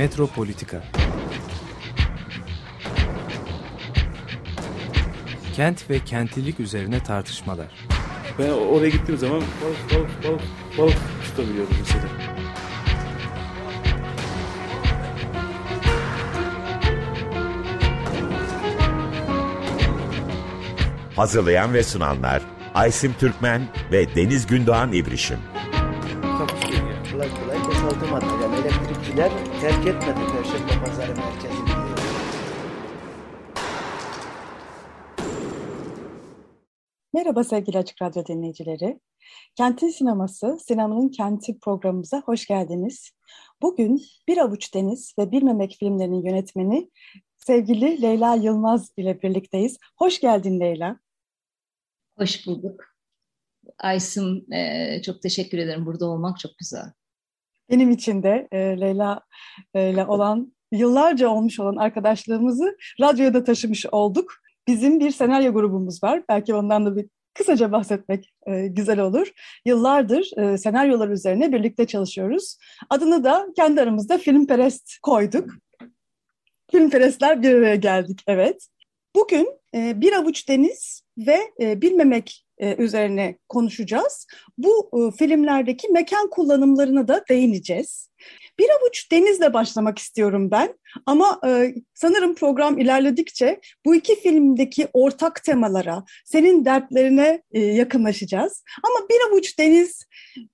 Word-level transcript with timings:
Metropolitika 0.00 0.82
Kent 5.56 5.90
ve 5.90 5.98
kentlilik 5.98 6.60
üzerine 6.60 7.02
tartışmalar. 7.02 7.66
Ben 8.38 8.50
oraya 8.50 8.88
gittiğim 8.88 9.18
zaman 9.18 9.40
balık 9.40 9.94
balık 9.94 10.24
balık 10.24 10.42
balık 10.78 10.96
tutabiliyordum 11.24 11.76
mesela. 11.80 12.04
Hazırlayan 21.16 21.74
ve 21.74 21.82
sunanlar 21.82 22.42
Aysim 22.74 23.14
Türkmen 23.18 23.62
ve 23.92 24.14
Deniz 24.14 24.46
Gündoğan 24.46 24.92
İbrişim. 24.92 25.49
Terk 29.60 29.86
etmedi 29.86 30.20
Perşembe 30.32 30.84
Pazarı 30.84 31.14
merkezini. 31.16 31.70
Merhaba 37.14 37.44
sevgili 37.44 37.78
Açık 37.78 38.02
Radyo 38.02 38.26
dinleyicileri. 38.26 39.00
Kentin 39.56 39.88
Sineması, 39.88 40.58
Sinemanın 40.60 41.08
Kenti 41.08 41.58
programımıza 41.58 42.20
hoş 42.20 42.46
geldiniz. 42.46 43.10
Bugün 43.62 44.02
Bir 44.28 44.38
Avuç 44.38 44.74
Deniz 44.74 45.14
ve 45.18 45.30
Bir 45.30 45.42
Memek 45.42 45.76
filmlerinin 45.80 46.24
yönetmeni 46.24 46.90
sevgili 47.36 48.02
Leyla 48.02 48.34
Yılmaz 48.34 48.92
ile 48.96 49.22
birlikteyiz. 49.22 49.78
Hoş 49.96 50.20
geldin 50.20 50.60
Leyla. 50.60 51.00
Hoş 52.18 52.46
bulduk. 52.46 52.84
Aysim 53.78 54.52
e, 54.52 55.02
çok 55.02 55.22
teşekkür 55.22 55.58
ederim. 55.58 55.86
Burada 55.86 56.06
olmak 56.06 56.38
çok 56.38 56.58
güzel. 56.58 56.92
Benim 57.70 57.90
için 57.90 58.22
de 58.22 58.48
e, 58.52 58.58
Leyla 58.58 59.20
e, 59.74 59.90
ile 59.90 60.04
olan 60.04 60.52
yıllarca 60.72 61.28
olmuş 61.28 61.60
olan 61.60 61.76
arkadaşlığımızı 61.76 62.76
radyoya 63.00 63.34
da 63.34 63.44
taşımış 63.44 63.86
olduk. 63.86 64.32
Bizim 64.68 65.00
bir 65.00 65.10
senaryo 65.10 65.52
grubumuz 65.52 66.02
var. 66.02 66.22
Belki 66.28 66.54
ondan 66.54 66.86
da 66.86 66.96
bir 66.96 67.06
kısaca 67.34 67.72
bahsetmek 67.72 68.32
e, 68.46 68.66
güzel 68.66 69.00
olur. 69.00 69.32
Yıllardır 69.64 70.38
e, 70.38 70.58
senaryolar 70.58 71.08
üzerine 71.08 71.52
birlikte 71.52 71.86
çalışıyoruz. 71.86 72.56
Adını 72.90 73.24
da 73.24 73.46
kendi 73.56 73.80
aramızda 73.80 74.18
Filmperest 74.18 74.98
koyduk. 75.02 75.50
Filmperestler 76.70 77.42
bir 77.42 77.54
araya 77.54 77.76
geldik, 77.76 78.22
evet. 78.26 78.66
Bugün 79.16 79.48
e, 79.74 80.00
Bir 80.00 80.12
Avuç 80.12 80.48
Deniz 80.48 81.02
ve 81.18 81.38
e, 81.60 81.80
Bir 81.82 81.92
Memek 81.92 82.46
e, 82.49 82.49
üzerine 82.78 83.38
konuşacağız. 83.48 84.26
Bu 84.58 84.90
e, 84.92 85.16
filmlerdeki 85.16 85.88
mekan 85.88 86.30
kullanımlarına 86.30 87.08
da 87.08 87.24
değineceğiz. 87.28 88.10
Bir 88.58 88.68
avuç 88.70 89.12
denizle 89.12 89.52
başlamak 89.52 89.98
istiyorum 89.98 90.50
ben 90.50 90.74
ama 91.06 91.40
e, 91.46 91.74
sanırım 91.94 92.34
program 92.34 92.78
ilerledikçe 92.78 93.60
bu 93.86 93.94
iki 93.94 94.20
filmdeki 94.20 94.88
ortak 94.92 95.44
temalara, 95.44 96.04
senin 96.24 96.64
dertlerine 96.64 97.42
e, 97.52 97.60
yakınlaşacağız. 97.60 98.64
Ama 98.82 99.08
bir 99.08 99.30
avuç 99.30 99.58
deniz, 99.58 100.06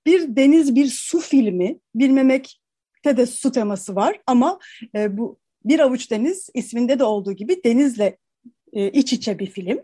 bir 0.05 0.35
deniz 0.35 0.75
bir 0.75 0.87
su 0.87 1.19
filmi, 1.19 1.79
bilmemekte 1.95 3.17
de 3.17 3.25
su 3.25 3.51
teması 3.51 3.95
var 3.95 4.21
ama 4.27 4.59
e, 4.95 5.17
bu 5.17 5.39
bir 5.65 5.79
avuç 5.79 6.11
deniz 6.11 6.49
isminde 6.53 6.99
de 6.99 7.03
olduğu 7.03 7.33
gibi 7.33 7.63
denizle 7.63 8.17
e, 8.73 8.89
iç 8.89 9.13
içe 9.13 9.39
bir 9.39 9.47
film. 9.47 9.79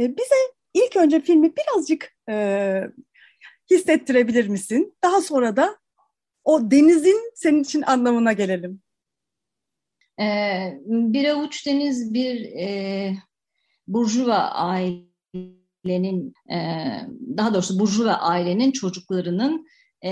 E, 0.00 0.16
bize 0.16 0.34
ilk 0.74 0.96
önce 0.96 1.20
filmi 1.20 1.52
birazcık 1.56 2.16
e, 2.28 2.84
hissettirebilir 3.70 4.48
misin? 4.48 4.94
Daha 5.02 5.20
sonra 5.20 5.56
da 5.56 5.76
o 6.44 6.70
denizin 6.70 7.32
senin 7.34 7.62
için 7.62 7.82
anlamına 7.82 8.32
gelelim. 8.32 8.82
Ee, 10.20 10.78
bir 10.84 11.28
avuç 11.28 11.66
deniz 11.66 12.14
bir 12.14 12.44
e, 12.44 13.14
burjuva 13.86 14.36
ailenin 14.38 16.34
e, 16.52 16.56
daha 17.36 17.54
doğrusu 17.54 17.78
burjuva 17.78 18.12
ailenin 18.12 18.72
çocuklarının 18.72 19.66
e, 20.02 20.10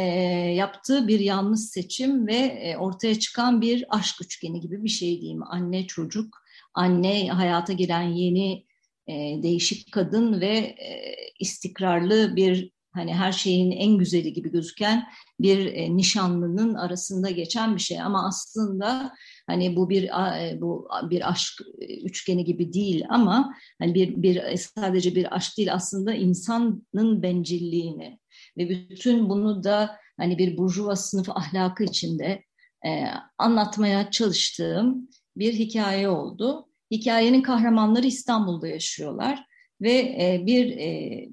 yaptığı 0.55 1.09
bir 1.09 1.21
yanlış 1.21 1.61
seçim 1.61 2.27
ve 2.27 2.37
e, 2.37 2.77
ortaya 2.77 3.19
çıkan 3.19 3.61
bir 3.61 3.85
aşk 3.89 4.23
üçgeni 4.23 4.61
gibi 4.61 4.85
bir 4.85 4.89
şey 4.89 5.21
diyeyim. 5.21 5.43
Anne 5.43 5.87
çocuk, 5.87 6.39
anne 6.75 7.29
hayata 7.29 7.73
giren 7.73 8.03
yeni 8.03 8.68
e, 9.09 9.43
değişik 9.43 9.93
kadın 9.93 10.41
ve 10.41 10.57
e, 10.57 11.15
istikrarlı 11.41 12.37
bir 12.37 12.71
hani 12.93 13.15
her 13.15 13.33
şeyin 13.33 13.71
en 13.71 13.99
güzeli 13.99 14.33
gibi 14.33 14.51
gözüken 14.51 15.07
bir 15.41 15.67
e, 15.67 15.97
nişanlının 15.97 16.75
arasında 16.75 17.31
geçen 17.31 17.77
bir 17.77 17.81
şey 17.81 18.01
ama 18.01 18.27
aslında 18.27 19.13
hani 19.47 19.77
bu 19.77 19.91
bir 19.91 20.05
e, 20.05 20.61
bu 20.61 20.89
bir 21.03 21.31
aşk 21.31 21.61
üçgeni 22.05 22.45
gibi 22.45 22.73
değil 22.73 23.05
ama 23.09 23.55
hani 23.79 23.95
bir 23.95 24.23
bir 24.23 24.57
sadece 24.57 25.15
bir 25.15 25.37
aşk 25.37 25.59
değil 25.59 25.75
aslında 25.75 26.15
insanın 26.15 27.23
bencilliğini 27.23 28.19
ve 28.59 28.69
bütün 28.69 29.29
bunu 29.29 29.65
da 29.65 29.97
hani 30.17 30.39
bir 30.39 30.57
burjuva 30.57 30.97
sınıf 30.97 31.29
ahlakı 31.31 31.85
içinde 31.85 32.43
e, 32.87 33.05
anlatmaya 33.39 34.11
çalıştığım 34.11 35.09
bir 35.37 35.53
hikaye 35.53 36.09
oldu. 36.09 36.68
Hikayenin 36.91 37.43
kahramanları 37.43 38.07
İstanbul'da 38.07 38.69
yaşıyorlar 38.69 39.45
ve 39.81 39.93
e, 39.93 40.43
bir 40.47 40.77
e, 40.77 41.29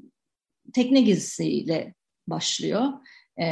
tekne 0.74 1.02
gezisiyle 1.02 1.94
başlıyor. 2.28 2.88
E, 3.38 3.46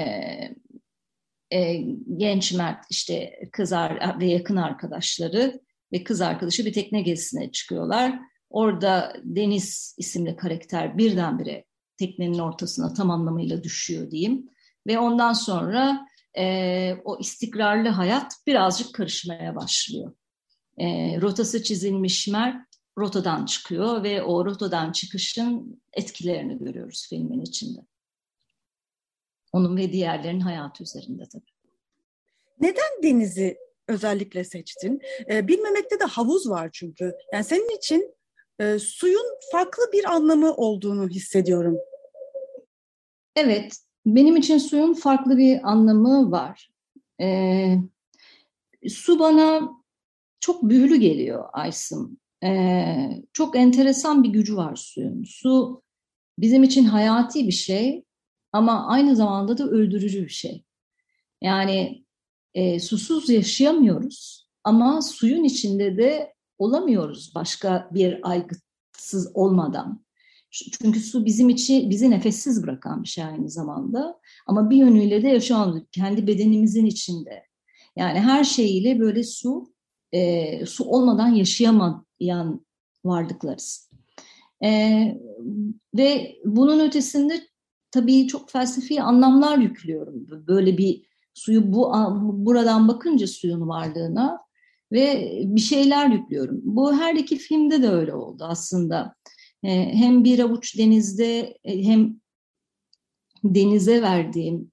e, 1.51 1.73
genç 2.17 2.53
Mert 2.53 2.85
işte 2.89 3.39
kız 3.51 3.71
ve 4.19 4.25
yakın 4.25 4.55
arkadaşları 4.55 5.61
ve 5.93 6.03
kız 6.03 6.21
arkadaşı 6.21 6.65
bir 6.65 6.73
tekne 6.73 7.01
gezisine 7.01 7.51
çıkıyorlar. 7.51 8.19
Orada 8.49 9.13
Deniz 9.23 9.95
isimli 9.97 10.35
karakter 10.35 10.97
birdenbire 10.97 11.65
teknenin 11.97 12.39
ortasına 12.39 12.93
tam 12.93 13.11
anlamıyla 13.11 13.63
düşüyor 13.63 14.11
diyeyim. 14.11 14.49
Ve 14.87 14.99
ondan 14.99 15.33
sonra 15.33 16.07
e, 16.37 16.95
o 17.05 17.19
istikrarlı 17.19 17.89
hayat 17.89 18.33
birazcık 18.47 18.95
karışmaya 18.95 19.55
başlıyor. 19.55 20.13
E, 20.77 21.17
rotası 21.21 21.63
çizilmiş 21.63 22.27
Mert 22.27 22.67
rotadan 22.97 23.45
çıkıyor 23.45 24.03
ve 24.03 24.23
o 24.23 24.45
rotadan 24.45 24.91
çıkışın 24.91 25.81
etkilerini 25.93 26.57
görüyoruz 26.57 27.07
filmin 27.09 27.41
içinde. 27.41 27.79
Onun 29.53 29.77
ve 29.77 29.93
diğerlerinin 29.93 30.39
hayatı 30.39 30.83
üzerinde 30.83 31.23
tabii. 31.31 31.51
Neden 32.59 33.03
denizi 33.03 33.57
özellikle 33.87 34.43
seçtin? 34.43 35.01
E, 35.29 35.47
bilmemekte 35.47 35.99
de 35.99 36.03
havuz 36.03 36.49
var 36.49 36.69
çünkü. 36.73 37.15
Yani 37.33 37.43
senin 37.43 37.77
için 37.77 38.15
e, 38.59 38.79
suyun 38.79 39.39
farklı 39.51 39.83
bir 39.93 40.11
anlamı 40.11 40.53
olduğunu 40.53 41.09
hissediyorum. 41.09 41.77
Evet, 43.35 43.77
benim 44.05 44.35
için 44.35 44.57
suyun 44.57 44.93
farklı 44.93 45.37
bir 45.37 45.71
anlamı 45.71 46.31
var. 46.31 46.71
E, 47.21 47.77
su 48.89 49.19
bana 49.19 49.82
çok 50.43 50.63
büyülü 50.63 50.95
geliyor 50.95 51.45
Aysım. 51.53 52.17
Ee, 52.43 53.09
çok 53.33 53.55
enteresan 53.55 54.23
bir 54.23 54.29
gücü 54.29 54.55
var 54.55 54.75
suyun. 54.75 55.23
Su 55.23 55.81
bizim 56.39 56.63
için 56.63 56.83
hayati 56.83 57.47
bir 57.47 57.51
şey 57.51 58.03
ama 58.51 58.87
aynı 58.87 59.15
zamanda 59.15 59.57
da 59.57 59.63
öldürücü 59.63 60.23
bir 60.23 60.29
şey. 60.29 60.63
Yani 61.41 62.05
e, 62.53 62.79
susuz 62.79 63.29
yaşayamıyoruz 63.29 64.47
ama 64.63 65.01
suyun 65.01 65.43
içinde 65.43 65.97
de 65.97 66.33
olamıyoruz 66.57 67.35
başka 67.35 67.89
bir 67.93 68.29
aygıtsız 68.29 69.31
olmadan. 69.33 70.05
Çünkü 70.51 70.99
su 70.99 71.25
bizim 71.25 71.49
için 71.49 71.89
bizi 71.89 72.11
nefessiz 72.11 72.63
bırakan 72.63 73.03
bir 73.03 73.07
şey 73.07 73.23
aynı 73.23 73.49
zamanda. 73.49 74.19
Ama 74.47 74.69
bir 74.69 74.77
yönüyle 74.77 75.23
de 75.23 75.27
yaşamamız 75.27 75.81
kendi 75.91 76.27
bedenimizin 76.27 76.85
içinde. 76.85 77.43
Yani 77.95 78.19
her 78.19 78.43
şeyiyle 78.43 78.99
böyle 78.99 79.23
su 79.23 79.72
e, 80.13 80.65
su 80.65 80.83
olmadan 80.83 81.27
yaşayamayan 81.27 82.65
varlıklarız. 83.05 83.89
E, 84.63 84.69
ve 85.97 86.35
bunun 86.45 86.79
ötesinde 86.79 87.41
tabii 87.91 88.27
çok 88.27 88.49
felsefi 88.49 89.01
anlamlar 89.01 89.57
yüklüyorum. 89.57 90.27
Böyle 90.47 90.77
bir 90.77 91.05
suyu 91.33 91.73
bu 91.73 91.91
buradan 92.45 92.87
bakınca 92.87 93.27
suyun 93.27 93.67
varlığına 93.67 94.39
ve 94.91 95.31
bir 95.45 95.61
şeyler 95.61 96.09
yüklüyorum. 96.09 96.61
Bu 96.63 96.93
her 96.93 97.15
iki 97.15 97.37
filmde 97.37 97.83
de 97.83 97.89
öyle 97.89 98.13
oldu 98.13 98.45
aslında. 98.47 99.15
E, 99.63 99.93
hem 99.93 100.23
bir 100.23 100.39
avuç 100.39 100.77
denizde 100.77 101.57
e, 101.63 101.83
hem 101.83 102.15
denize 103.43 104.01
verdiğim 104.01 104.71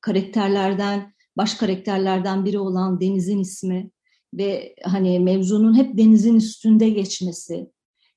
karakterlerden 0.00 1.12
baş 1.36 1.54
karakterlerden 1.54 2.44
biri 2.44 2.58
olan 2.58 3.00
Deniz'in 3.00 3.38
ismi 3.38 3.90
ve 4.34 4.74
hani 4.84 5.20
mevzunun 5.20 5.76
hep 5.76 5.98
denizin 5.98 6.34
üstünde 6.34 6.88
geçmesi 6.88 7.70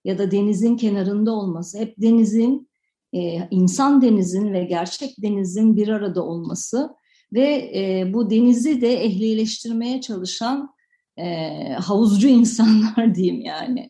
ya 0.06 0.18
da 0.18 0.31
denizin 0.31 0.77
kenarında 0.77 1.31
olması, 1.31 1.80
hep 1.80 1.94
denizin, 1.98 2.69
e, 3.13 3.48
insan 3.51 4.01
denizin 4.01 4.54
ve 4.54 4.63
gerçek 4.63 5.21
denizin 5.21 5.77
bir 5.77 5.88
arada 5.88 6.24
olması 6.24 6.89
ve 7.33 7.71
e, 7.75 8.13
bu 8.13 8.30
denizi 8.30 8.81
de 8.81 8.94
ehlileştirmeye 8.94 10.01
çalışan 10.01 10.69
e, 11.18 11.48
havuzcu 11.74 12.27
insanlar 12.27 13.16
diyeyim 13.16 13.42
yani. 13.42 13.89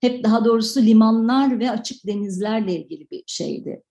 Hep 0.00 0.24
daha 0.24 0.44
doğrusu 0.44 0.82
limanlar 0.82 1.60
ve 1.60 1.70
açık 1.70 2.06
denizlerle 2.06 2.76
ilgili 2.76 3.10
bir 3.10 3.22
şeydi. 3.26 3.82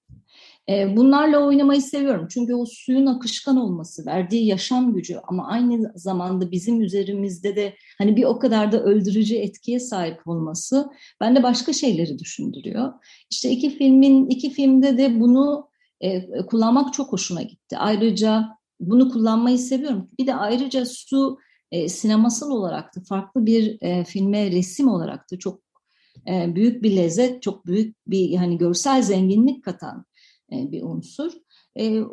E, 0.70 0.98
bunlarla 0.98 1.40
oynamayı 1.40 1.82
seviyorum. 1.82 2.28
Çünkü 2.32 2.56
o 2.56 2.66
suyun 2.66 3.06
akışkan 3.06 3.58
olması, 3.58 4.06
verdiği 4.06 4.46
yaşam 4.46 4.94
gücü 4.94 5.18
ama 5.28 5.48
aynı 5.48 5.92
zamanda 5.96 6.52
bizim 6.52 6.82
üzerimizde 6.82 7.56
de 7.56 7.76
hani 7.98 8.16
bir 8.16 8.24
o 8.24 8.40
kadar 8.40 8.72
da 8.72 8.84
öldürücü 8.84 9.36
etkiye 9.36 9.80
sahip 9.80 10.28
olması 10.28 10.90
bende 11.22 11.44
başka 11.44 11.74
şeyleri 11.74 12.20
düşündürüyor. 12.20 12.94
İşte 13.30 13.50
iki 13.50 13.70
filmin 13.78 14.30
iki 14.30 14.50
filmde 14.50 14.98
de 14.98 15.20
bunu 15.20 15.70
e, 16.02 16.28
kullanmak 16.46 16.94
çok 16.94 17.12
hoşuma 17.12 17.42
gitti. 17.42 17.78
Ayrıca 17.78 18.50
bunu 18.80 19.10
kullanmayı 19.12 19.60
seviyorum. 19.60 20.10
Bir 20.20 20.28
de 20.28 20.36
ayrıca 20.36 20.86
su 20.86 21.38
e, 21.72 21.90
sinemasal 21.90 22.50
olarak 22.50 22.96
da 22.96 23.02
farklı 23.02 23.46
bir 23.46 23.78
e, 23.82 24.04
filme 24.04 24.52
resim 24.52 24.88
olarak 24.88 25.32
da 25.32 25.40
çok 25.40 25.60
e, 26.28 26.56
büyük 26.56 26.84
bir 26.84 26.96
lezzet, 26.96 27.42
çok 27.42 27.66
büyük 27.66 27.96
bir 28.08 28.36
hani 28.36 28.58
görsel 28.58 29.02
zenginlik 29.02 29.64
katan 29.64 30.06
bir 30.52 30.84
unsur. 30.84 31.32
E, 31.80 32.04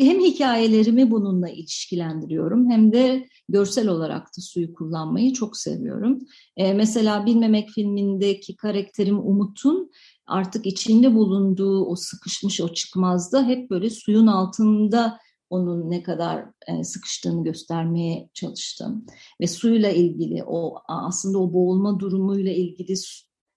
hem 0.00 0.20
hikayelerimi 0.20 1.10
bununla 1.10 1.48
ilişkilendiriyorum 1.48 2.70
hem 2.70 2.92
de 2.92 3.28
görsel 3.48 3.88
olarak 3.88 4.22
da 4.22 4.40
suyu 4.40 4.74
kullanmayı 4.74 5.32
çok 5.32 5.56
seviyorum. 5.56 6.18
E, 6.56 6.74
mesela 6.74 7.26
Bilmemek 7.26 7.70
filmindeki 7.70 8.56
karakterim 8.56 9.18
Umut'un 9.18 9.90
artık 10.26 10.66
içinde 10.66 11.14
bulunduğu 11.14 11.84
o 11.84 11.96
sıkışmış 11.96 12.60
o 12.60 12.68
çıkmazda 12.68 13.46
hep 13.46 13.70
böyle 13.70 13.90
suyun 13.90 14.26
altında 14.26 15.18
onun 15.50 15.90
ne 15.90 16.02
kadar 16.02 16.44
sıkıştığını 16.82 17.44
göstermeye 17.44 18.28
çalıştım. 18.34 19.06
Ve 19.40 19.46
suyla 19.46 19.90
ilgili 19.90 20.44
o 20.46 20.74
aslında 20.88 21.38
o 21.38 21.52
boğulma 21.52 22.00
durumuyla 22.00 22.52
ilgili 22.52 22.96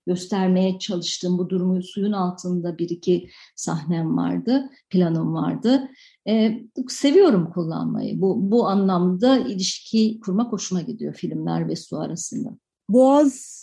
göstermeye 0.07 0.79
çalıştığım 0.79 1.37
bu 1.37 1.49
durumu 1.49 1.83
suyun 1.83 2.11
altında 2.11 2.77
bir 2.77 2.89
iki 2.89 3.29
sahnem 3.55 4.17
vardı, 4.17 4.69
planım 4.89 5.33
vardı. 5.33 5.87
Ee, 6.27 6.59
seviyorum 6.89 7.51
kullanmayı. 7.53 8.21
Bu, 8.21 8.51
bu 8.51 8.67
anlamda 8.67 9.37
ilişki 9.37 10.19
kurmak 10.19 10.51
hoşuma 10.51 10.81
gidiyor 10.81 11.13
filmler 11.13 11.67
ve 11.67 11.75
su 11.75 11.99
arasında. 11.99 12.49
Boğaz 12.89 13.61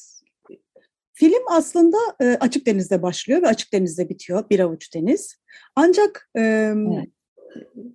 Film 1.19 1.43
aslında 1.50 1.96
e, 2.20 2.37
açık 2.40 2.67
denizde 2.67 3.02
başlıyor 3.02 3.43
ve 3.43 3.46
açık 3.46 3.73
denizde 3.73 4.08
bitiyor. 4.08 4.50
Bir 4.50 4.61
avuç 4.61 4.94
deniz. 4.94 5.37
Ancak 5.76 6.31
e, 6.37 6.40
evet. 6.43 7.08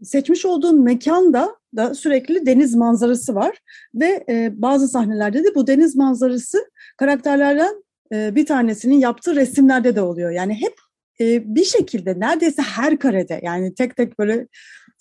seçmiş 0.03 0.45
olduğun 0.45 0.83
mekanda 0.83 1.55
da 1.75 1.95
sürekli 1.95 2.45
deniz 2.45 2.75
manzarası 2.75 3.35
var 3.35 3.57
ve 3.95 4.25
e, 4.29 4.51
bazı 4.61 4.87
sahnelerde 4.87 5.43
de 5.43 5.55
bu 5.55 5.67
deniz 5.67 5.95
manzarası 5.95 6.69
karakterlerden 6.97 7.82
e, 8.13 8.35
bir 8.35 8.45
tanesinin 8.45 8.99
yaptığı 8.99 9.35
resimlerde 9.35 9.95
de 9.95 10.01
oluyor. 10.01 10.31
Yani 10.31 10.61
hep 10.61 10.75
e, 11.19 11.55
bir 11.55 11.65
şekilde 11.65 12.19
neredeyse 12.19 12.61
her 12.61 12.99
karede 12.99 13.39
yani 13.43 13.75
tek 13.75 13.95
tek 13.95 14.19
böyle 14.19 14.47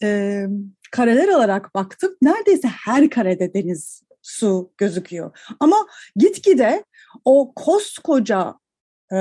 e, 0.03 0.43
kareler 0.91 1.29
alarak 1.29 1.75
baktım. 1.75 2.17
Neredeyse 2.23 2.69
her 2.69 3.11
karede 3.11 3.55
deniz 3.55 4.03
su 4.23 4.73
gözüküyor. 4.79 5.39
Ama 5.61 5.87
gitgide 6.17 6.85
o 7.25 7.53
koskoca 7.55 8.55
e, 9.13 9.17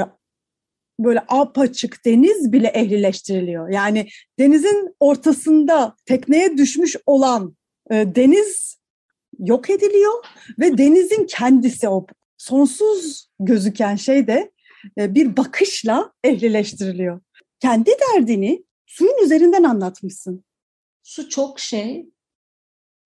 böyle 0.99 1.23
apaçık 1.27 2.05
deniz 2.05 2.51
bile 2.51 2.67
ehlileştiriliyor. 2.67 3.69
Yani 3.69 4.07
denizin 4.39 4.95
ortasında 4.99 5.95
tekneye 6.05 6.57
düşmüş 6.57 6.95
olan 7.05 7.55
deniz 7.91 8.77
yok 9.39 9.69
ediliyor 9.69 10.13
ve 10.59 10.77
denizin 10.77 11.25
kendisi 11.25 11.87
o 11.87 12.05
sonsuz 12.41 13.29
gözüken 13.39 13.95
şey 13.95 14.27
de 14.27 14.51
e, 14.97 15.15
bir 15.15 15.37
bakışla 15.37 16.13
ehlileştiriliyor. 16.23 17.21
Kendi 17.59 17.91
derdini 17.91 18.63
suyun 18.85 19.23
üzerinden 19.25 19.63
anlatmışsın. 19.63 20.45
Su 21.03 21.29
çok 21.29 21.59
şey, 21.59 22.09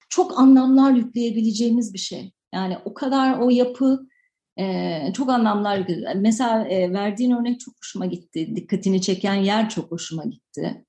çok 0.09 0.39
anlamlar 0.39 0.91
yükleyebileceğimiz 0.91 1.93
bir 1.93 1.99
şey. 1.99 2.31
Yani 2.53 2.77
o 2.85 2.93
kadar 2.93 3.39
o 3.39 3.49
yapı 3.49 4.07
e, 4.59 5.13
çok 5.13 5.29
anlamlar. 5.29 5.87
Mesela 6.15 6.67
e, 6.67 6.93
verdiğin 6.93 7.31
örnek 7.31 7.59
çok 7.59 7.73
hoşuma 7.77 8.05
gitti. 8.05 8.55
Dikkatini 8.55 9.01
çeken 9.01 9.35
yer 9.35 9.69
çok 9.69 9.91
hoşuma 9.91 10.23
gitti. 10.23 10.85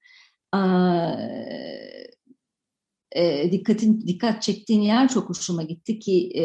E, 3.17 3.53
dikkatin 3.53 4.01
dikkat 4.07 4.43
çektiğin 4.43 4.81
yer 4.81 5.09
çok 5.09 5.31
hoşuma 5.31 5.63
gitti 5.63 5.99
ki 5.99 6.33
e, 6.39 6.45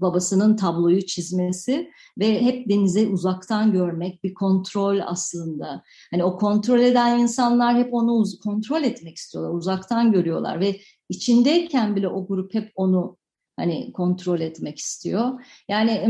babasının 0.00 0.56
tabloyu 0.56 1.06
çizmesi 1.06 1.90
ve 2.18 2.42
hep 2.42 2.68
denize 2.68 3.06
uzaktan 3.06 3.72
görmek 3.72 4.24
bir 4.24 4.34
kontrol 4.34 4.98
aslında. 5.06 5.82
Hani 6.10 6.24
o 6.24 6.36
kontrol 6.36 6.80
eden 6.80 7.18
insanlar 7.18 7.76
hep 7.76 7.94
onu 7.94 8.24
kontrol 8.44 8.82
etmek 8.82 9.16
istiyorlar, 9.16 9.54
uzaktan 9.54 10.12
görüyorlar 10.12 10.60
ve 10.60 10.80
içindeyken 11.08 11.96
bile 11.96 12.08
o 12.08 12.26
grup 12.26 12.54
hep 12.54 12.72
onu 12.74 13.16
hani 13.56 13.92
kontrol 13.92 14.40
etmek 14.40 14.78
istiyor. 14.78 15.44
Yani 15.68 16.02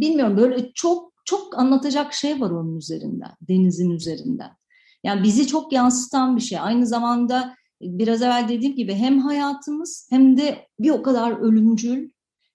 bilmiyorum 0.00 0.36
böyle 0.36 0.72
çok 0.72 1.12
çok 1.24 1.58
anlatacak 1.58 2.14
şey 2.14 2.40
var 2.40 2.50
onun 2.50 2.76
üzerinden, 2.76 3.30
denizin 3.40 3.90
üzerinden. 3.90 4.50
Yani 5.04 5.22
bizi 5.22 5.46
çok 5.46 5.72
yansıtan 5.72 6.36
bir 6.36 6.40
şey. 6.40 6.58
Aynı 6.58 6.86
zamanda 6.86 7.56
biraz 7.80 8.22
evvel 8.22 8.48
dediğim 8.48 8.76
gibi 8.76 8.94
hem 8.94 9.18
hayatımız 9.18 10.06
hem 10.10 10.36
de 10.36 10.66
bir 10.80 10.90
o 10.90 11.02
kadar 11.02 11.32
ölümcül, 11.32 12.10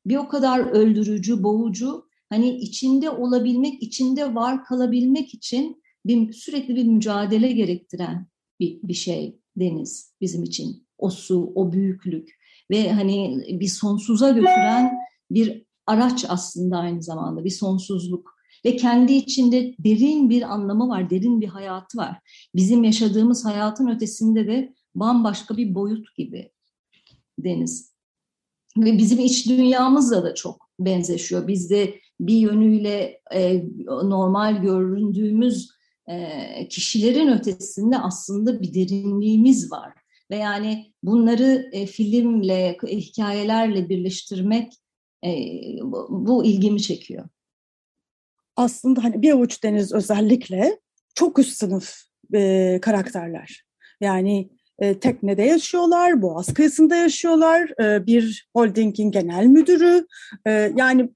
bir 0.06 0.16
o 0.16 0.28
kadar 0.28 0.60
öldürücü, 0.60 1.44
boğucu. 1.44 2.08
Hani 2.30 2.58
içinde 2.58 3.10
olabilmek, 3.10 3.84
içinde 3.84 4.36
var 4.36 4.64
kalabilmek 4.66 5.34
için 5.34 5.84
bir, 6.06 6.34
sürekli 6.34 6.75
bir 6.75 6.84
mücadele 6.84 7.52
gerektiren 7.52 8.28
bir, 8.60 8.80
bir 8.84 8.94
şey 8.94 9.40
deniz 9.56 10.14
bizim 10.22 10.44
için. 10.44 10.88
O 10.98 11.10
su, 11.10 11.52
o 11.56 11.72
büyüklük 11.72 12.30
ve 12.72 12.92
hani 12.92 13.44
bir 13.50 13.68
sonsuza 13.68 14.30
götüren 14.30 14.92
bir 15.31 15.66
araç 15.86 16.25
aslında 16.30 16.78
aynı 16.78 17.04
zamanda 17.04 17.44
bir 17.44 17.50
sonsuzluk 17.50 18.34
ve 18.66 18.75
kendi 18.75 19.14
içinde 19.14 19.75
derin 19.80 20.30
bir 20.30 20.42
anlamı 20.42 20.89
var, 20.89 21.10
derin 21.10 21.42
bir 21.42 21.48
hayatı 21.48 21.98
var. 21.98 22.20
Bizim 22.56 22.84
yaşadığımız 22.84 23.46
hayatın 23.46 23.88
ötesinde 23.88 24.48
de 24.48 24.74
bambaşka 24.95 25.57
bir 25.57 25.75
boyut 25.75 26.15
gibi 26.15 26.51
deniz. 27.39 27.93
Ve 28.77 28.97
bizim 28.97 29.19
iç 29.19 29.50
dünyamızla 29.50 30.23
da 30.23 30.35
çok 30.35 30.69
benzeşiyor. 30.79 31.47
Bizde 31.47 32.00
bir 32.19 32.38
yönüyle 32.38 33.21
e, 33.33 33.63
normal 33.88 34.62
göründüğümüz 34.62 35.69
e, 36.07 36.67
kişilerin 36.67 37.27
ötesinde 37.27 37.97
aslında 37.97 38.62
bir 38.62 38.73
derinliğimiz 38.73 39.71
var. 39.71 39.93
Ve 40.31 40.38
yani 40.38 40.93
bunları 41.03 41.69
e, 41.71 41.85
filmle, 41.85 42.77
e, 42.88 42.97
hikayelerle 42.97 43.89
birleştirmek 43.89 44.73
e, 45.25 45.29
bu, 45.81 46.07
bu 46.09 46.45
ilgimi 46.45 46.81
çekiyor. 46.81 47.29
Aslında 48.55 49.03
hani 49.03 49.21
bir 49.21 49.31
avuç 49.31 49.63
deniz 49.63 49.93
özellikle 49.93 50.79
çok 51.15 51.39
üst 51.39 51.57
sınıf 51.57 51.95
e, 52.33 52.79
karakterler. 52.81 53.63
Yani 54.01 54.50
e, 54.80 55.00
teknede 55.00 55.44
yaşıyorlar, 55.44 56.22
Boğaz 56.22 56.53
kıyısında 56.53 56.96
yaşıyorlar, 56.96 57.82
e, 57.82 58.06
bir 58.06 58.48
holdingin 58.56 59.12
genel 59.12 59.46
müdürü. 59.46 60.06
E, 60.48 60.72
yani 60.75 61.10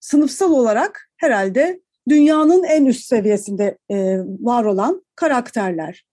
sınıfsal 0.00 0.52
olarak 0.52 1.10
herhalde 1.16 1.80
dünyanın 2.08 2.64
en 2.64 2.84
üst 2.84 3.04
seviyesinde 3.04 3.78
e, 3.90 4.18
var 4.18 4.64
olan 4.64 5.04
karakterler. 5.16 6.04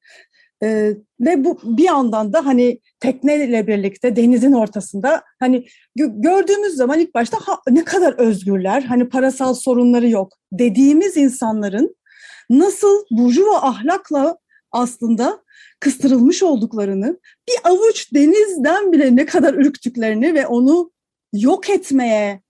E, 0.63 0.93
ve 1.19 1.45
bu 1.45 1.59
bir 1.63 1.83
yandan 1.83 2.33
da 2.33 2.45
hani 2.45 2.79
tekneyle 2.99 3.67
birlikte 3.67 4.15
denizin 4.15 4.53
ortasında 4.53 5.23
hani 5.39 5.65
gördüğümüz 5.95 6.75
zaman 6.75 6.99
ilk 6.99 7.15
başta 7.15 7.37
ha, 7.37 7.59
ne 7.69 7.83
kadar 7.83 8.13
özgürler, 8.13 8.81
hani 8.81 9.09
parasal 9.09 9.53
sorunları 9.53 10.09
yok 10.09 10.33
dediğimiz 10.51 11.17
insanların 11.17 11.95
nasıl 12.49 13.03
burjuva 13.11 13.55
ahlakla 13.55 14.37
aslında 14.71 15.39
kıstırılmış 15.79 16.43
olduklarını, 16.43 17.19
bir 17.47 17.55
avuç 17.63 18.13
denizden 18.13 18.91
bile 18.91 19.15
ne 19.15 19.25
kadar 19.25 19.53
ürktüklerini 19.53 20.33
ve 20.33 20.47
onu 20.47 20.91
yok 21.33 21.69
etmeye 21.69 22.41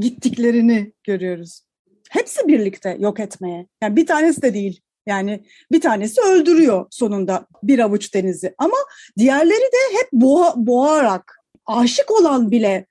gittiklerini 0.00 0.92
görüyoruz. 1.04 1.62
Hepsi 2.10 2.48
birlikte 2.48 2.96
yok 3.00 3.20
etmeye. 3.20 3.66
Yani 3.82 3.96
bir 3.96 4.06
tanesi 4.06 4.42
de 4.42 4.54
değil. 4.54 4.80
Yani 5.06 5.44
bir 5.72 5.80
tanesi 5.80 6.20
öldürüyor 6.20 6.86
sonunda 6.90 7.46
bir 7.62 7.78
avuç 7.78 8.14
denizi. 8.14 8.54
Ama 8.58 8.76
diğerleri 9.18 9.60
de 9.60 9.98
hep 9.98 10.12
boğa, 10.12 10.54
boğarak, 10.56 11.36
aşık 11.66 12.10
olan 12.10 12.50
bile 12.50 12.86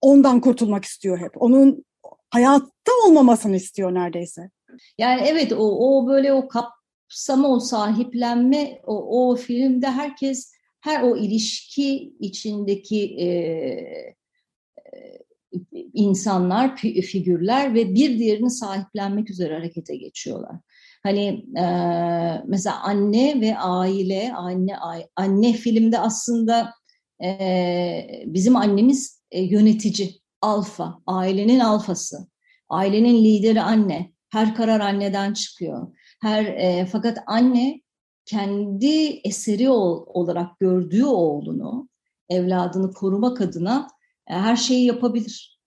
ondan 0.00 0.40
kurtulmak 0.40 0.84
istiyor 0.84 1.18
hep. 1.18 1.42
Onun 1.42 1.84
hayatta 2.30 2.92
olmamasını 3.06 3.56
istiyor 3.56 3.94
neredeyse. 3.94 4.50
Yani 4.98 5.22
evet 5.26 5.52
o, 5.52 5.56
o 5.58 6.08
böyle 6.08 6.32
o 6.32 6.48
kap 6.48 6.79
o 7.44 7.60
sahiplenme, 7.60 8.80
o, 8.86 9.30
o 9.30 9.36
filmde 9.36 9.86
herkes, 9.90 10.52
her 10.80 11.02
o 11.02 11.16
ilişki 11.16 12.12
içindeki 12.20 13.16
e, 13.18 13.26
e, 13.26 14.14
insanlar, 15.94 16.76
figürler 16.76 17.74
ve 17.74 17.94
bir 17.94 18.18
diğerini 18.18 18.50
sahiplenmek 18.50 19.30
üzere 19.30 19.54
harekete 19.54 19.96
geçiyorlar. 19.96 20.56
Hani 21.02 21.44
e, 21.58 21.64
mesela 22.46 22.82
anne 22.82 23.40
ve 23.40 23.58
aile, 23.58 24.32
anne 24.32 24.76
anne 25.16 25.52
filmde 25.52 25.98
aslında 25.98 26.72
e, 27.22 28.22
bizim 28.26 28.56
annemiz 28.56 29.22
e, 29.30 29.42
yönetici, 29.42 30.20
alfa, 30.42 31.02
ailenin 31.06 31.60
alfası, 31.60 32.28
ailenin 32.68 33.24
lideri 33.24 33.60
anne. 33.62 34.12
Her 34.30 34.54
karar 34.54 34.80
anneden 34.80 35.32
çıkıyor. 35.32 35.88
Her 36.20 36.44
e, 36.44 36.86
fakat 36.86 37.18
anne 37.26 37.80
kendi 38.24 39.20
eseri 39.24 39.70
ol, 39.70 40.04
olarak 40.06 40.60
gördüğü 40.60 41.04
oğlunu, 41.04 41.88
evladını 42.28 42.92
korumak 42.92 43.40
adına 43.40 43.88
e, 44.26 44.34
her 44.34 44.56
şeyi 44.56 44.86
yapabilir. 44.86 45.60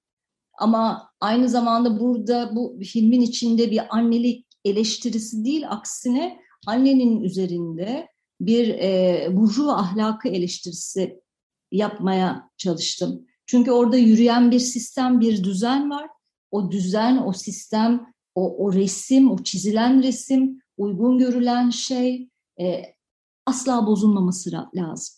Ama 0.57 1.09
aynı 1.19 1.49
zamanda 1.49 1.99
burada 1.99 2.55
bu 2.55 2.79
filmin 2.83 3.21
içinde 3.21 3.71
bir 3.71 3.81
annelik 3.89 4.47
eleştirisi 4.65 5.45
değil, 5.45 5.69
aksine 5.69 6.39
annenin 6.67 7.21
üzerinde 7.21 8.07
bir 8.41 8.67
e, 8.69 9.27
burjuva 9.31 9.73
ahlakı 9.73 10.29
eleştirisi 10.29 11.21
yapmaya 11.71 12.49
çalıştım. 12.57 13.27
Çünkü 13.45 13.71
orada 13.71 13.97
yürüyen 13.97 14.51
bir 14.51 14.59
sistem, 14.59 15.19
bir 15.19 15.43
düzen 15.43 15.89
var. 15.89 16.09
O 16.51 16.71
düzen, 16.71 17.23
o 17.25 17.33
sistem, 17.33 18.12
o, 18.35 18.65
o 18.65 18.73
resim, 18.73 19.31
o 19.31 19.43
çizilen 19.43 20.03
resim, 20.03 20.61
uygun 20.77 21.17
görülen 21.17 21.69
şey 21.69 22.29
e, 22.59 22.81
asla 23.45 23.87
bozulmaması 23.87 24.51
lazım. 24.75 25.15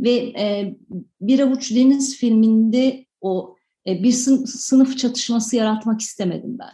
Ve 0.00 0.10
e, 0.16 0.76
Bir 1.20 1.40
Avuç 1.40 1.74
Deniz 1.74 2.16
filminde 2.16 3.06
o 3.20 3.56
e, 3.86 4.02
bir 4.02 4.12
sınıf 4.46 4.98
çatışması 4.98 5.56
yaratmak 5.56 6.00
istemedim 6.00 6.58
ben. 6.58 6.72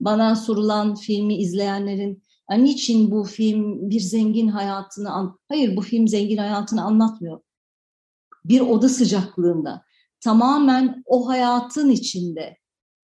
Bana 0.00 0.36
sorulan 0.36 0.94
filmi 0.94 1.36
izleyenlerin 1.36 2.22
niçin 2.50 3.10
bu 3.10 3.24
film 3.24 3.90
bir 3.90 4.00
zengin 4.00 4.48
hayatını 4.48 5.12
an 5.12 5.38
hayır 5.48 5.76
bu 5.76 5.80
film 5.80 6.08
zengin 6.08 6.36
hayatını 6.36 6.82
anlatmıyor. 6.82 7.40
Bir 8.44 8.60
oda 8.60 8.88
sıcaklığında 8.88 9.82
tamamen 10.20 11.02
o 11.06 11.28
hayatın 11.28 11.90
içinde 11.90 12.56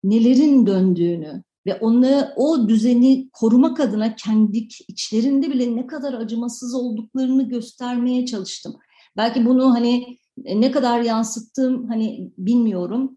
nelerin 0.04 0.66
döndüğünü 0.66 1.42
ve 1.68 1.74
onu 1.74 2.28
o 2.36 2.68
düzeni 2.68 3.30
korumak 3.32 3.80
adına 3.80 4.16
kendi 4.16 4.58
içlerinde 4.88 5.50
bile 5.50 5.76
ne 5.76 5.86
kadar 5.86 6.14
acımasız 6.14 6.74
olduklarını 6.74 7.48
göstermeye 7.48 8.26
çalıştım. 8.26 8.76
Belki 9.16 9.46
bunu 9.46 9.74
hani 9.74 10.18
ne 10.36 10.70
kadar 10.70 11.00
yansıttım 11.00 11.88
hani 11.88 12.32
bilmiyorum. 12.38 13.16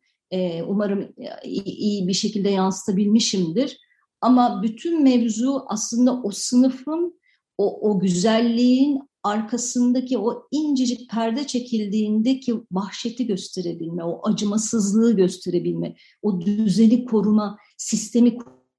Umarım 0.67 1.13
iyi 1.43 2.08
bir 2.08 2.13
şekilde 2.13 2.50
yansıtabilmişimdir. 2.50 3.77
Ama 4.22 4.63
bütün 4.63 5.03
mevzu 5.03 5.63
aslında 5.67 6.22
o 6.24 6.31
sınıfın, 6.31 7.20
o, 7.58 7.89
o 7.89 8.00
güzelliğin 8.00 9.00
arkasındaki 9.24 10.17
o 10.17 10.43
incecik 10.51 11.10
perde 11.10 11.48
çekildiğindeki 11.48 12.55
vahşeti 12.72 13.27
gösterebilme, 13.27 14.03
o 14.03 14.29
acımasızlığı 14.29 15.15
gösterebilme, 15.15 15.96
o 16.22 16.41
düzeni 16.41 17.05
koruma, 17.05 17.58
sistemi 17.81 18.38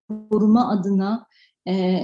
koruma 0.09 0.71
adına 0.71 1.27
e, 1.69 2.01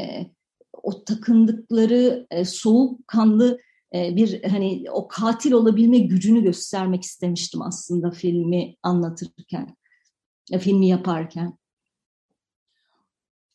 o 0.83 1.05
takındıkları 1.05 2.27
e, 2.31 2.45
soğukkanlı 2.45 3.59
e, 3.95 4.17
bir 4.17 4.43
hani 4.43 4.85
o 4.93 5.09
katil 5.09 5.53
olabilme 5.53 5.99
gücünü 5.99 6.43
göstermek 6.43 7.03
istemiştim 7.03 7.63
aslında 7.63 8.11
filmi 8.11 8.75
anlatırken, 8.83 9.77
e, 10.53 10.59
filmi 10.59 10.89
yaparken. 10.89 11.59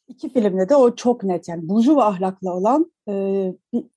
İki 0.07 0.29
filmde 0.29 0.69
de 0.69 0.75
o 0.75 0.95
çok 0.95 1.23
net 1.23 1.47
yani 1.47 1.69
burjuva 1.69 2.05
ahlaklı 2.05 2.51
olan 2.51 2.91
e, 3.09 3.13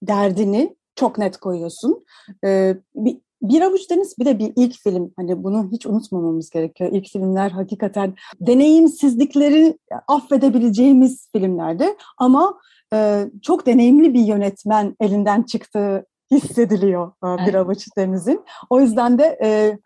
derdini 0.03 0.77
çok 0.95 1.19
net 1.19 1.37
koyuyorsun. 1.37 2.05
E, 2.45 2.77
bir, 2.95 3.21
bir 3.43 3.61
avuç 3.61 3.91
deniz 3.91 4.19
bir 4.19 4.25
de 4.25 4.39
bir 4.39 4.53
ilk 4.57 4.75
film 4.83 5.13
hani 5.17 5.45
bunu 5.45 5.69
hiç 5.73 5.87
unutmamamız 5.87 6.51
gerekiyor. 6.51 6.91
İlk 6.93 7.09
filmler 7.09 7.51
hakikaten 7.51 8.15
deneyimsizlikleri 8.41 9.79
affedebileceğimiz 10.09 11.29
filmlerdi 11.33 11.97
ama 12.19 12.59
e, 12.93 13.31
çok 13.43 13.67
deneyimli 13.67 14.15
bir 14.15 14.25
yönetmen 14.25 14.97
elinden 15.01 15.43
çıktığı 15.43 16.07
hissediliyor 16.31 17.13
e, 17.25 17.47
bir 17.47 17.55
avuç 17.55 17.87
denizin. 17.97 18.45
O 18.71 18.81
yüzden 18.81 19.19
de 19.19 19.39
e, 19.43 19.79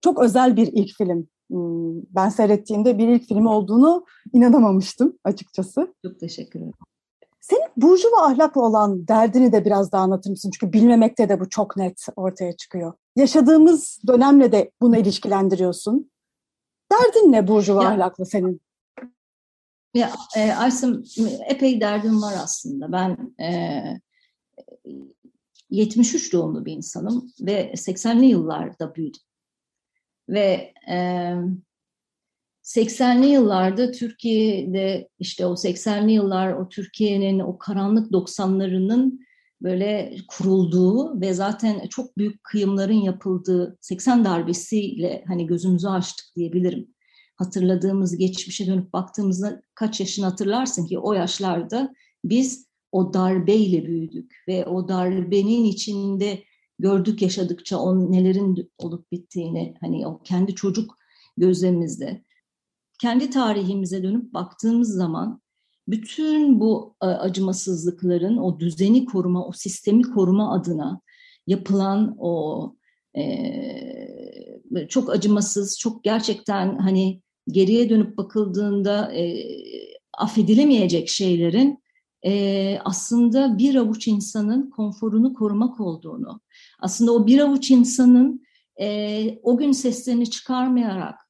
çok 0.00 0.18
özel 0.18 0.56
bir 0.56 0.66
ilk 0.66 0.96
film. 0.96 1.26
Hmm, 1.50 2.02
ben 2.10 2.28
seyrettiğimde 2.28 2.98
bir 2.98 3.08
ilk 3.08 3.28
film 3.28 3.46
olduğunu 3.46 4.04
inanamamıştım 4.32 5.18
açıkçası. 5.24 5.94
Çok 6.06 6.20
teşekkür 6.20 6.58
ederim. 6.60 6.72
Senin 7.50 7.68
burjuva 7.76 8.26
ahlakla 8.26 8.60
olan 8.60 9.08
derdini 9.08 9.52
de 9.52 9.64
biraz 9.64 9.92
daha 9.92 10.02
anlatır 10.02 10.30
mısın? 10.30 10.50
Çünkü 10.50 10.72
bilmemekte 10.72 11.28
de 11.28 11.40
bu 11.40 11.48
çok 11.48 11.76
net 11.76 12.06
ortaya 12.16 12.56
çıkıyor. 12.56 12.92
Yaşadığımız 13.16 14.00
dönemle 14.06 14.52
de 14.52 14.70
bunu 14.80 14.96
ilişkilendiriyorsun. 14.96 16.10
Derdin 16.92 17.32
ne 17.32 17.48
burjuva 17.48 17.84
ya, 17.84 17.90
ahlakla 17.90 18.24
senin? 18.24 18.60
Ya 19.94 20.12
e, 20.36 20.52
Aysım 20.52 21.04
epey 21.48 21.80
derdim 21.80 22.22
var 22.22 22.34
aslında. 22.42 22.92
Ben 22.92 23.34
e, 23.40 23.82
73 25.70 26.32
doğumlu 26.32 26.64
bir 26.64 26.72
insanım 26.72 27.32
ve 27.40 27.72
80'li 27.72 28.26
yıllarda 28.26 28.94
büyüdüm. 28.94 29.22
Ve 30.28 30.74
e, 30.90 31.34
80'li 32.64 33.26
yıllarda 33.26 33.90
Türkiye'de 33.90 35.08
işte 35.18 35.46
o 35.46 35.52
80'li 35.52 36.12
yıllar 36.12 36.52
o 36.52 36.68
Türkiye'nin 36.68 37.38
o 37.38 37.58
karanlık 37.58 38.12
90'larının 38.12 39.20
böyle 39.62 40.16
kurulduğu 40.28 41.20
ve 41.20 41.34
zaten 41.34 41.86
çok 41.88 42.18
büyük 42.18 42.44
kıyımların 42.44 43.00
yapıldığı 43.00 43.78
80 43.80 44.24
darbesiyle 44.24 45.24
hani 45.26 45.46
gözümüzü 45.46 45.88
açtık 45.88 46.26
diyebilirim. 46.36 46.94
Hatırladığımız 47.36 48.16
geçmişe 48.16 48.66
dönüp 48.66 48.92
baktığımızda 48.92 49.62
kaç 49.74 50.00
yaşını 50.00 50.24
hatırlarsın 50.24 50.86
ki 50.86 50.98
o 50.98 51.12
yaşlarda 51.12 51.94
biz 52.24 52.66
o 52.92 53.14
darbeyle 53.14 53.86
büyüdük 53.86 54.34
ve 54.48 54.66
o 54.66 54.88
darbenin 54.88 55.64
içinde 55.64 56.42
gördük 56.78 57.22
yaşadıkça 57.22 57.78
on 57.78 58.12
nelerin 58.12 58.70
olup 58.78 59.12
bittiğini 59.12 59.74
hani 59.80 60.06
o 60.06 60.22
kendi 60.22 60.54
çocuk 60.54 60.98
gözlemimizde 61.36 62.24
kendi 63.00 63.30
tarihimize 63.30 64.02
dönüp 64.02 64.34
baktığımız 64.34 64.94
zaman 64.94 65.40
bütün 65.88 66.60
bu 66.60 66.96
e, 67.02 67.06
acımasızlıkların 67.06 68.36
o 68.36 68.60
düzeni 68.60 69.04
koruma, 69.04 69.46
o 69.46 69.52
sistemi 69.52 70.02
koruma 70.02 70.54
adına 70.54 71.00
yapılan 71.46 72.16
o 72.18 72.74
e, 73.16 74.88
çok 74.88 75.10
acımasız, 75.10 75.78
çok 75.78 76.04
gerçekten 76.04 76.78
hani 76.78 77.22
geriye 77.48 77.90
dönüp 77.90 78.16
bakıldığında 78.16 79.14
e, 79.14 79.44
affedilemeyecek 80.18 81.08
şeylerin 81.08 81.84
e, 82.26 82.78
aslında 82.84 83.58
bir 83.58 83.74
avuç 83.74 84.08
insanın 84.08 84.70
konforunu 84.70 85.34
korumak 85.34 85.80
olduğunu, 85.80 86.40
aslında 86.80 87.12
o 87.12 87.26
bir 87.26 87.38
avuç 87.38 87.70
insanın 87.70 88.42
e, 88.80 89.38
o 89.42 89.56
gün 89.56 89.72
seslerini 89.72 90.30
çıkarmayarak 90.30 91.23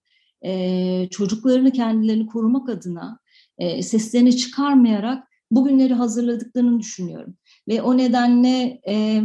e, 0.44 1.08
çocuklarını 1.10 1.70
kendilerini 1.70 2.26
korumak 2.26 2.68
adına 2.68 3.18
e, 3.58 3.82
seslerini 3.82 4.36
çıkarmayarak 4.36 5.28
bugünleri 5.50 5.94
hazırladıklarını 5.94 6.80
düşünüyorum. 6.80 7.36
Ve 7.68 7.82
o 7.82 7.96
nedenle 7.96 8.80
e, 8.88 9.22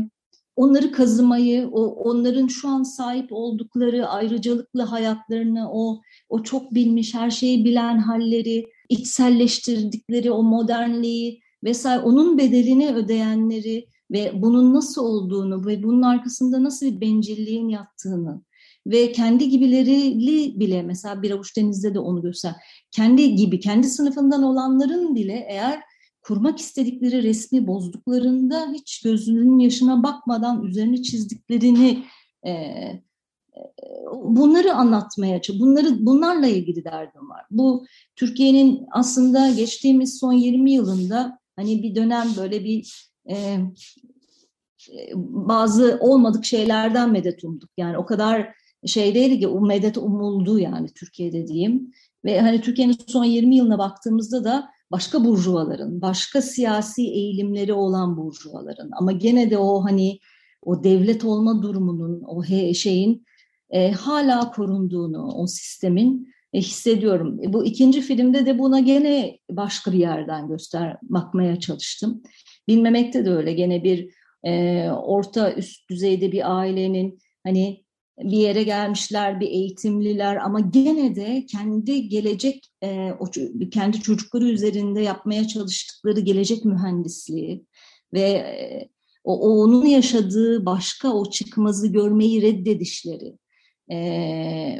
onları 0.56 0.92
kazımayı, 0.92 1.70
o 1.72 1.86
onların 1.86 2.48
şu 2.48 2.70
an 2.70 2.84
sahip 2.84 3.28
oldukları 3.32 4.08
ayrıcalıklı 4.08 4.82
hayatlarını, 4.82 5.72
o 5.72 6.02
o 6.30 6.44
çok 6.44 6.74
bilmiş, 6.74 7.14
her 7.14 7.30
şeyi 7.30 7.66
bilen 7.66 7.98
halleri, 7.98 8.66
içselleştirdikleri 8.90 10.32
o 10.32 10.44
modernliği 10.44 11.42
vesaire 11.64 12.02
onun 12.02 12.38
bedelini 12.38 12.94
ödeyenleri 12.94 13.88
ve 14.12 14.32
bunun 14.36 14.74
nasıl 14.74 15.06
olduğunu 15.06 15.66
ve 15.66 15.84
bunun 15.84 16.02
arkasında 16.02 16.64
nasıl 16.64 16.86
bir 16.86 17.02
bencilliğin 17.02 17.70
yattığını 17.70 18.42
ve 18.90 19.12
kendi 19.12 19.50
gibileri 19.50 20.20
bile 20.60 20.82
mesela 20.82 21.22
bir 21.22 21.32
avuç 21.32 21.58
denizde 21.58 21.94
de 21.94 22.00
onu 22.00 22.22
göster. 22.22 22.54
Kendi 22.92 23.36
gibi, 23.36 23.60
kendi 23.60 23.88
sınıfından 23.88 24.44
olanların 24.44 25.16
bile 25.16 25.46
eğer 25.50 25.82
kurmak 26.22 26.60
istedikleri 26.60 27.24
resmi 27.24 27.68
bozduklarında 27.68 28.72
hiç 28.74 29.02
gözünün 29.02 29.60
yaşına 29.60 30.04
bakmadan 30.04 30.64
üzerine 30.64 31.02
çizdiklerini 31.02 32.04
e, 32.44 32.52
e, 32.52 33.02
bunları 34.24 34.74
anlatmaya 34.74 35.42
bunları 35.60 36.06
bunlarla 36.06 36.48
ilgili 36.48 36.84
derdim 36.84 37.30
var. 37.30 37.46
Bu 37.52 37.86
Türkiye'nin 38.16 38.86
aslında 38.92 39.50
geçtiğimiz 39.50 40.20
son 40.20 40.34
20 40.34 40.72
yılında 40.72 41.40
hani 41.56 41.84
bir 41.84 41.96
dönem 41.96 42.28
böyle 42.38 42.64
bir 42.64 43.12
e, 43.30 43.60
bazı 45.16 45.98
olmadık 46.02 46.46
şeylerden 46.46 47.12
medet 47.12 47.44
umduk. 47.44 47.70
Yani 47.78 47.98
o 47.98 48.06
kadar 48.06 48.59
şey 48.86 49.16
değildi 49.16 49.40
ki 49.40 49.48
o 49.48 49.62
medet 49.62 49.98
umuldu 49.98 50.60
yani 50.60 50.88
Türkiye'de 50.94 51.48
diyeyim. 51.48 51.92
Ve 52.26 52.42
hani 52.42 52.62
Türkiye'nin 52.62 52.96
son 53.08 53.26
20 53.26 53.56
yılına 53.56 53.78
baktığımızda 53.78 54.44
da 54.44 54.70
başka 54.92 55.26
burjuvaların, 55.26 56.02
başka 56.02 56.42
siyasi 56.42 57.02
eğilimleri 57.02 57.74
olan 57.74 58.18
burjuvaların 58.18 58.90
ama 59.00 59.12
gene 59.12 59.52
de 59.52 59.58
o 59.58 59.84
hani 59.84 60.20
o 60.62 60.84
devlet 60.84 61.26
olma 61.26 61.62
durumunun, 61.62 62.24
o 62.28 62.44
şeyin 62.74 63.26
e, 63.70 63.92
hala 63.92 64.52
korunduğunu, 64.52 65.34
o 65.34 65.48
sistemin 65.48 66.34
e, 66.54 66.60
hissediyorum. 66.60 67.40
E, 67.44 67.54
bu 67.54 67.66
ikinci 67.66 68.02
filmde 68.02 68.46
de 68.46 68.60
buna 68.60 68.80
gene 68.80 69.40
başka 69.52 69.92
bir 69.92 70.00
yerden 70.00 70.48
göster 70.48 70.98
bakmaya 71.02 71.60
çalıştım. 71.60 72.24
Bilmemekte 72.68 73.26
de 73.26 73.30
öyle. 73.32 73.54
Gene 73.54 73.84
bir 73.84 74.10
e, 74.44 74.84
orta 74.90 75.54
üst 75.54 75.90
düzeyde 75.90 76.32
bir 76.32 76.58
ailenin 76.58 77.20
hani 77.44 77.84
bir 78.20 78.38
yere 78.38 78.64
gelmişler, 78.64 79.40
bir 79.40 79.48
eğitimliler 79.48 80.36
ama 80.36 80.60
gene 80.60 81.16
de 81.16 81.46
kendi 81.46 82.10
gelecek, 82.10 82.72
e, 82.84 83.12
kendi 83.72 84.02
çocukları 84.02 84.46
üzerinde 84.46 85.02
yapmaya 85.02 85.48
çalıştıkları 85.48 86.20
gelecek 86.20 86.66
mühendisliği 86.66 87.66
ve 88.14 88.22
e, 88.22 88.90
o, 89.24 89.62
onun 89.62 89.86
yaşadığı 89.86 90.66
başka 90.66 91.14
o 91.14 91.30
çıkmazı 91.30 91.88
görmeyi 91.88 92.42
reddedişleri 92.42 93.38
e, 93.90 93.98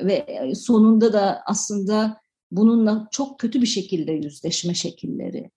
ve 0.04 0.26
sonunda 0.56 1.14
da 1.14 1.42
aslında 1.46 2.18
bununla 2.52 3.08
çok 3.12 3.40
kötü 3.40 3.62
bir 3.62 3.68
şekilde 3.68 4.12
yüzleşme 4.12 4.74
şekilleri. 4.74 5.50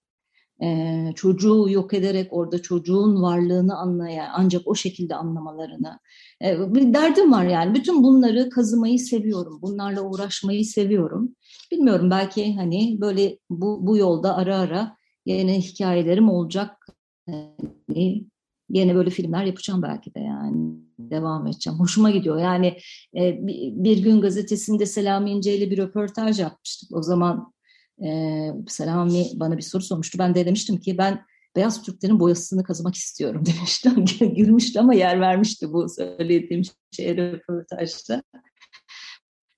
Çocuğu 1.14 1.66
yok 1.71 1.95
ederek 1.95 2.33
orada 2.33 2.62
çocuğun 2.62 3.23
varlığını 3.23 3.76
anlaya 3.76 4.33
ancak 4.35 4.62
o 4.64 4.75
şekilde 4.75 5.14
anlamalarını 5.14 5.99
bir 6.42 6.95
derdim 6.95 7.33
var 7.33 7.45
yani 7.45 7.75
bütün 7.75 8.02
bunları 8.02 8.50
kazımayı 8.50 8.99
seviyorum 8.99 9.59
bunlarla 9.62 10.02
uğraşmayı 10.02 10.64
seviyorum 10.64 11.35
bilmiyorum 11.73 12.11
belki 12.11 12.54
hani 12.57 13.00
böyle 13.00 13.38
bu, 13.50 13.87
bu 13.87 13.97
yolda 13.97 14.37
ara 14.37 14.59
ara 14.59 14.97
yine 15.26 15.61
hikayelerim 15.61 16.31
olacak 16.31 16.87
yani, 17.28 18.25
yine 18.69 18.95
böyle 18.95 19.11
filmler 19.11 19.45
yapacağım 19.45 19.83
belki 19.83 20.14
de 20.14 20.21
yani 20.21 20.83
devam 20.99 21.47
edeceğim. 21.47 21.78
Hoşuma 21.78 22.11
gidiyor. 22.11 22.38
Yani 22.38 22.78
bir, 23.14 23.99
gün 24.02 24.21
gazetesinde 24.21 24.87
Selami 24.87 25.31
İnce 25.31 25.57
ile 25.57 25.71
bir 25.71 25.78
röportaj 25.78 26.40
yapmıştık. 26.40 26.97
O 26.97 27.02
zaman 27.02 27.51
e, 28.04 28.50
Selami 28.68 29.26
bana 29.35 29.56
bir 29.56 29.62
soru 29.62 29.82
sormuştu. 29.82 30.18
Ben 30.18 30.35
de 30.35 30.47
demiştim 30.47 30.76
ki 30.76 30.99
ben 30.99 31.25
beyaz 31.56 31.82
Türklerin 31.82 32.21
boyasını 32.21 32.64
kazımak 32.64 32.94
istiyorum 32.94 33.44
demiştim. 33.56 34.04
Gülmüştü 34.37 34.78
ama 34.78 34.94
yer 34.94 35.21
vermişti 35.21 35.73
bu 35.73 35.88
söylediğim 35.88 36.62
şeye 36.90 37.16
röportajda. 37.16 38.23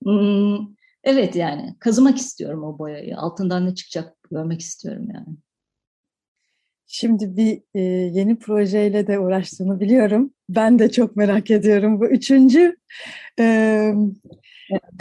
Hmm, 0.04 0.58
evet 1.04 1.36
yani 1.36 1.76
kazımak 1.78 2.18
istiyorum 2.18 2.64
o 2.64 2.78
boyayı. 2.78 3.18
Altından 3.18 3.66
ne 3.66 3.74
çıkacak 3.74 4.16
görmek 4.30 4.60
istiyorum 4.60 5.08
yani. 5.14 5.36
Şimdi 6.86 7.36
bir 7.36 7.62
e, 7.74 7.80
yeni 8.14 8.38
projeyle 8.38 9.06
de 9.06 9.18
uğraştığını 9.18 9.80
biliyorum. 9.80 10.30
Ben 10.48 10.78
de 10.78 10.90
çok 10.90 11.16
merak 11.16 11.50
ediyorum. 11.50 12.00
Bu 12.00 12.06
üçüncü 12.06 12.76
e, 13.38 13.94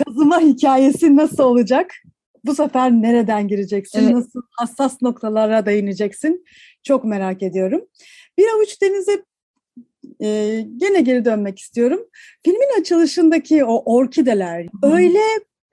kazıma 0.06 0.40
hikayesi 0.40 1.16
nasıl 1.16 1.44
olacak? 1.44 1.92
Bu 2.46 2.56
sefer 2.56 2.92
nereden 2.92 3.48
gireceksin? 3.48 4.04
Evet. 4.04 4.14
Nasıl 4.14 4.42
hassas 4.52 5.02
noktalara 5.02 5.66
değineceksin? 5.66 6.46
Çok 6.84 7.04
merak 7.04 7.44
ediyorum. 7.44 7.82
Bir 8.38 8.46
avuç 8.56 8.82
denize 8.82 9.24
e, 10.22 10.62
gene 10.78 11.02
geri 11.02 11.26
dönmek 11.26 11.60
istiyorum. 11.60 12.00
Filmin 12.46 12.82
açılışındaki 12.82 13.66
o 13.66 13.96
orkideler 13.96 14.64
hmm. 14.64 14.92
öyle 14.92 15.22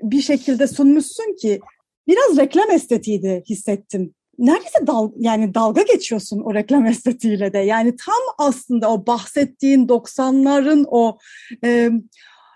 bir 0.03 0.21
şekilde 0.21 0.67
sunmuşsun 0.67 1.37
ki 1.37 1.61
biraz 2.09 2.37
reklam 2.37 2.71
estetiği 2.71 3.23
de 3.23 3.43
hissettim 3.49 4.15
neredeyse 4.41 4.87
dal, 4.87 5.11
yani 5.17 5.55
dalga 5.55 5.83
geçiyorsun 5.83 6.41
o 6.41 6.55
reklam 6.55 6.87
estetiğiyle 6.87 7.53
de. 7.53 7.59
Yani 7.59 7.97
tam 7.97 8.49
aslında 8.49 8.93
o 8.93 9.07
bahsettiğin 9.07 9.89
90'ların 9.89 10.85
o 10.89 11.19
e, 11.65 11.91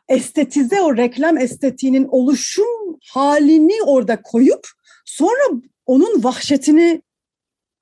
estetize 0.09 0.81
o 0.81 0.97
reklam 0.97 1.39
estetiğinin 1.39 2.09
oluşum 2.11 2.99
halini 3.13 3.83
orada 3.87 4.23
koyup 4.23 4.69
sonra 5.05 5.61
onun 5.87 6.25
vahşetini 6.25 7.03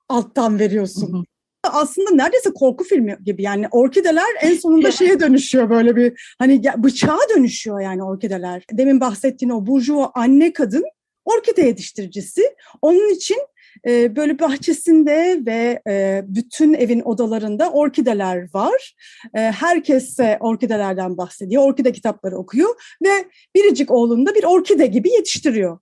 alttan 0.09 0.59
veriyorsun. 0.59 1.13
Hı 1.13 1.17
hı. 1.17 1.23
Aslında 1.63 2.11
neredeyse 2.11 2.49
korku 2.49 2.83
filmi 2.83 3.17
gibi 3.25 3.43
yani 3.43 3.67
orkideler 3.71 4.25
en 4.41 4.55
sonunda 4.55 4.91
şeye 4.91 5.19
dönüşüyor 5.19 5.69
böyle 5.69 5.95
bir 5.95 6.35
hani 6.39 6.63
bıçağa 6.77 7.19
dönüşüyor 7.35 7.81
yani 7.81 8.03
orkideler. 8.03 8.63
Demin 8.71 8.99
bahsettiğin 8.99 9.49
o 9.49 9.65
burjuva 9.65 10.11
anne 10.13 10.53
kadın 10.53 10.83
orkide 11.25 11.61
yetiştiricisi. 11.61 12.41
Onun 12.81 13.13
için 13.13 13.37
e, 13.87 14.15
böyle 14.15 14.39
bahçesinde 14.39 15.41
ve 15.45 15.81
e, 15.87 16.23
bütün 16.27 16.73
evin 16.73 17.01
odalarında 17.01 17.71
orkideler 17.71 18.53
var. 18.53 18.95
E, 19.33 19.39
herkes 19.39 20.17
orkidelerden 20.39 21.17
bahsediyor, 21.17 21.63
orkide 21.63 21.91
kitapları 21.91 22.37
okuyor 22.37 22.97
ve 23.03 23.29
biricik 23.55 23.91
oğlunu 23.91 24.25
da 24.25 24.35
bir 24.35 24.43
orkide 24.43 24.87
gibi 24.87 25.09
yetiştiriyor. 25.09 25.79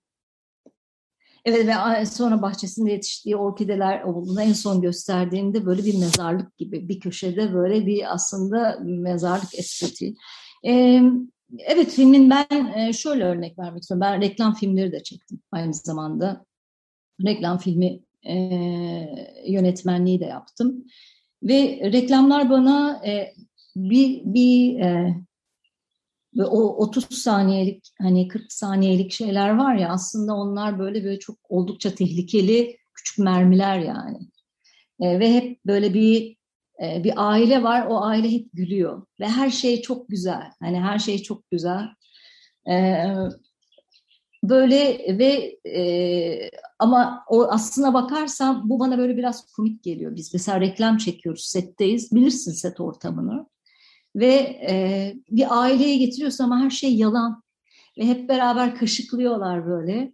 Evet 1.44 1.66
ve 1.66 2.06
sonra 2.06 2.42
bahçesinde 2.42 2.92
yetiştiği 2.92 3.36
orkideler 3.36 4.02
oğluna 4.02 4.42
en 4.42 4.52
son 4.52 4.80
gösterdiğinde 4.80 5.66
böyle 5.66 5.84
bir 5.84 5.98
mezarlık 5.98 6.58
gibi 6.58 6.88
bir 6.88 7.00
köşede 7.00 7.54
böyle 7.54 7.86
bir 7.86 8.14
aslında 8.14 8.78
mezarlık 8.82 9.58
estetiği. 9.58 10.16
Ee, 10.66 11.02
evet 11.58 11.90
filmin 11.90 12.30
ben 12.30 12.90
şöyle 12.92 13.24
örnek 13.24 13.58
vermek 13.58 13.82
istiyorum. 13.82 14.00
Ben 14.00 14.20
reklam 14.20 14.54
filmleri 14.54 14.92
de 14.92 15.02
çektim 15.02 15.40
aynı 15.52 15.74
zamanda 15.74 16.44
reklam 17.24 17.58
filmi 17.58 18.00
e, 18.28 18.34
yönetmenliği 19.46 20.20
de 20.20 20.24
yaptım. 20.24 20.84
Ve 21.42 21.80
reklamlar 21.92 22.50
bana 22.50 23.02
e, 23.06 23.34
bir, 23.76 24.20
bir 24.24 24.80
e, 24.80 25.16
o 26.38 26.76
30 26.76 27.04
saniyelik 27.04 27.92
hani 27.98 28.28
40 28.28 28.52
saniyelik 28.52 29.12
şeyler 29.12 29.50
var 29.50 29.74
ya 29.74 29.88
aslında 29.88 30.34
onlar 30.34 30.78
böyle 30.78 31.04
böyle 31.04 31.18
çok 31.18 31.36
oldukça 31.48 31.94
tehlikeli 31.94 32.76
küçük 32.94 33.18
mermiler 33.18 33.78
yani. 33.78 34.18
E, 35.00 35.20
ve 35.20 35.34
hep 35.34 35.64
böyle 35.66 35.94
bir 35.94 36.36
e, 36.82 37.04
bir 37.04 37.12
aile 37.16 37.62
var 37.62 37.86
o 37.86 38.04
aile 38.04 38.32
hep 38.32 38.48
gülüyor 38.52 39.06
ve 39.20 39.28
her 39.28 39.50
şey 39.50 39.82
çok 39.82 40.08
güzel. 40.08 40.50
Hani 40.60 40.80
her 40.80 40.98
şey 40.98 41.22
çok 41.22 41.50
güzel. 41.50 41.84
E, 42.70 43.04
böyle 44.42 44.98
ve 45.18 45.58
e, 45.70 46.50
ama 46.78 47.24
o 47.28 47.46
aslına 47.50 47.94
bakarsam 47.94 48.62
bu 48.64 48.80
bana 48.80 48.98
böyle 48.98 49.16
biraz 49.16 49.52
komik 49.52 49.82
geliyor. 49.82 50.16
Biz 50.16 50.34
mesela 50.34 50.60
reklam 50.60 50.96
çekiyoruz, 50.96 51.44
setteyiz. 51.44 52.12
Bilirsin 52.12 52.52
set 52.52 52.80
ortamını. 52.80 53.46
Ve 54.16 54.34
e, 54.68 55.14
bir 55.30 55.62
aileye 55.62 55.96
getiriyorsun 55.96 56.44
ama 56.44 56.58
her 56.60 56.70
şey 56.70 56.96
yalan. 56.96 57.42
Ve 57.98 58.06
hep 58.06 58.28
beraber 58.28 58.74
kaşıklıyorlar 58.74 59.66
böyle 59.66 60.12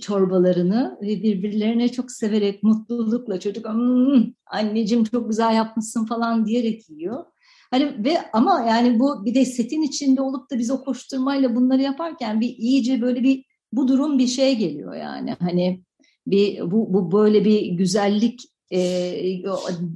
çorbalarını 0.00 0.98
ve 1.02 1.22
birbirlerine 1.22 1.88
çok 1.88 2.10
severek, 2.10 2.62
mutlulukla 2.62 3.40
çocuk 3.40 3.66
mmm, 3.66 4.34
anneciğim 4.46 5.04
çok 5.04 5.28
güzel 5.28 5.54
yapmışsın 5.54 6.06
falan 6.06 6.46
diyerek 6.46 6.90
yiyor. 6.90 7.24
Hani 7.70 8.04
ve 8.04 8.18
ama 8.32 8.64
yani 8.68 8.98
bu 8.98 9.24
bir 9.24 9.34
de 9.34 9.44
setin 9.44 9.82
içinde 9.82 10.22
olup 10.22 10.50
da 10.50 10.58
biz 10.58 10.70
o 10.70 10.84
koşturmayla 10.84 11.56
bunları 11.56 11.82
yaparken 11.82 12.40
bir 12.40 12.48
iyice 12.48 13.00
böyle 13.00 13.22
bir 13.22 13.44
bu 13.72 13.88
durum 13.88 14.18
bir 14.18 14.26
şey 14.26 14.56
geliyor 14.56 14.96
yani 14.96 15.36
hani 15.40 15.84
bir 16.26 16.70
bu, 16.70 16.94
bu 16.94 17.12
böyle 17.12 17.44
bir 17.44 17.66
güzellik 17.66 18.40
e, 18.72 19.12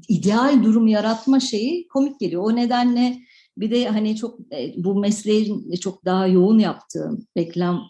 ideal 0.08 0.64
durum 0.64 0.86
yaratma 0.86 1.40
şeyi 1.40 1.88
komik 1.88 2.20
geliyor. 2.20 2.42
O 2.44 2.56
nedenle 2.56 3.18
bir 3.58 3.70
de 3.70 3.88
hani 3.88 4.16
çok 4.16 4.40
e, 4.52 4.74
bu 4.76 4.94
mesleğin 4.94 5.74
çok 5.74 6.04
daha 6.04 6.26
yoğun 6.26 6.58
yaptığım 6.58 7.26
reklam 7.38 7.82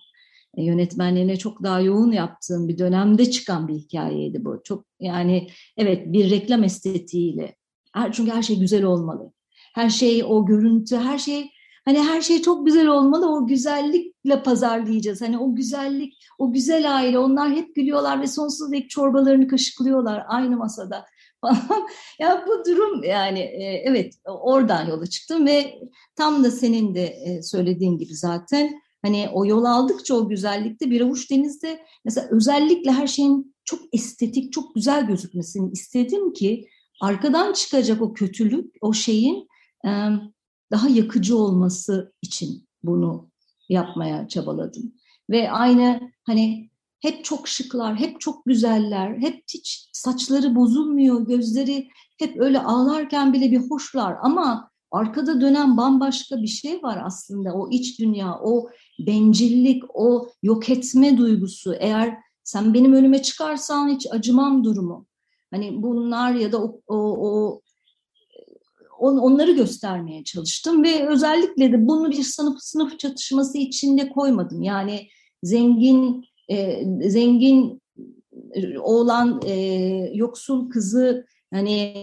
yönetmenliğine 0.56 1.36
çok 1.36 1.62
daha 1.62 1.80
yoğun 1.80 2.12
yaptığım 2.12 2.68
bir 2.68 2.78
dönemde 2.78 3.30
çıkan 3.30 3.68
bir 3.68 3.74
hikayeydi 3.74 4.44
bu. 4.44 4.60
Çok 4.64 4.84
yani 5.00 5.48
evet 5.76 6.12
bir 6.12 6.30
reklam 6.30 6.64
estetiğiyle. 6.64 7.56
Çünkü 8.12 8.32
her 8.32 8.42
şey 8.42 8.58
güzel 8.58 8.84
olmalı. 8.84 9.33
Her 9.74 9.90
şey 9.90 10.24
o 10.24 10.46
görüntü, 10.46 10.96
her 10.96 11.18
şey 11.18 11.50
Hani 11.84 12.02
her 12.02 12.20
şey 12.22 12.42
çok 12.42 12.66
güzel 12.66 12.86
olmalı. 12.86 13.28
O 13.28 13.46
güzellikle 13.46 14.42
pazarlayacağız. 14.42 15.20
Hani 15.20 15.38
o 15.38 15.54
güzellik, 15.54 16.14
o 16.38 16.52
güzel 16.52 16.96
aile 16.96 17.18
onlar 17.18 17.50
hep 17.50 17.74
gülüyorlar 17.74 18.22
ve 18.22 18.26
sonsuz 18.26 18.72
dek 18.72 18.90
çorbalarını 18.90 19.48
kaşıklıyorlar 19.48 20.24
aynı 20.28 20.56
masada 20.56 21.06
falan. 21.40 21.86
ya 22.18 22.44
bu 22.46 22.70
durum 22.70 23.04
yani 23.04 23.38
e, 23.38 23.82
evet 23.84 24.14
oradan 24.24 24.88
yola 24.88 25.06
çıktım 25.06 25.46
ve 25.46 25.78
tam 26.16 26.44
da 26.44 26.50
senin 26.50 26.94
de 26.94 27.04
e, 27.04 27.42
söylediğin 27.42 27.98
gibi 27.98 28.14
zaten 28.14 28.74
hani 29.02 29.28
o 29.32 29.46
yol 29.46 29.64
aldıkça 29.64 30.14
o 30.14 30.28
güzellikte 30.28 30.90
bir 30.90 31.00
avuç 31.00 31.30
denizde 31.30 31.80
mesela 32.04 32.28
özellikle 32.30 32.92
her 32.92 33.06
şeyin 33.06 33.54
çok 33.64 33.80
estetik, 33.92 34.52
çok 34.52 34.74
güzel 34.74 35.06
gözükmesini 35.06 35.70
istedim 35.72 36.32
ki 36.32 36.68
arkadan 37.00 37.52
çıkacak 37.52 38.02
o 38.02 38.12
kötülük, 38.12 38.74
o 38.80 38.92
şeyin 38.92 39.48
daha 40.70 40.88
yakıcı 40.88 41.38
olması 41.38 42.12
için 42.22 42.68
bunu 42.82 43.30
yapmaya 43.68 44.28
çabaladım. 44.28 44.92
Ve 45.30 45.50
aynı 45.50 46.00
hani 46.24 46.70
hep 47.00 47.24
çok 47.24 47.48
şıklar, 47.48 47.96
hep 47.96 48.20
çok 48.20 48.44
güzeller, 48.46 49.18
hep 49.18 49.44
hiç 49.54 49.88
saçları 49.92 50.54
bozulmuyor, 50.54 51.26
gözleri 51.26 51.88
hep 52.18 52.40
öyle 52.40 52.60
ağlarken 52.60 53.32
bile 53.32 53.50
bir 53.50 53.70
hoşlar 53.70 54.16
ama 54.22 54.70
arkada 54.90 55.40
dönen 55.40 55.76
bambaşka 55.76 56.42
bir 56.42 56.46
şey 56.46 56.82
var 56.82 57.02
aslında. 57.04 57.54
O 57.54 57.70
iç 57.70 58.00
dünya, 58.00 58.38
o 58.42 58.68
bencillik, 58.98 59.82
o 59.94 60.28
yok 60.42 60.70
etme 60.70 61.18
duygusu. 61.18 61.74
Eğer 61.74 62.16
sen 62.44 62.74
benim 62.74 62.92
önüme 62.92 63.22
çıkarsan 63.22 63.88
hiç 63.88 64.06
acımam 64.10 64.64
durumu. 64.64 65.06
Hani 65.50 65.82
bunlar 65.82 66.32
ya 66.32 66.52
da 66.52 66.62
o, 66.62 66.80
o, 66.86 66.96
o 66.96 67.60
onları 69.04 69.52
göstermeye 69.52 70.24
çalıştım 70.24 70.84
ve 70.84 71.08
özellikle 71.08 71.72
de 71.72 71.86
bunu 71.86 72.10
bir 72.10 72.22
sınıf 72.22 72.58
sınıf 72.60 72.98
çatışması 72.98 73.58
içinde 73.58 74.08
koymadım. 74.08 74.62
Yani 74.62 75.08
zengin 75.42 76.24
e, 76.48 76.84
zengin 77.10 77.82
oğlan 78.80 79.40
e, 79.46 79.54
yoksul 80.14 80.70
kızı 80.70 81.26
hani 81.52 81.94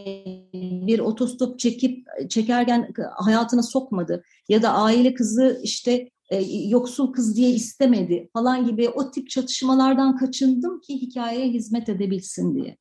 bir 0.87 0.99
otostop 0.99 1.59
çekip 1.59 2.07
çekerken 2.29 2.93
hayatına 3.15 3.63
sokmadı 3.63 4.23
ya 4.49 4.61
da 4.61 4.73
aile 4.73 5.13
kızı 5.13 5.59
işte 5.63 6.09
e, 6.29 6.41
yoksul 6.67 7.13
kız 7.13 7.35
diye 7.35 7.49
istemedi 7.49 8.29
falan 8.33 8.65
gibi 8.65 8.89
o 8.89 9.11
tip 9.11 9.29
çatışmalardan 9.29 10.17
kaçındım 10.17 10.81
ki 10.81 10.93
hikayeye 11.01 11.49
hizmet 11.49 11.89
edebilsin 11.89 12.55
diye. 12.55 12.77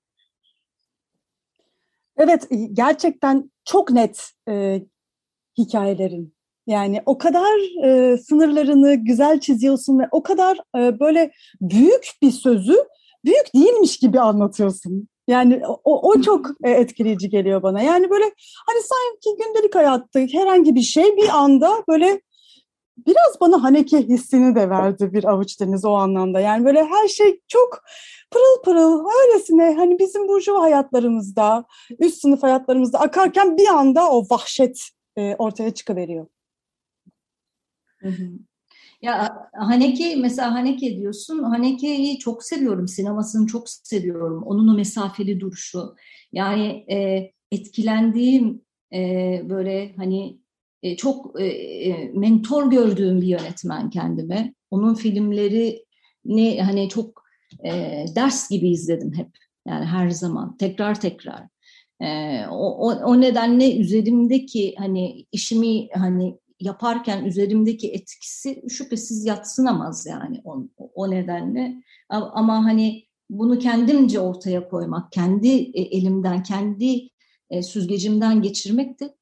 Evet, 2.23 2.47
gerçekten 2.73 3.51
çok 3.65 3.91
net 3.91 4.31
e, 4.49 4.83
hikayelerin. 5.59 6.35
Yani 6.67 7.03
o 7.07 7.19
kadar 7.19 7.85
e, 7.85 8.17
sınırlarını 8.17 8.95
güzel 8.95 9.41
çiziyorsun 9.41 9.99
ve 9.99 10.09
o 10.13 10.23
kadar 10.23 10.59
e, 10.77 11.01
böyle 11.01 11.31
büyük 11.61 12.13
bir 12.23 12.31
sözü 12.31 12.77
büyük 13.25 13.55
değilmiş 13.55 13.99
gibi 13.99 14.21
anlatıyorsun. 14.21 15.09
Yani 15.29 15.63
o, 15.85 16.11
o 16.11 16.21
çok 16.21 16.47
e, 16.65 16.71
etkileyici 16.71 17.29
geliyor 17.29 17.63
bana. 17.63 17.83
Yani 17.83 18.11
böyle 18.11 18.25
hani 18.67 18.81
sanki 18.83 19.45
gündelik 19.45 19.75
hayatta 19.75 20.21
herhangi 20.21 20.75
bir 20.75 20.83
şey 20.83 21.17
bir 21.17 21.29
anda 21.29 21.85
böyle 21.89 22.21
biraz 23.07 23.41
bana 23.41 23.63
Haneke 23.63 23.99
hissini 24.09 24.55
de 24.55 24.71
verdi 24.71 25.13
bir 25.13 25.25
avuç 25.25 25.61
deniz 25.61 25.85
o 25.85 25.93
anlamda. 25.93 26.41
Yani 26.41 26.65
böyle 26.65 26.85
her 26.85 27.09
şey 27.09 27.41
çok 27.49 27.83
pırıl 28.31 28.63
pırıl 28.65 29.05
öylesine 29.23 29.75
hani 29.75 29.99
bizim 29.99 30.29
burjuva 30.29 30.63
hayatlarımızda, 30.63 31.65
üst 31.99 32.21
sınıf 32.21 32.43
hayatlarımızda 32.43 33.01
akarken 33.01 33.57
bir 33.57 33.69
anda 33.69 34.11
o 34.11 34.27
vahşet 34.31 34.91
e, 35.17 35.35
ortaya 35.35 35.75
çıkıveriyor. 35.75 36.27
Ya 39.03 39.37
Haneke 39.53 40.17
mesela 40.17 40.55
Haneke 40.55 40.97
diyorsun. 40.97 41.43
Haneke'yi 41.43 42.19
çok 42.19 42.45
seviyorum. 42.45 42.89
Sinemasını 42.89 43.47
çok 43.47 43.69
seviyorum. 43.69 44.43
Onun 44.43 44.69
o 44.69 44.75
mesafeli 44.75 45.41
duruşu. 45.41 45.97
Yani 46.33 46.67
e, 46.93 47.31
etkilendiğim 47.53 48.63
e, 48.93 49.01
böyle 49.51 49.93
hani 49.97 50.40
e, 50.83 50.97
çok 50.97 51.41
e, 51.41 51.47
e, 51.47 52.11
mentor 52.15 52.71
gördüğüm 52.71 53.21
bir 53.21 53.27
yönetmen 53.27 53.91
kendime. 53.91 54.55
Onun 54.71 54.95
filmleri 54.95 55.85
ne 56.25 56.63
hani 56.63 56.89
çok 56.89 57.21
ders 58.15 58.51
gibi 58.51 58.71
izledim 58.71 59.13
hep. 59.15 59.29
Yani 59.67 59.85
her 59.85 60.11
zaman 60.11 60.57
tekrar 60.57 61.01
tekrar. 61.01 61.43
E, 62.01 62.41
o, 62.51 62.91
o, 62.93 63.21
nedenle 63.21 63.77
üzerimdeki 63.77 64.75
hani 64.79 65.27
işimi 65.33 65.89
hani 65.93 66.39
yaparken 66.61 67.25
üzerimdeki 67.25 67.93
etkisi 67.93 68.63
şüphesiz 68.69 69.25
yatsınamaz 69.25 70.07
yani 70.07 70.41
o, 70.45 70.63
o 70.95 71.11
nedenle. 71.11 71.75
Ama 72.09 72.65
hani 72.65 73.05
bunu 73.31 73.59
kendimce 73.59 74.21
ortaya 74.21 74.69
koymak, 74.69 75.13
kendi 75.13 75.49
elimden, 75.75 76.43
kendi 76.43 77.09
süzgecimden 77.63 78.43
geçirmek 78.43 79.01
de 79.01 79.15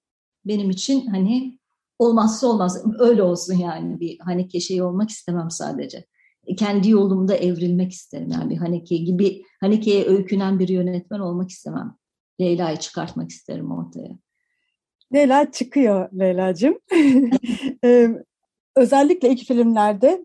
benim 0.48 0.70
için 0.70 1.06
hani 1.06 1.58
olmazsa 1.98 2.46
olmaz. 2.46 2.84
Öyle 2.98 3.22
olsun 3.22 3.54
yani 3.54 4.00
bir 4.00 4.18
Haneke 4.18 4.60
şey 4.60 4.82
olmak 4.82 5.10
istemem 5.10 5.50
sadece. 5.50 6.04
E, 6.46 6.56
kendi 6.56 6.90
yolumda 6.90 7.36
evrilmek 7.36 7.92
isterim. 7.92 8.28
Yani 8.32 8.50
bir 8.50 8.56
Haneke 8.56 8.96
gibi, 8.96 9.42
Haneke'ye 9.60 10.06
öykünen 10.06 10.58
bir 10.58 10.68
yönetmen 10.68 11.20
olmak 11.20 11.50
istemem. 11.50 11.96
Leyla'yı 12.40 12.76
çıkartmak 12.76 13.30
isterim 13.30 13.70
ortaya. 13.70 14.18
Leyla 15.14 15.52
çıkıyor 15.52 16.08
Leyla'cığım. 16.18 16.78
ee, 17.84 18.08
özellikle 18.76 19.30
iki 19.30 19.44
filmlerde 19.44 20.24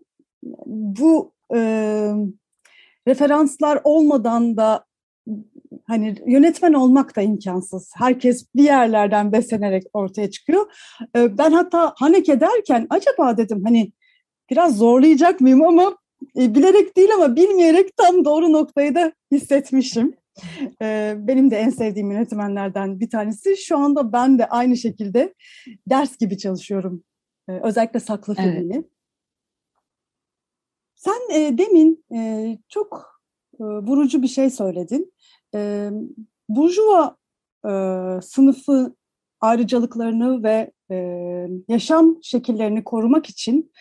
bu 0.66 1.32
e, 1.54 1.58
referanslar 3.08 3.80
olmadan 3.84 4.56
da 4.56 4.84
hani 5.86 6.14
yönetmen 6.26 6.72
olmak 6.72 7.16
da 7.16 7.22
imkansız. 7.22 7.92
Herkes 7.96 8.46
bir 8.54 8.62
yerlerden 8.62 9.32
beslenerek 9.32 9.82
ortaya 9.92 10.30
çıkıyor. 10.30 10.66
Ee, 11.16 11.38
ben 11.38 11.52
hatta 11.52 11.94
Haneke 11.96 12.40
derken 12.40 12.86
acaba 12.90 13.36
dedim 13.36 13.64
hani 13.64 13.92
biraz 14.50 14.76
zorlayacak 14.76 15.40
mıyım 15.40 15.62
ama 15.62 15.96
e, 16.38 16.54
bilerek 16.54 16.96
değil 16.96 17.14
ama 17.14 17.36
bilmeyerek 17.36 17.96
tam 17.96 18.24
doğru 18.24 18.52
noktayı 18.52 18.94
da 18.94 19.12
hissetmişim. 19.32 20.14
Ee, 20.82 21.14
benim 21.18 21.50
de 21.50 21.56
en 21.56 21.70
sevdiğim 21.70 22.10
yönetmenlerden 22.10 23.00
bir 23.00 23.10
tanesi. 23.10 23.56
Şu 23.56 23.78
anda 23.78 24.12
ben 24.12 24.38
de 24.38 24.46
aynı 24.46 24.76
şekilde 24.76 25.34
ders 25.90 26.16
gibi 26.16 26.38
çalışıyorum. 26.38 27.04
Ee, 27.48 27.52
özellikle 27.52 28.00
saklı 28.00 28.34
evet. 28.38 28.54
filmini. 28.54 28.84
Sen 30.94 31.30
e, 31.30 31.58
demin 31.58 32.04
e, 32.14 32.58
çok 32.68 33.13
vurucu 33.60 34.22
bir 34.22 34.28
şey 34.28 34.50
söyledin. 34.50 35.12
E, 35.54 35.90
Burjuva 36.48 37.16
e, 37.66 37.70
sınıfı 38.22 38.94
ayrıcalıklarını 39.40 40.42
ve 40.42 40.70
e, 40.90 40.96
yaşam 41.68 42.18
şekillerini 42.22 42.84
korumak 42.84 43.26
için 43.26 43.72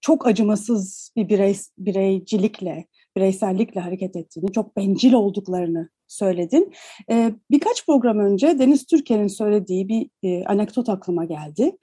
çok 0.00 0.26
acımasız 0.26 1.12
bir 1.16 1.28
birey, 1.28 1.56
bireycilikle, 1.78 2.86
bireysellikle 3.16 3.80
hareket 3.80 4.16
ettiğini, 4.16 4.52
çok 4.52 4.76
bencil 4.76 5.12
olduklarını 5.12 5.88
söyledin. 6.08 6.72
E, 7.10 7.32
birkaç 7.50 7.86
program 7.86 8.18
önce 8.18 8.58
Deniz 8.58 8.86
Türker'in 8.86 9.26
söylediği 9.26 9.88
bir 9.88 10.10
e, 10.22 10.44
anekdot 10.44 10.88
aklıma 10.88 11.24
geldi. 11.24 11.76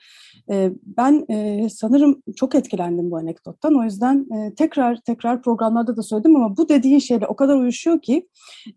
E, 0.51 0.71
ben 0.97 1.25
e, 1.29 1.69
sanırım 1.69 2.23
çok 2.35 2.55
etkilendim 2.55 3.11
bu 3.11 3.17
anekdottan. 3.17 3.79
O 3.79 3.83
yüzden 3.83 4.27
e, 4.35 4.55
tekrar 4.55 5.01
tekrar 5.01 5.41
programlarda 5.41 5.97
da 5.97 6.03
söyledim 6.03 6.35
ama 6.35 6.57
bu 6.57 6.69
dediğin 6.69 6.99
şeyle 6.99 7.27
o 7.27 7.35
kadar 7.35 7.55
uyuşuyor 7.55 8.01
ki 8.01 8.27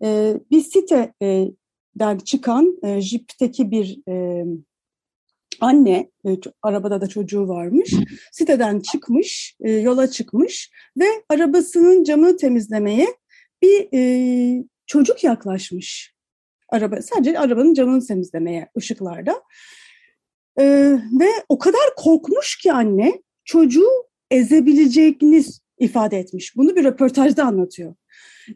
e, 0.02 0.34
bir 0.50 0.60
siteden 0.60 2.18
çıkan 2.24 2.78
e, 2.82 3.00
JIP'teki 3.00 3.70
bir 3.70 3.98
e, 4.08 4.44
anne, 5.60 6.10
e, 6.26 6.30
arabada 6.62 7.00
da 7.00 7.06
çocuğu 7.06 7.48
varmış, 7.48 7.94
siteden 8.32 8.80
çıkmış, 8.80 9.56
e, 9.60 9.70
yola 9.70 10.10
çıkmış 10.10 10.70
ve 10.98 11.04
arabasının 11.28 12.04
camını 12.04 12.36
temizlemeye 12.36 13.06
bir 13.62 13.88
e, 13.94 14.64
çocuk 14.86 15.24
yaklaşmış. 15.24 16.14
Araba, 16.68 17.02
sadece 17.02 17.38
arabanın 17.38 17.74
camını 17.74 18.06
temizlemeye 18.06 18.68
ışıklarda. 18.78 19.42
Ve 21.20 21.28
o 21.48 21.58
kadar 21.58 21.94
korkmuş 21.96 22.58
ki 22.58 22.72
anne 22.72 23.22
çocuğu 23.44 23.90
ezebileceğini 24.30 25.44
ifade 25.78 26.18
etmiş. 26.18 26.56
Bunu 26.56 26.76
bir 26.76 26.84
röportajda 26.84 27.44
anlatıyor. 27.44 27.94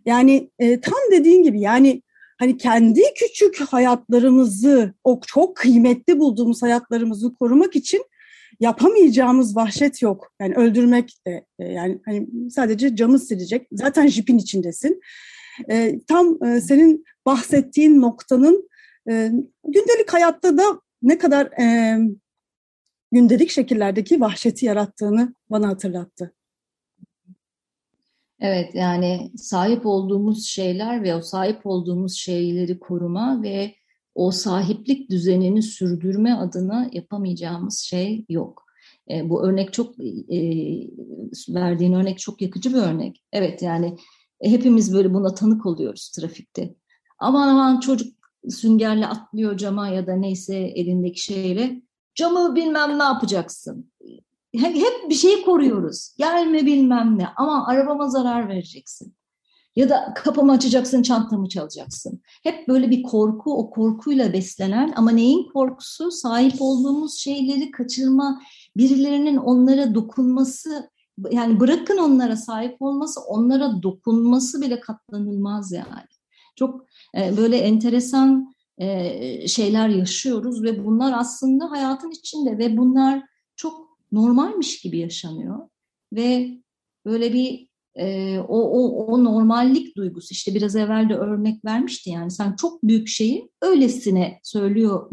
Yani 0.07 0.51
e, 0.59 0.81
tam 0.81 0.99
dediğin 1.13 1.43
gibi 1.43 1.61
yani 1.61 2.03
hani 2.39 2.57
kendi 2.57 3.01
küçük 3.17 3.61
hayatlarımızı, 3.61 4.95
o 5.05 5.21
çok 5.27 5.57
kıymetli 5.57 6.19
bulduğumuz 6.19 6.63
hayatlarımızı 6.63 7.35
korumak 7.35 7.77
için 7.77 8.05
yapamayacağımız 8.61 9.57
vahşet 9.57 10.03
yok. 10.03 10.33
Yani 10.41 10.55
öldürmek 10.55 11.15
de 11.27 11.47
e, 11.59 11.65
yani 11.65 12.01
hani 12.05 12.29
sadece 12.51 12.97
camı 12.97 13.19
silecek. 13.19 13.67
Zaten 13.73 14.07
jipin 14.07 14.39
içindesin. 14.39 15.01
E, 15.71 16.01
tam 16.09 16.45
e, 16.45 16.61
senin 16.61 17.05
bahsettiğin 17.27 18.01
noktanın 18.01 18.69
e, 19.11 19.31
gündelik 19.65 20.13
hayatta 20.13 20.59
da 20.59 20.81
ne 21.03 21.19
kadar 21.19 21.47
e, 21.47 21.99
gündelik 23.13 23.51
şekillerdeki 23.51 24.21
vahşeti 24.21 24.67
yarattığını 24.67 25.35
bana 25.51 25.69
hatırlattı. 25.69 26.35
Evet 28.41 28.75
yani 28.75 29.33
sahip 29.37 29.87
olduğumuz 29.87 30.47
şeyler 30.47 31.03
ve 31.03 31.15
o 31.15 31.23
sahip 31.23 31.67
olduğumuz 31.67 32.17
şeyleri 32.17 32.79
koruma 32.79 33.43
ve 33.43 33.75
o 34.15 34.31
sahiplik 34.31 35.11
düzenini 35.11 35.63
sürdürme 35.63 36.33
adına 36.33 36.91
yapamayacağımız 36.93 37.79
şey 37.79 38.25
yok. 38.29 38.65
E, 39.11 39.31
bu 39.31 39.47
örnek 39.47 39.73
çok 39.73 39.95
e, 40.31 40.39
verdiğin 41.49 41.93
örnek 41.93 42.19
çok 42.19 42.43
yakıcı 42.43 42.71
bir 42.75 42.79
örnek. 42.79 43.23
Evet 43.33 43.63
yani 43.63 43.97
hepimiz 44.43 44.95
böyle 44.95 45.15
buna 45.15 45.35
tanık 45.35 45.67
oluyoruz 45.67 46.11
trafikte. 46.11 46.75
Aman 47.19 47.49
aman 47.49 47.81
çocuk 47.81 48.19
süngerle 48.49 49.07
atlıyor 49.07 49.57
cama 49.57 49.89
ya 49.89 50.07
da 50.07 50.17
neyse 50.17 50.57
elindeki 50.57 51.23
şeyle. 51.23 51.83
Camı 52.15 52.57
bilmem 52.57 52.99
ne 52.99 53.03
yapacaksın. 53.03 53.93
Hep 54.55 55.11
bir 55.11 55.15
şeyi 55.15 55.45
koruyoruz. 55.45 56.15
Gelme 56.19 56.67
bilmem 56.67 57.19
ne 57.19 57.29
ama 57.37 57.67
arabama 57.67 58.09
zarar 58.09 58.49
vereceksin. 58.49 59.15
Ya 59.77 59.89
da 59.89 60.15
kapımı 60.17 60.53
açacaksın, 60.53 61.03
çantamı 61.03 61.49
çalacaksın. 61.49 62.21
Hep 62.43 62.69
böyle 62.69 62.91
bir 62.91 63.03
korku, 63.03 63.59
o 63.59 63.71
korkuyla 63.71 64.33
beslenen 64.33 64.93
ama 64.97 65.11
neyin 65.11 65.49
korkusu? 65.53 66.11
Sahip 66.11 66.55
olduğumuz 66.61 67.19
şeyleri 67.19 67.71
kaçırma, 67.71 68.43
birilerinin 68.77 69.37
onlara 69.37 69.95
dokunması, 69.95 70.91
yani 71.31 71.61
bırakın 71.61 71.99
onlara 71.99 72.37
sahip 72.37 72.83
olması, 72.83 73.21
onlara 73.21 73.83
dokunması 73.83 74.63
bile 74.63 74.81
katlanılmaz 74.81 75.73
yani. 75.73 76.09
Çok 76.57 76.85
e, 77.19 77.37
böyle 77.37 77.57
enteresan 77.57 78.55
e, 78.79 79.49
şeyler 79.49 79.89
yaşıyoruz 79.89 80.63
ve 80.63 80.85
bunlar 80.85 81.13
aslında 81.17 81.71
hayatın 81.71 82.11
içinde 82.11 82.59
ve 82.59 82.77
bunlar 82.77 83.23
çok 83.57 83.88
normalmiş 84.13 84.81
gibi 84.81 84.99
yaşanıyor 84.99 85.59
ve 86.13 86.59
böyle 87.07 87.33
bir 87.33 87.69
e, 87.95 88.39
o, 88.39 88.59
o, 88.59 89.07
o 89.07 89.25
normallik 89.25 89.97
duygusu 89.97 90.29
işte 90.31 90.55
biraz 90.55 90.77
evvel 90.77 91.09
de 91.09 91.15
örnek 91.15 91.65
vermişti 91.65 92.11
yani 92.11 92.31
sen 92.31 92.57
çok 92.57 92.83
büyük 92.83 93.09
şeyi 93.09 93.51
öylesine 93.63 94.41
söylüyor 94.43 95.11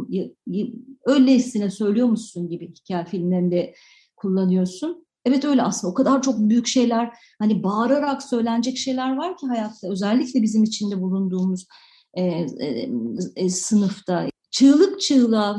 öylesine 1.06 1.70
söylüyormuşsun 1.70 2.50
gibi 2.50 2.74
hikaye 2.74 3.06
filmlerinde 3.06 3.74
kullanıyorsun. 4.16 5.06
Evet 5.26 5.46
öyle 5.46 5.62
aslında 5.62 5.92
o 5.92 5.94
kadar 5.94 6.22
çok 6.22 6.40
büyük 6.40 6.68
şeyler 6.68 7.14
hani 7.40 7.64
bağırarak 7.64 8.24
söylenecek 8.24 8.78
şeyler 8.78 9.16
var 9.16 9.38
ki 9.38 9.48
hayatta 9.48 9.88
özellikle 9.88 10.42
bizim 10.42 10.64
içinde 10.64 11.02
bulunduğumuz 11.02 11.68
e, 12.14 12.24
e, 12.24 12.90
e, 13.36 13.50
sınıfta 13.50 14.30
çığlık 14.52 15.02
çığlığa 15.02 15.58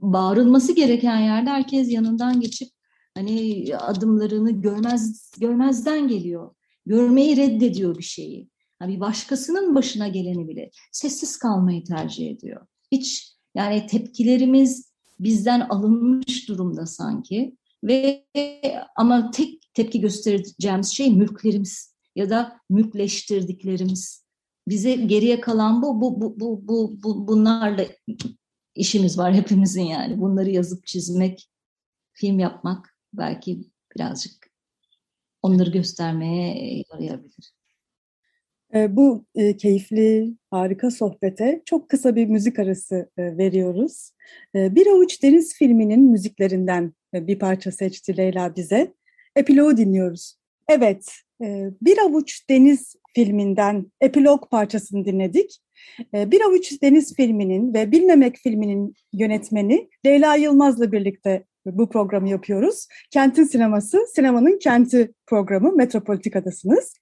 bağırılması 0.00 0.72
gereken 0.72 1.20
yerde 1.20 1.50
herkes 1.50 1.92
yanından 1.92 2.40
geçip 2.40 2.68
hani 3.14 3.64
adımlarını 3.78 4.50
görmez 4.50 5.32
görmezden 5.38 6.08
geliyor. 6.08 6.54
Görmeyi 6.86 7.36
reddediyor 7.36 7.98
bir 7.98 8.02
şeyi. 8.02 8.48
Yani 8.82 8.94
bir 8.94 9.00
başkasının 9.00 9.74
başına 9.74 10.08
geleni 10.08 10.48
bile 10.48 10.70
sessiz 10.92 11.38
kalmayı 11.38 11.84
tercih 11.84 12.30
ediyor. 12.30 12.66
Hiç 12.92 13.36
yani 13.54 13.86
tepkilerimiz 13.86 14.92
bizden 15.20 15.60
alınmış 15.60 16.48
durumda 16.48 16.86
sanki 16.86 17.56
ve 17.84 18.26
ama 18.96 19.30
tek 19.30 19.74
tepki 19.74 20.00
göstereceğimiz 20.00 20.88
şey 20.88 21.10
mülklerimiz 21.10 21.94
ya 22.16 22.30
da 22.30 22.56
mülkleştirdiklerimiz. 22.70 24.24
Bize 24.68 24.94
geriye 24.94 25.40
kalan 25.40 25.82
bu 25.82 26.00
bu 26.00 26.20
bu 26.20 26.40
bu, 26.40 26.68
bu, 26.68 27.02
bu 27.02 27.28
bunlarla 27.28 27.84
işimiz 28.74 29.18
var 29.18 29.34
hepimizin 29.40 29.82
yani. 29.82 30.20
Bunları 30.20 30.50
yazıp 30.50 30.86
çizmek, 30.86 31.48
film 32.12 32.38
yapmak 32.38 32.96
belki 33.12 33.58
birazcık 33.96 34.52
onları 35.42 35.70
göstermeye 35.70 36.84
yarayabilir. 36.90 37.52
E, 38.74 38.96
bu 38.96 39.24
e, 39.34 39.56
keyifli, 39.56 40.34
harika 40.50 40.90
sohbete 40.90 41.62
çok 41.64 41.88
kısa 41.88 42.16
bir 42.16 42.26
müzik 42.26 42.58
arası 42.58 43.10
e, 43.18 43.38
veriyoruz. 43.38 44.10
E, 44.54 44.74
bir 44.74 44.86
Avuç 44.86 45.22
Deniz 45.22 45.54
filminin 45.54 46.10
müziklerinden 46.10 46.92
e, 47.14 47.26
bir 47.26 47.38
parça 47.38 47.72
seçti 47.72 48.16
Leyla 48.16 48.56
bize. 48.56 48.94
Epilogu 49.36 49.76
dinliyoruz. 49.76 50.36
Evet, 50.68 51.12
Bir 51.82 51.98
Avuç 51.98 52.48
Deniz 52.50 52.94
filminden 53.14 53.92
epilog 54.00 54.50
parçasını 54.50 55.04
dinledik. 55.04 55.58
E, 56.14 56.30
bir 56.30 56.40
Avuç 56.40 56.82
Deniz 56.82 57.14
filminin 57.14 57.74
ve 57.74 57.92
Bilmemek 57.92 58.36
filminin 58.36 58.94
yönetmeni 59.12 59.88
Leyla 60.06 60.34
Yılmaz'la 60.34 60.92
birlikte 60.92 61.44
bu 61.66 61.88
programı 61.88 62.28
yapıyoruz. 62.28 62.86
Kentin 63.10 63.44
Sineması, 63.44 64.06
Sinemanın 64.14 64.58
Kenti 64.58 65.12
programı 65.26 65.72
Metropolitika'dasınız. 65.72 66.94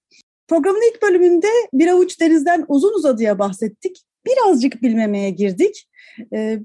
Programın 0.49 0.93
ilk 0.93 1.03
bölümünde 1.03 1.47
bir 1.73 1.89
avuç 1.89 2.21
denizden 2.21 2.65
uzun 2.69 2.95
uzadıya 2.95 3.39
bahsettik. 3.39 4.03
Birazcık 4.27 4.83
bilmemeye 4.83 5.31
girdik. 5.31 5.89
Ee, 6.35 6.59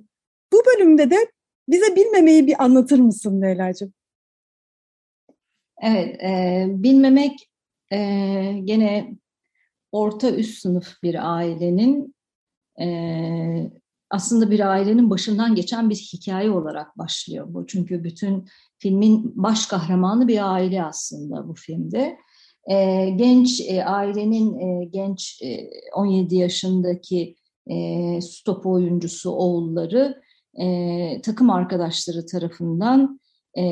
bu 0.53 0.61
bölümde 0.65 1.09
de 1.09 1.31
bize 1.69 1.95
bilmemeyi 1.95 2.47
bir 2.47 2.63
anlatır 2.63 2.99
mısın 2.99 3.41
Leyla'cığım? 3.41 3.93
Evet, 5.81 6.23
e, 6.23 6.65
bilmemek 6.69 7.49
e, 7.91 7.97
gene 8.63 9.15
orta 9.95 10.31
üst 10.31 10.61
sınıf 10.61 11.03
bir 11.03 11.35
ailenin 11.35 12.15
e, 12.81 13.71
aslında 14.09 14.51
bir 14.51 14.59
ailenin 14.59 15.09
başından 15.09 15.55
geçen 15.55 15.89
bir 15.89 15.95
hikaye 15.95 16.51
olarak 16.51 16.97
başlıyor 16.97 17.45
bu. 17.49 17.67
Çünkü 17.67 18.03
bütün 18.03 18.45
filmin 18.77 19.31
baş 19.35 19.65
kahramanı 19.65 20.27
bir 20.27 20.53
aile 20.53 20.83
aslında 20.83 21.47
bu 21.47 21.53
filmde. 21.53 22.17
E, 22.71 23.09
genç 23.09 23.61
e, 23.61 23.85
ailenin 23.85 24.59
e, 24.59 24.85
genç 24.85 25.41
e, 25.41 25.69
17 25.95 26.35
yaşındaki 26.35 27.35
e, 27.67 28.21
stop 28.21 28.65
oyuncusu 28.65 29.31
oğulları 29.31 30.21
e, 30.59 31.21
takım 31.21 31.49
arkadaşları 31.49 32.25
tarafından 32.25 33.19
e, 33.57 33.63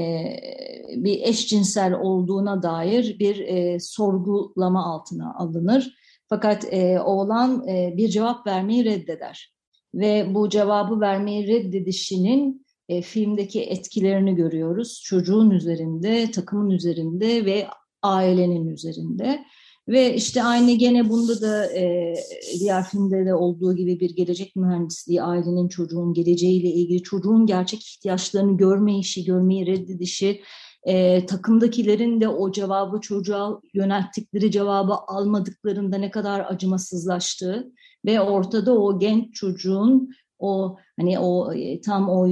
bir 0.95 1.21
eşcinsel 1.21 1.93
olduğuna 1.93 2.63
dair 2.63 3.19
bir 3.19 3.39
e, 3.39 3.79
sorgulama 3.79 4.85
altına 4.85 5.33
alınır. 5.33 6.02
Fakat 6.33 6.73
e, 6.73 6.99
oğlan 6.99 7.67
e, 7.67 7.93
bir 7.97 8.09
cevap 8.09 8.47
vermeyi 8.47 8.85
reddeder 8.85 9.53
ve 9.93 10.35
bu 10.35 10.49
cevabı 10.49 10.99
vermeyi 10.99 11.47
reddedişinin 11.47 12.65
e, 12.89 13.01
filmdeki 13.01 13.61
etkilerini 13.61 14.35
görüyoruz. 14.35 15.01
Çocuğun 15.05 15.49
üzerinde, 15.49 16.31
takımın 16.31 16.69
üzerinde 16.69 17.45
ve 17.45 17.67
ailenin 18.01 18.67
üzerinde. 18.67 19.43
Ve 19.87 20.15
işte 20.15 20.43
aynı 20.43 20.71
gene 20.71 21.09
bunda 21.09 21.41
da 21.41 21.73
e, 21.73 22.13
diğer 22.59 22.83
filmde 22.83 23.25
de 23.25 23.35
olduğu 23.35 23.75
gibi 23.75 23.99
bir 23.99 24.15
gelecek 24.15 24.55
mühendisliği, 24.55 25.23
ailenin 25.23 25.67
çocuğun 25.67 26.13
geleceğiyle 26.13 26.67
ilgili 26.67 27.03
çocuğun 27.03 27.45
gerçek 27.45 27.81
ihtiyaçlarını 27.81 28.57
görme 28.57 28.99
işi, 28.99 29.25
görmeyi 29.25 29.65
reddedişi, 29.67 30.41
e, 30.85 31.25
takımdakilerin 31.25 32.21
de 32.21 32.27
o 32.27 32.51
cevabı 32.51 33.01
çocuğa 33.01 33.61
yönelttikleri 33.73 34.51
cevabı 34.51 34.93
almadıklarında 34.93 35.97
ne 35.97 36.11
kadar 36.11 36.39
acımasızlaştığı 36.39 37.71
ve 38.05 38.21
ortada 38.21 38.79
o 38.79 38.99
genç 38.99 39.33
çocuğun 39.33 40.09
o 40.39 40.77
hani 40.99 41.19
o 41.19 41.53
e, 41.53 41.81
tam 41.81 42.09
o 42.09 42.29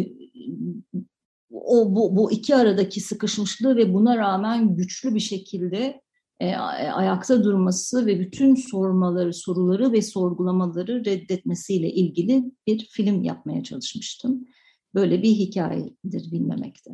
o 1.52 1.96
bu, 1.96 2.16
bu 2.16 2.32
iki 2.32 2.56
aradaki 2.56 3.02
sıkışmışlığı 3.02 3.76
ve 3.76 3.94
buna 3.94 4.18
rağmen 4.18 4.76
güçlü 4.76 5.16
bir 5.16 5.20
şekilde 5.20 6.02
e, 6.40 6.56
ayakta 6.56 7.44
durması 7.44 8.06
ve 8.06 8.20
bütün 8.20 8.56
sormaları, 8.56 9.34
soruları 9.34 9.92
ve 9.92 10.02
sorgulamaları 10.02 11.06
reddetmesiyle 11.06 11.92
ilgili 11.92 12.44
bir 12.68 12.90
film 12.92 13.24
yapmaya 13.24 13.64
çalışmıştım. 13.64 14.48
Böyle 14.96 15.24
bir 15.24 15.30
hikayedir 15.30 16.32
bilmemekte. 16.32 16.92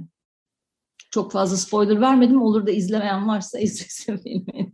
Çok 1.12 1.32
fazla 1.32 1.58
spoiler 1.58 2.02
vermedim. 2.02 2.42
Olur 2.42 2.68
da 2.68 2.72
izlemeyen 2.72 3.28
varsa 3.28 3.60
izlesin 3.60 4.18
filmi. 4.18 4.72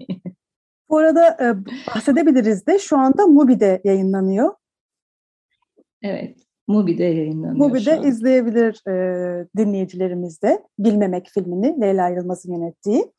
Bu 0.89 0.98
arada 0.98 1.38
e, 1.41 1.65
bahsedebiliriz 1.96 2.67
de 2.67 2.80
şu 2.80 2.98
anda 2.98 3.28
Mubi'de 3.28 3.82
yayınlanıyor. 3.84 4.54
Evet, 6.02 6.38
Mubi'de 6.67 7.04
yayınlanıyor 7.04 7.67
Mubi'de 7.67 8.02
izleyebilir 8.08 8.88
e, 8.88 9.48
dinleyicilerimiz 9.58 10.41
de 10.41 10.63
Bilmemek 10.80 11.28
filmini 11.28 11.82
Leyla 11.82 12.10
Yılmaz'ın 12.10 12.54
yönettiği. 12.54 13.12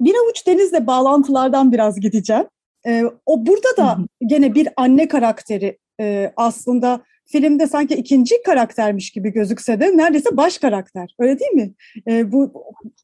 Bir 0.00 0.14
avuç 0.14 0.46
denizle 0.46 0.86
bağlantılardan 0.86 1.72
biraz 1.72 2.00
gideceğim. 2.00 2.46
E, 2.86 3.04
o 3.26 3.46
burada 3.46 3.76
da 3.76 3.98
gene 4.26 4.54
bir 4.54 4.68
anne 4.76 5.08
karakteri 5.08 5.78
e, 6.00 6.32
aslında 6.36 7.00
filmde 7.28 7.66
sanki 7.66 7.94
ikinci 7.94 8.42
karaktermiş 8.42 9.10
gibi 9.10 9.32
gözükse 9.32 9.80
de 9.80 9.96
neredeyse 9.96 10.36
baş 10.36 10.58
karakter. 10.58 11.14
Öyle 11.18 11.38
değil 11.38 11.52
mi? 11.52 11.72
E, 12.08 12.32
bu 12.32 12.52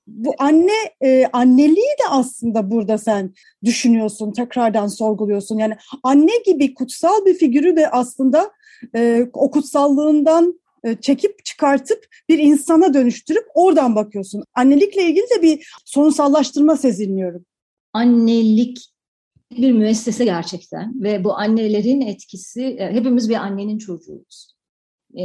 bu 0.06 0.34
anne 0.38 0.72
e, 1.00 1.26
anneliği 1.32 1.76
de 1.76 2.08
aslında 2.10 2.70
burada 2.70 2.98
sen 2.98 3.34
düşünüyorsun, 3.64 4.32
tekrardan 4.32 4.86
sorguluyorsun. 4.86 5.58
Yani 5.58 5.76
anne 6.02 6.32
gibi 6.46 6.74
kutsal 6.74 7.24
bir 7.26 7.34
figürü 7.34 7.76
de 7.76 7.90
aslında 7.90 8.50
e, 8.96 9.26
o 9.32 9.50
kutsallığından 9.50 10.60
e, 10.84 10.96
çekip 11.00 11.44
çıkartıp 11.44 12.06
bir 12.28 12.38
insana 12.38 12.94
dönüştürüp 12.94 13.44
oradan 13.54 13.96
bakıyorsun. 13.96 14.44
Annelikle 14.54 15.02
ilgili 15.02 15.26
de 15.36 15.42
bir 15.42 15.74
sorunsallaştırma 15.84 16.76
seziniyorum. 16.76 17.44
Annelik 17.92 18.93
bir 19.56 19.72
müessese 19.72 20.24
gerçekten 20.24 21.02
ve 21.02 21.24
bu 21.24 21.34
annelerin 21.34 22.00
etkisi, 22.00 22.64
e, 22.64 22.92
hepimiz 22.92 23.28
bir 23.28 23.34
annenin 23.34 23.78
çocuğuyuz. 23.78 24.54
e, 25.18 25.24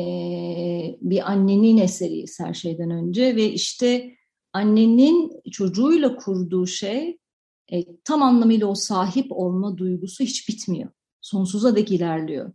bir 1.02 1.32
annenin 1.32 1.78
eseriyiz 1.78 2.40
her 2.40 2.54
şeyden 2.54 2.92
önce 2.92 3.36
ve 3.36 3.52
işte 3.52 4.16
annenin 4.54 5.32
çocuğuyla 5.52 6.16
kurduğu 6.16 6.68
şey 6.68 7.18
e, 7.72 7.86
tam 8.04 8.24
anlamıyla 8.24 8.68
o 8.68 8.76
sahip 8.76 9.32
olma 9.32 9.78
duygusu 9.78 10.24
hiç 10.24 10.50
bitmiyor. 10.50 10.90
Sonsuza 11.22 11.76
dek 11.76 11.92
ilerliyor. 11.92 12.54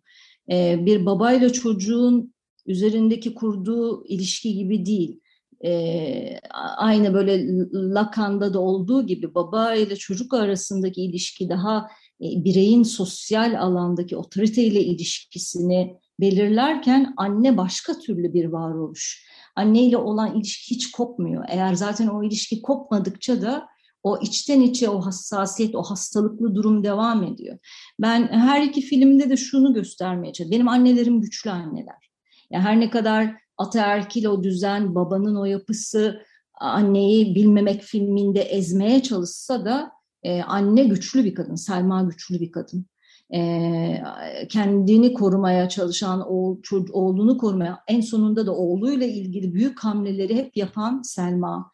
E, 0.51 0.87
bir 0.87 1.07
babayla 1.07 1.53
çocuğun 1.53 2.35
üzerindeki 2.67 3.35
kurduğu 3.35 4.07
ilişki 4.07 4.55
gibi 4.55 4.87
değil. 4.87 5.21
E, 5.65 6.39
aynı 6.77 7.15
böyle 7.15 7.47
Lacan'da 7.73 8.55
da 8.55 8.61
olduğu 8.61 9.07
gibi 9.07 9.35
baba 9.35 9.75
ile 9.75 9.97
çocuk 9.97 10.35
arasındaki 10.35 11.03
ilişki 11.03 11.49
daha 11.49 11.89
e, 12.21 12.27
bireyin 12.45 12.83
sosyal 12.83 13.61
alandaki 13.61 14.17
otoriteyle 14.17 14.85
ilişkisini 14.85 15.97
belirlerken 16.21 17.15
anne 17.17 17.57
başka 17.57 17.99
türlü 17.99 18.35
bir 18.35 18.45
varoluş. 18.45 19.27
Anne 19.57 19.83
ile 19.83 19.97
olan 19.97 20.37
ilişki 20.37 20.75
hiç 20.75 20.91
kopmuyor. 20.91 21.45
Eğer 21.49 21.75
zaten 21.75 22.07
o 22.07 22.25
ilişki 22.25 22.63
kopmadıkça 22.63 23.43
da 23.43 23.67
o 24.03 24.19
içten 24.23 24.61
içe 24.61 24.89
o 24.89 25.01
hassasiyet, 25.01 25.75
o 25.75 25.83
hastalıklı 25.83 26.55
durum 26.55 26.85
devam 26.85 27.23
ediyor. 27.23 27.59
Ben 28.01 28.29
her 28.29 28.63
iki 28.63 28.81
filmde 28.81 29.31
de 29.31 29.37
şunu 29.37 29.75
göstermeye 29.75 30.33
çalışıyorum. 30.33 30.53
Benim 30.53 30.69
annelerim 30.69 31.21
güçlü 31.21 31.51
anneler. 31.51 32.11
Yani 32.51 32.65
her 32.65 32.81
ne 32.81 32.91
kadar 32.91 33.44
ataerkil 33.59 34.25
o 34.25 34.45
düzen, 34.45 34.95
babanın 34.95 35.37
o 35.37 35.45
yapısı 35.45 36.23
anneyi 36.55 37.35
bilmemek 37.35 37.83
filminde 37.83 38.41
ezmeye 38.41 39.03
çalışsa 39.03 39.65
da 39.65 39.93
e, 40.23 40.43
anne 40.43 40.85
güçlü 40.85 41.25
bir 41.25 41.35
kadın, 41.35 41.55
Selma 41.55 42.03
güçlü 42.03 42.41
bir 42.41 42.53
kadın. 42.53 42.87
E, 43.35 44.03
kendini 44.49 45.15
korumaya 45.15 45.69
çalışan, 45.69 46.31
oğul, 46.31 46.63
çocuk, 46.63 46.95
oğlunu 46.95 47.39
korumaya, 47.39 47.81
en 47.89 48.01
sonunda 48.01 48.47
da 48.47 48.57
oğluyla 48.57 49.07
ilgili 49.07 49.55
büyük 49.55 49.85
hamleleri 49.85 50.37
hep 50.37 50.57
yapan 50.57 51.03
Selma. 51.03 51.71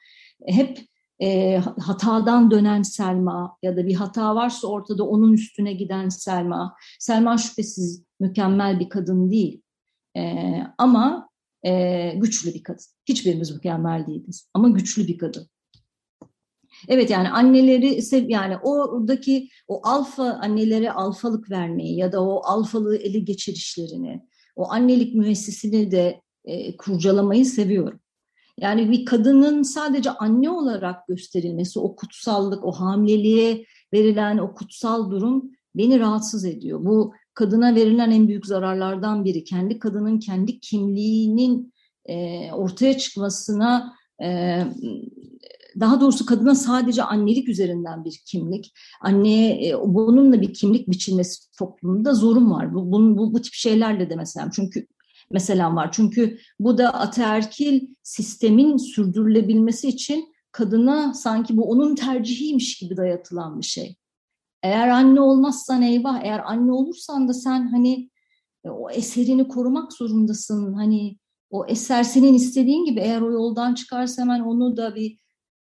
Hep 0.46 0.78
e, 1.22 1.56
hatadan 1.80 2.50
dönen 2.50 2.82
Selma 2.82 3.56
ya 3.62 3.76
da 3.76 3.86
bir 3.86 3.94
hata 3.94 4.34
varsa 4.34 4.68
ortada 4.68 5.04
onun 5.04 5.32
üstüne 5.32 5.72
giden 5.72 6.08
Selma. 6.08 6.76
Selma 6.98 7.38
şüphesiz 7.38 8.02
mükemmel 8.20 8.80
bir 8.80 8.88
kadın 8.88 9.30
değil. 9.30 9.62
E, 10.16 10.22
ama 10.78 11.29
e, 11.66 12.12
güçlü 12.16 12.55
bir 12.55 12.62
kadın. 12.62 12.85
Hiçbirimiz 13.09 13.51
mükemmel 13.51 14.07
değiliz 14.07 14.49
ama 14.55 14.68
güçlü 14.68 15.07
bir 15.09 15.18
kadın. 15.18 15.49
Evet 16.88 17.11
yani 17.11 17.29
anneleri 17.29 18.01
yani 18.33 18.57
oradaki 18.57 19.49
o 19.68 19.81
alfa 19.85 20.25
annelere 20.25 20.92
alfalık 20.92 21.51
vermeyi 21.51 21.96
ya 21.96 22.12
da 22.12 22.25
o 22.25 22.42
alfalığı 22.44 22.96
eli 22.96 23.25
geçirişlerini, 23.25 24.27
o 24.57 24.70
annelik 24.70 25.14
müessesini 25.14 25.90
de 25.90 26.20
e, 26.44 26.77
kurcalamayı 26.77 27.46
seviyorum. 27.46 28.01
Yani 28.61 28.90
bir 28.90 29.05
kadının 29.05 29.62
sadece 29.62 30.11
anne 30.11 30.51
olarak 30.51 31.09
gösterilmesi, 31.09 31.81
o 31.81 31.96
kutsallık, 31.96 32.64
o 32.64 32.73
hamileliğe 32.73 33.64
verilen 33.92 34.38
o 34.38 34.55
kutsal 34.55 35.11
durum 35.11 35.51
beni 35.75 36.01
rahatsız 36.01 36.44
ediyor. 36.44 36.85
Bu 36.85 37.14
kadına 37.40 37.74
verilen 37.74 38.11
en 38.11 38.29
büyük 38.29 38.46
zararlardan 38.46 39.24
biri. 39.24 39.44
Kendi 39.44 39.79
kadının 39.79 40.18
kendi 40.18 40.61
kimliğinin 40.61 41.72
e, 42.07 42.53
ortaya 42.53 42.98
çıkmasına 42.98 43.94
e, 44.22 44.61
daha 45.81 46.00
doğrusu 46.00 46.26
kadına 46.26 46.55
sadece 46.55 47.03
annelik 47.03 47.48
üzerinden 47.48 48.05
bir 48.05 48.22
kimlik, 48.26 48.72
anneye 49.00 49.68
e, 49.68 49.74
bununla 49.79 50.40
bir 50.40 50.55
kimlik 50.55 50.90
biçilmesi 50.90 51.53
toplumunda 51.59 52.14
zorun 52.14 52.50
var. 52.50 52.74
Bu, 52.74 52.92
bu, 52.92 53.18
bu, 53.18 53.35
bu 53.35 53.42
tip 53.42 53.55
şeylerle 53.55 54.11
de 54.11 54.16
mesela 54.16 54.50
çünkü 54.55 54.87
mesela 55.31 55.74
var. 55.76 55.92
Çünkü 55.92 56.38
bu 56.59 56.79
da 56.79 56.94
ataerkil 56.94 57.81
sistemin 58.03 58.76
sürdürülebilmesi 58.76 59.88
için 59.88 60.33
kadına 60.53 61.14
sanki 61.14 61.57
bu 61.57 61.70
onun 61.70 61.94
tercihiymiş 61.94 62.79
gibi 62.79 62.96
dayatılan 62.96 63.61
bir 63.61 63.66
şey. 63.66 63.96
Eğer 64.62 64.88
anne 64.88 65.20
olmazsan 65.20 65.83
eyvah, 65.83 66.25
eğer 66.25 66.42
anne 66.44 66.73
olursan 66.73 67.29
da 67.29 67.35
sen 67.35 67.66
hani 67.66 68.11
e, 68.64 68.70
o 68.70 68.90
eserini 68.90 69.49
korumak 69.49 69.92
zorundasın. 69.92 70.73
Hani 70.73 71.18
o 71.51 71.66
eser 71.66 72.03
senin 72.03 72.35
istediğin 72.35 72.85
gibi 72.85 73.01
eğer 73.01 73.20
o 73.20 73.33
yoldan 73.33 73.75
çıkarsa 73.75 74.23
hemen 74.23 74.40
onu 74.40 74.77
da 74.77 74.94
bir 74.94 75.18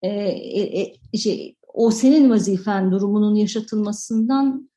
e, 0.02 0.10
e, 0.10 0.93
e, 1.13 1.17
şey, 1.17 1.56
o 1.73 1.91
senin 1.91 2.30
vazifen 2.30 2.91
durumunun 2.91 3.36
yaşatılmasından 3.36 4.69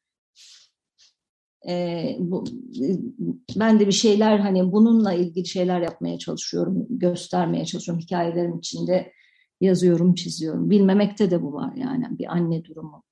e, 1.68 2.16
bu, 2.18 2.44
ben 3.56 3.80
de 3.80 3.86
bir 3.86 3.92
şeyler 3.92 4.38
hani 4.38 4.72
bununla 4.72 5.12
ilgili 5.12 5.46
şeyler 5.46 5.80
yapmaya 5.80 6.18
çalışıyorum, 6.18 6.86
göstermeye 6.90 7.64
çalışıyorum. 7.64 8.02
Hikayelerin 8.02 8.58
içinde 8.58 9.12
yazıyorum, 9.60 10.14
çiziyorum. 10.14 10.70
Bilmemekte 10.70 11.30
de 11.30 11.42
bu 11.42 11.52
var 11.52 11.72
yani 11.76 12.18
bir 12.18 12.32
anne 12.32 12.64
durumu. 12.64 13.02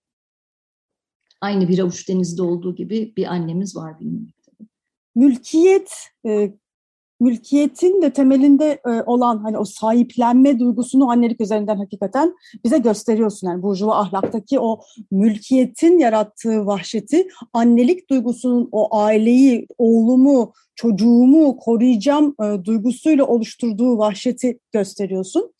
Aynı 1.40 1.68
bir 1.68 1.78
avuç 1.78 2.08
denizde 2.08 2.42
olduğu 2.42 2.74
gibi 2.74 3.12
bir 3.16 3.26
annemiz 3.26 3.76
var 3.76 4.00
de. 4.00 4.04
Mülkiyet 5.14 5.92
e, 6.26 6.52
mülkiyetin 7.20 8.02
de 8.02 8.12
temelinde 8.12 8.80
e, 8.86 8.90
olan 8.90 9.38
hani 9.38 9.58
o 9.58 9.64
sahiplenme 9.64 10.58
duygusunu 10.58 11.10
annelik 11.10 11.40
üzerinden 11.40 11.76
hakikaten 11.76 12.34
bize 12.64 12.78
gösteriyorsun. 12.78 13.48
Yani 13.48 13.62
burjuva 13.62 13.96
ahlaktaki 13.96 14.60
o 14.60 14.80
mülkiyetin 15.10 15.98
yarattığı 15.98 16.66
vahşeti, 16.66 17.28
annelik 17.52 18.10
duygusunun 18.10 18.68
o 18.72 18.96
aileyi, 18.96 19.66
oğlumu, 19.78 20.52
çocuğumu 20.74 21.56
koruyacağım 21.56 22.34
e, 22.42 22.64
duygusuyla 22.64 23.24
oluşturduğu 23.24 23.98
vahşeti 23.98 24.58
gösteriyorsun 24.72 25.52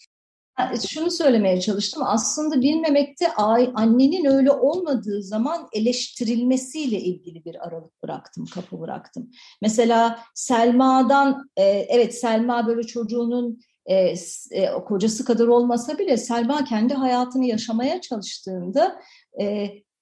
şunu 0.88 1.10
söylemeye 1.10 1.60
çalıştım. 1.60 2.02
Aslında 2.06 2.60
bilmemekte 2.60 3.32
annenin 3.74 4.24
öyle 4.24 4.50
olmadığı 4.52 5.22
zaman 5.22 5.68
eleştirilmesiyle 5.72 7.00
ilgili 7.00 7.44
bir 7.44 7.66
aralık 7.66 8.02
bıraktım, 8.02 8.46
kapı 8.54 8.80
bıraktım. 8.80 9.30
Mesela 9.62 10.18
Selma'dan, 10.34 11.50
e, 11.56 11.62
evet 11.64 12.14
Selma 12.14 12.66
böyle 12.66 12.82
çocuğunun 12.82 13.60
e, 13.86 14.14
e, 14.50 14.72
kocası 14.86 15.24
kadar 15.24 15.46
olmasa 15.46 15.98
bile 15.98 16.16
Selma 16.16 16.64
kendi 16.64 16.94
hayatını 16.94 17.46
yaşamaya 17.46 18.00
çalıştığında 18.00 19.00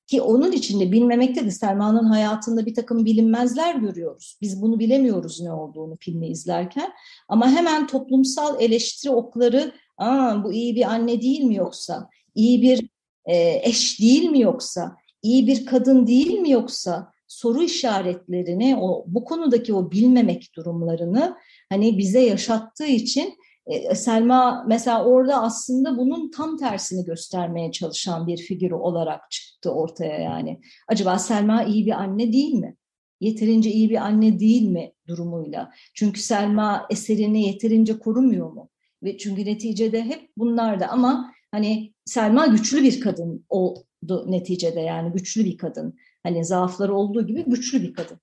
ki 0.07 0.23
onun 0.23 0.53
içinde 0.53 0.93
bilmemekte 0.93 1.45
de 1.45 1.51
Selma'nın 1.51 2.05
hayatında 2.05 2.67
bir 2.67 2.75
takım 2.75 3.05
bilinmezler 3.05 3.75
görüyoruz. 3.75 4.39
Biz 4.43 4.63
bunu 4.63 4.79
bilemiyoruz 4.79 5.41
ne 5.41 5.53
olduğunu 5.53 5.97
filmi 6.01 6.29
izlerken. 6.29 6.93
Ama 7.29 7.51
hemen 7.51 7.87
toplumsal 7.87 8.61
eleştiri 8.61 9.13
okları 9.13 9.73
Aa, 9.99 10.45
bu 10.45 10.53
iyi 10.53 10.77
bir 10.77 10.83
anne 10.83 11.23
değil 11.23 11.41
mi 11.41 11.55
yoksa? 11.55 12.11
İyi 12.35 12.63
bir 12.63 12.89
e, 13.25 13.61
eş 13.63 14.01
değil 14.01 14.31
mi 14.31 14.41
yoksa? 14.41 14.97
İyi 15.23 15.47
bir 15.47 15.67
kadın 15.67 16.07
değil 16.07 16.39
mi 16.39 16.51
yoksa? 16.51 17.13
Soru 17.29 17.63
işaretlerini, 17.63 18.77
o 18.81 19.05
bu 19.07 19.25
konudaki 19.25 19.75
o 19.75 19.91
bilmemek 19.91 20.51
durumlarını 20.57 21.37
hani 21.69 21.99
bize 21.99 22.21
yaşattığı 22.21 22.87
için 22.87 23.35
e, 23.67 23.95
Selma 23.95 24.65
mesela 24.69 25.05
orada 25.05 25.43
aslında 25.43 25.99
bunun 25.99 26.31
tam 26.31 26.57
tersini 26.57 27.05
göstermeye 27.05 27.73
çalışan 27.73 28.27
bir 28.27 28.37
figür 28.37 28.71
olarak 28.71 29.31
çıktı 29.31 29.71
ortaya 29.71 30.19
yani. 30.19 30.61
Acaba 30.89 31.19
Selma 31.19 31.65
iyi 31.65 31.87
bir 31.87 31.93
anne 31.93 32.33
değil 32.33 32.55
mi? 32.55 32.77
Yeterince 33.21 33.71
iyi 33.71 33.91
bir 33.91 33.97
anne 33.97 34.39
değil 34.41 34.69
mi 34.69 34.93
durumuyla? 35.09 35.73
Çünkü 35.95 36.21
Selma 36.21 36.87
eserini 36.91 37.47
yeterince 37.47 37.99
korumuyor 37.99 38.53
mu? 38.53 38.69
Ve 39.03 39.19
çünkü 39.19 39.45
neticede 39.45 40.03
hep 40.03 40.31
bunlar 40.37 40.81
da 40.81 40.89
ama 40.89 41.33
hani 41.51 41.95
Selma 42.05 42.47
güçlü 42.47 42.83
bir 42.83 43.01
kadın 43.01 43.45
oldu 43.49 44.31
neticede 44.31 44.81
yani 44.81 45.13
güçlü 45.13 45.45
bir 45.45 45.59
kadın. 45.59 45.99
Hani 46.23 46.45
zaafları 46.45 46.95
olduğu 46.95 47.27
gibi 47.27 47.45
güçlü 47.45 47.83
bir 47.83 47.95
kadın. 47.95 48.21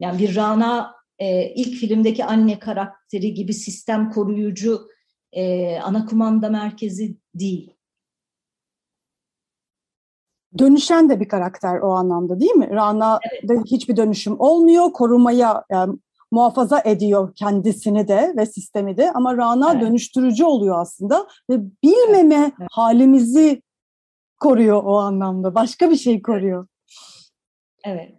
Yani 0.00 0.18
bir 0.18 0.36
Rana 0.36 0.94
e, 1.18 1.54
ilk 1.54 1.76
filmdeki 1.76 2.24
anne 2.24 2.58
karakteri 2.58 3.34
gibi 3.34 3.54
sistem 3.54 4.10
koruyucu 4.10 4.88
e, 5.32 5.76
ana 5.78 6.06
kumanda 6.06 6.48
merkezi 6.48 7.16
değil. 7.34 7.74
Dönüşen 10.58 11.08
de 11.08 11.20
bir 11.20 11.28
karakter 11.28 11.78
o 11.78 11.90
anlamda 11.90 12.40
değil 12.40 12.52
mi? 12.52 12.70
Rana'da 12.70 13.20
evet. 13.42 13.60
hiçbir 13.66 13.96
dönüşüm 13.96 14.40
olmuyor. 14.40 14.92
Korumaya 14.92 15.64
yani 15.70 15.98
muhafaza 16.32 16.82
ediyor 16.84 17.34
kendisini 17.34 18.08
de 18.08 18.32
ve 18.36 18.46
sistemi 18.46 18.96
de 18.96 19.12
ama 19.12 19.36
Rana 19.36 19.72
evet. 19.72 19.82
dönüştürücü 19.82 20.44
oluyor 20.44 20.80
aslında 20.80 21.26
ve 21.50 21.60
bilmeme 21.84 22.52
evet. 22.58 22.68
halimizi 22.70 23.62
koruyor 24.40 24.82
o 24.84 24.98
anlamda. 24.98 25.54
Başka 25.54 25.90
bir 25.90 25.96
şey 25.96 26.22
koruyor. 26.22 26.66
Evet. 27.84 28.14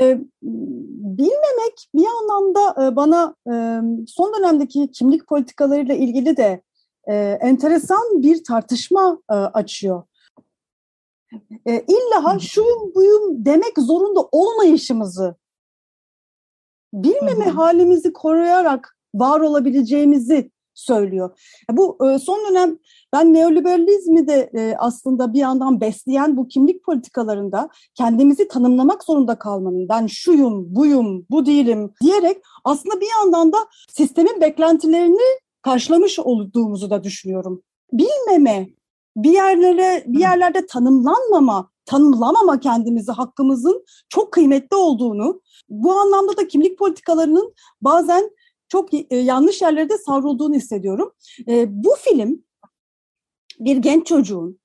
Ee, 0.00 0.18
bilmemek 0.42 1.88
bir 1.94 2.06
anlamda 2.20 2.86
e, 2.86 2.96
bana 2.96 3.34
e, 3.46 3.52
son 4.06 4.34
dönemdeki 4.38 4.90
kimlik 4.90 5.26
politikalarıyla 5.26 5.94
ilgili 5.94 6.36
de 6.36 6.62
e, 7.08 7.14
enteresan 7.40 8.22
bir 8.22 8.44
tartışma 8.44 9.18
e, 9.30 9.34
açıyor. 9.34 10.02
E, 11.66 11.84
illa 11.88 12.38
şuyum 12.38 12.94
buyum 12.94 13.44
demek 13.44 13.78
zorunda 13.78 14.20
olmayışımızı 14.32 15.36
bilmeme 16.92 17.44
halimizi 17.44 18.12
koruyarak 18.12 18.96
var 19.14 19.40
olabileceğimizi 19.40 20.50
söylüyor. 20.74 21.38
Bu 21.70 21.98
e, 22.08 22.18
son 22.18 22.50
dönem 22.50 22.78
ben 23.12 23.34
neoliberalizmi 23.34 24.28
de 24.28 24.50
e, 24.54 24.74
aslında 24.78 25.32
bir 25.32 25.38
yandan 25.38 25.80
besleyen 25.80 26.36
bu 26.36 26.48
kimlik 26.48 26.84
politikalarında 26.84 27.68
kendimizi 27.94 28.48
tanımlamak 28.48 29.04
zorunda 29.04 29.38
kalmanın 29.38 29.88
ben 29.88 30.06
şuyum, 30.06 30.74
buyum, 30.74 31.26
bu 31.30 31.46
değilim 31.46 31.92
diyerek 32.02 32.36
aslında 32.64 33.00
bir 33.00 33.08
yandan 33.20 33.52
da 33.52 33.58
sistemin 33.88 34.40
beklentilerini 34.40 35.40
karşılamış 35.62 36.18
olduğumuzu 36.18 36.90
da 36.90 37.04
düşünüyorum. 37.04 37.62
Bilmeme, 37.92 38.68
bir 39.16 39.32
yerlere 39.32 40.04
bir 40.06 40.20
yerlerde 40.20 40.66
tanımlanmama, 40.66 41.70
tanımlamama 41.90 42.60
kendimizi 42.60 43.12
hakkımızın 43.12 43.84
çok 44.08 44.32
kıymetli 44.32 44.76
olduğunu, 44.76 45.42
bu 45.68 45.92
anlamda 45.92 46.36
da 46.36 46.48
kimlik 46.48 46.78
politikalarının 46.78 47.54
bazen 47.80 48.30
çok 48.68 48.94
e, 48.94 49.16
yanlış 49.16 49.62
yerlerde 49.62 49.98
savrulduğunu 49.98 50.54
hissediyorum. 50.54 51.12
E, 51.48 51.66
bu 51.84 51.94
film 51.98 52.44
bir 53.58 53.76
genç 53.76 54.06
çocuğun 54.06 54.60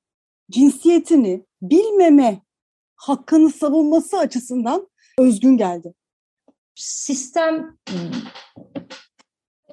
cinsiyetini 0.52 1.46
bilmeme 1.62 2.42
hakkını 2.96 3.50
savunması 3.50 4.18
açısından 4.18 4.88
özgün 5.20 5.58
geldi. 5.58 5.94
Sistem 6.76 7.78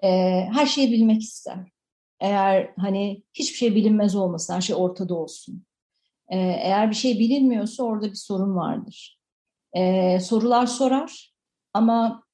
e, 0.03 0.09
her 0.53 0.67
şeyi 0.67 0.93
bilmek 0.93 1.23
ister. 1.23 1.73
Eğer 2.21 2.75
hani 2.77 3.23
hiçbir 3.35 3.57
şey 3.57 3.75
bilinmez 3.75 4.17
olmasın, 4.17 4.55
her 4.55 4.61
şey 4.61 4.77
ortada 4.77 5.15
olsun. 5.15 5.65
E, 6.33 6.39
eğer 6.39 6.91
bir 6.91 6.95
şey 6.95 7.19
bilinmiyorsa 7.19 7.83
orada 7.83 8.11
bir 8.11 8.15
sorun 8.15 8.57
vardır. 8.57 9.19
E, 9.73 10.21
sorular 10.21 10.67
sorar 10.67 11.35
ama 11.75 12.25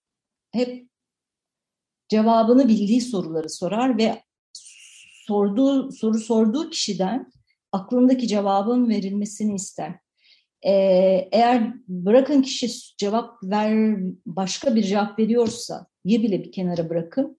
hep 0.50 0.88
cevabını 2.08 2.68
bildiği 2.68 3.00
soruları 3.00 3.48
sorar 3.48 3.98
ve 3.98 4.22
sorduğu 5.26 5.92
soru 5.92 6.18
sorduğu 6.18 6.70
kişiden 6.70 7.32
aklındaki 7.72 8.28
cevabın 8.28 8.88
verilmesini 8.88 9.54
ister. 9.54 9.94
Ee, 10.62 11.28
eğer 11.32 11.74
bırakın 11.88 12.42
kişi 12.42 12.68
cevap 12.96 13.44
ver 13.44 13.98
başka 14.26 14.74
bir 14.76 14.82
cevap 14.82 15.18
veriyorsa 15.18 15.86
ye 16.04 16.22
bile 16.22 16.44
bir 16.44 16.52
kenara 16.52 16.90
bırakın 16.90 17.38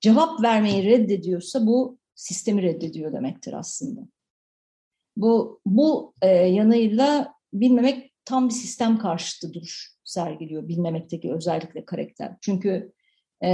cevap 0.00 0.42
vermeyi 0.42 0.84
reddediyorsa 0.84 1.66
bu 1.66 1.98
sistemi 2.14 2.62
reddediyor 2.62 3.12
demektir 3.12 3.52
aslında. 3.52 4.00
Bu 5.16 5.60
bu 5.66 6.14
e, 6.22 6.28
yanıyla 6.28 7.34
bilmemek 7.52 8.12
tam 8.24 8.48
bir 8.48 8.54
sistem 8.54 8.98
karşıtı 8.98 9.52
duruş 9.54 9.92
sergiliyor 10.04 10.68
bilmemekteki 10.68 11.32
özellikle 11.32 11.84
karakter. 11.84 12.36
Çünkü 12.40 12.92
e, 13.44 13.50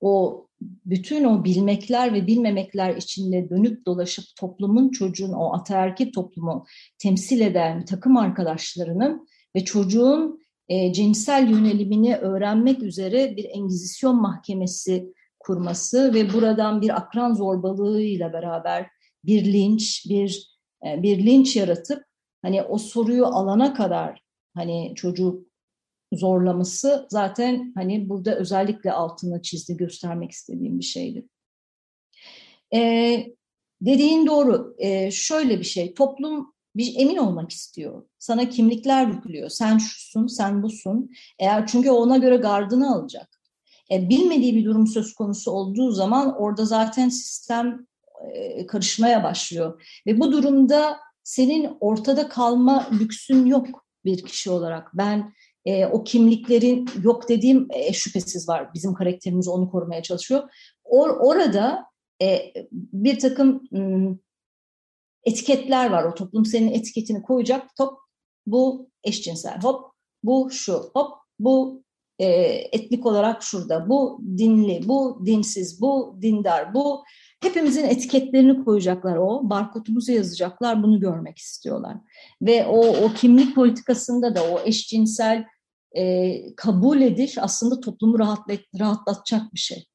o 0.00 0.46
bütün 0.60 1.24
o 1.24 1.44
bilmekler 1.44 2.14
ve 2.14 2.26
bilmemekler 2.26 2.96
içinde 2.96 3.50
dönüp 3.50 3.86
dolaşıp 3.86 4.24
toplumun 4.38 4.90
çocuğun 4.90 5.32
o 5.32 5.54
ataerkil 5.54 6.12
toplumu 6.12 6.64
temsil 6.98 7.40
eden 7.40 7.84
takım 7.84 8.16
arkadaşlarının 8.16 9.28
ve 9.56 9.64
çocuğun 9.64 10.40
e, 10.68 10.92
cinsel 10.92 11.50
yönelimini 11.50 12.16
öğrenmek 12.16 12.82
üzere 12.82 13.36
bir 13.36 13.44
engizisyon 13.44 14.20
mahkemesi 14.20 15.12
kurması 15.38 16.14
ve 16.14 16.32
buradan 16.32 16.82
bir 16.82 16.96
akran 16.96 17.34
zorbalığıyla 17.34 18.32
beraber 18.32 18.86
bir 19.26 19.52
linç, 19.52 20.06
bir 20.08 20.56
e, 20.86 21.02
bir 21.02 21.26
linç 21.26 21.56
yaratıp 21.56 22.04
hani 22.42 22.62
o 22.62 22.78
soruyu 22.78 23.26
alana 23.26 23.74
kadar 23.74 24.22
hani 24.54 24.92
çocuk 24.96 25.46
zorlaması 26.12 27.06
zaten 27.10 27.72
hani 27.74 28.08
burada 28.08 28.36
özellikle 28.36 28.92
altına 28.92 29.42
çizdi 29.42 29.76
göstermek 29.76 30.30
istediğim 30.30 30.78
bir 30.78 30.84
şeydi. 30.84 31.28
Ee, 32.74 33.26
dediğin 33.80 34.26
doğru. 34.26 34.74
Ee, 34.78 35.10
şöyle 35.10 35.58
bir 35.58 35.64
şey. 35.64 35.94
Toplum 35.94 36.52
bir 36.76 36.94
emin 36.96 37.16
olmak 37.16 37.50
istiyor. 37.50 38.02
Sana 38.18 38.48
kimlikler 38.48 39.06
yüklüyor. 39.06 39.48
Sen 39.48 39.78
şusun, 39.78 40.26
sen 40.26 40.62
busun. 40.62 41.10
Eğer 41.38 41.66
çünkü 41.66 41.90
ona 41.90 42.16
göre 42.16 42.36
gardını 42.36 42.94
alacak. 42.94 43.40
E, 43.90 44.08
bilmediği 44.08 44.56
bir 44.56 44.64
durum 44.64 44.86
söz 44.86 45.14
konusu 45.14 45.50
olduğu 45.50 45.92
zaman 45.92 46.36
orada 46.36 46.64
zaten 46.64 47.08
sistem 47.08 47.86
karışmaya 48.68 49.24
başlıyor. 49.24 49.82
Ve 50.06 50.20
bu 50.20 50.32
durumda 50.32 50.98
senin 51.22 51.76
ortada 51.80 52.28
kalma 52.28 52.88
lüksün 53.00 53.46
yok 53.46 53.66
bir 54.04 54.24
kişi 54.24 54.50
olarak. 54.50 54.90
Ben 54.94 55.32
e, 55.64 55.86
o 55.86 56.04
kimliklerin 56.04 56.88
yok 57.02 57.28
dediğim 57.28 57.68
e, 57.70 57.92
şüphesiz 57.92 58.48
var. 58.48 58.74
Bizim 58.74 58.94
karakterimiz 58.94 59.48
onu 59.48 59.70
korumaya 59.70 60.02
çalışıyor. 60.02 60.50
Or, 60.84 61.08
orada 61.08 61.86
e, 62.22 62.52
bir 62.72 63.18
takım 63.18 63.62
etiketler 65.24 65.90
var. 65.90 66.04
O 66.04 66.14
toplum 66.14 66.44
senin 66.44 66.72
etiketini 66.72 67.22
koyacak. 67.22 67.76
Top 67.76 67.98
bu 68.46 68.90
eşcinsel. 69.04 69.62
Hop 69.62 69.90
bu 70.22 70.50
şu. 70.50 70.90
Hop 70.94 71.12
bu 71.38 71.82
e, 72.18 72.26
etnik 72.72 73.06
olarak 73.06 73.42
şurada. 73.42 73.88
Bu 73.88 74.20
dinli, 74.38 74.88
bu 74.88 75.22
dinsiz, 75.26 75.80
bu 75.80 76.18
dindar, 76.22 76.74
bu 76.74 77.04
hepimizin 77.46 77.84
etiketlerini 77.84 78.64
koyacaklar 78.64 79.16
o. 79.16 79.50
Barkodumuzu 79.50 80.12
yazacaklar. 80.12 80.82
Bunu 80.82 81.00
görmek 81.00 81.38
istiyorlar. 81.38 81.96
Ve 82.42 82.66
o, 82.66 83.04
o 83.04 83.12
kimlik 83.12 83.54
politikasında 83.54 84.36
da 84.36 84.42
o 84.42 84.60
eşcinsel 84.64 85.44
e, 85.96 86.32
kabul 86.56 87.00
ediş 87.00 87.38
aslında 87.38 87.80
toplumu 87.80 88.18
rahatlat, 88.18 88.60
rahatlatacak 88.80 89.54
bir 89.54 89.58
şey. 89.58 89.86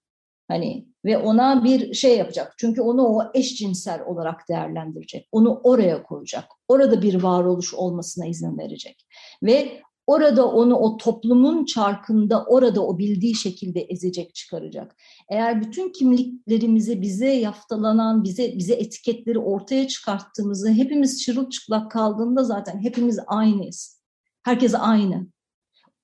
Hani 0.47 0.87
ve 1.05 1.17
ona 1.17 1.63
bir 1.63 1.93
şey 1.93 2.17
yapacak. 2.17 2.53
Çünkü 2.57 2.81
onu 2.81 3.07
o 3.07 3.21
eşcinsel 3.33 4.01
olarak 4.05 4.49
değerlendirecek. 4.49 5.27
Onu 5.31 5.61
oraya 5.63 6.03
koyacak. 6.03 6.45
Orada 6.67 7.01
bir 7.01 7.23
varoluş 7.23 7.73
olmasına 7.73 8.25
izin 8.25 8.57
verecek. 8.57 9.05
Ve 9.43 9.81
orada 10.07 10.47
onu 10.47 10.75
o 10.75 10.97
toplumun 10.97 11.65
çarkında 11.65 12.45
orada 12.45 12.85
o 12.87 12.97
bildiği 12.97 13.35
şekilde 13.35 13.81
ezecek, 13.81 14.35
çıkaracak. 14.35 14.95
Eğer 15.29 15.61
bütün 15.61 15.89
kimliklerimizi 15.89 17.01
bize 17.01 17.33
yaftalanan, 17.33 18.23
bize 18.23 18.53
bize 18.57 18.73
etiketleri 18.73 19.39
ortaya 19.39 19.87
çıkarttığımızı 19.87 20.69
hepimiz 20.69 21.21
çırılçıplak 21.23 21.91
kaldığında 21.91 22.43
zaten 22.43 22.79
hepimiz 22.83 23.19
aynıyız. 23.27 24.01
Herkes 24.43 24.73
aynı 24.75 25.27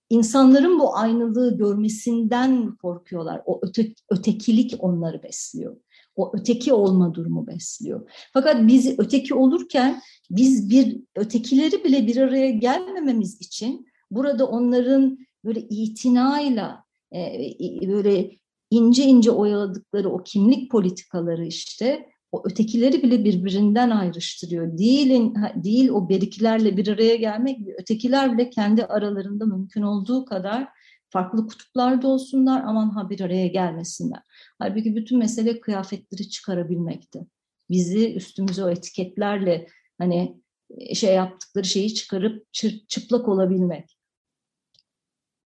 insanların 0.09 0.79
bu 0.79 0.97
aynılığı 0.97 1.57
görmesinden 1.57 2.75
korkuyorlar. 2.75 3.41
O 3.45 3.59
öte, 3.63 3.93
ötekilik 4.09 4.75
onları 4.79 5.23
besliyor. 5.23 5.77
O 6.17 6.31
öteki 6.33 6.73
olma 6.73 7.13
durumu 7.13 7.47
besliyor. 7.47 8.09
Fakat 8.33 8.67
biz 8.67 8.99
öteki 8.99 9.33
olurken 9.35 10.01
biz 10.29 10.69
bir 10.69 10.97
ötekileri 11.15 11.83
bile 11.83 12.07
bir 12.07 12.17
araya 12.17 12.49
gelmememiz 12.49 13.41
için 13.41 13.87
burada 14.11 14.47
onların 14.47 15.17
böyle 15.45 15.59
itinayla 15.59 16.83
e, 17.13 17.19
böyle 17.87 18.31
ince 18.71 19.03
ince 19.03 19.31
oyaladıkları 19.31 20.09
o 20.09 20.23
kimlik 20.23 20.71
politikaları 20.71 21.45
işte 21.45 22.09
o 22.31 22.41
ötekileri 22.45 23.03
bile 23.03 23.25
birbirinden 23.25 23.89
ayrıştırıyor. 23.89 24.77
Değil, 24.77 25.33
değil 25.55 25.89
o 25.89 26.09
beriklerle 26.09 26.77
bir 26.77 26.87
araya 26.87 27.15
gelmek, 27.15 27.59
ötekiler 27.79 28.33
bile 28.33 28.49
kendi 28.49 28.85
aralarında 28.85 29.45
mümkün 29.45 29.81
olduğu 29.81 30.25
kadar 30.25 30.67
farklı 31.09 31.47
kutuplarda 31.47 32.07
olsunlar 32.07 32.63
aman 32.65 32.89
ha 32.89 33.09
bir 33.09 33.21
araya 33.21 33.47
gelmesinler. 33.47 34.19
Halbuki 34.59 34.95
bütün 34.95 35.17
mesele 35.17 35.59
kıyafetleri 35.59 36.29
çıkarabilmekti. 36.29 37.27
Bizi 37.69 38.15
üstümüze 38.15 38.65
o 38.65 38.69
etiketlerle 38.69 39.67
hani 39.97 40.41
e, 40.69 40.95
şey 40.95 41.15
yaptıkları 41.15 41.65
şeyi 41.65 41.93
çıkarıp 41.93 42.53
çıplak 42.87 43.27
olabilmek. 43.27 43.97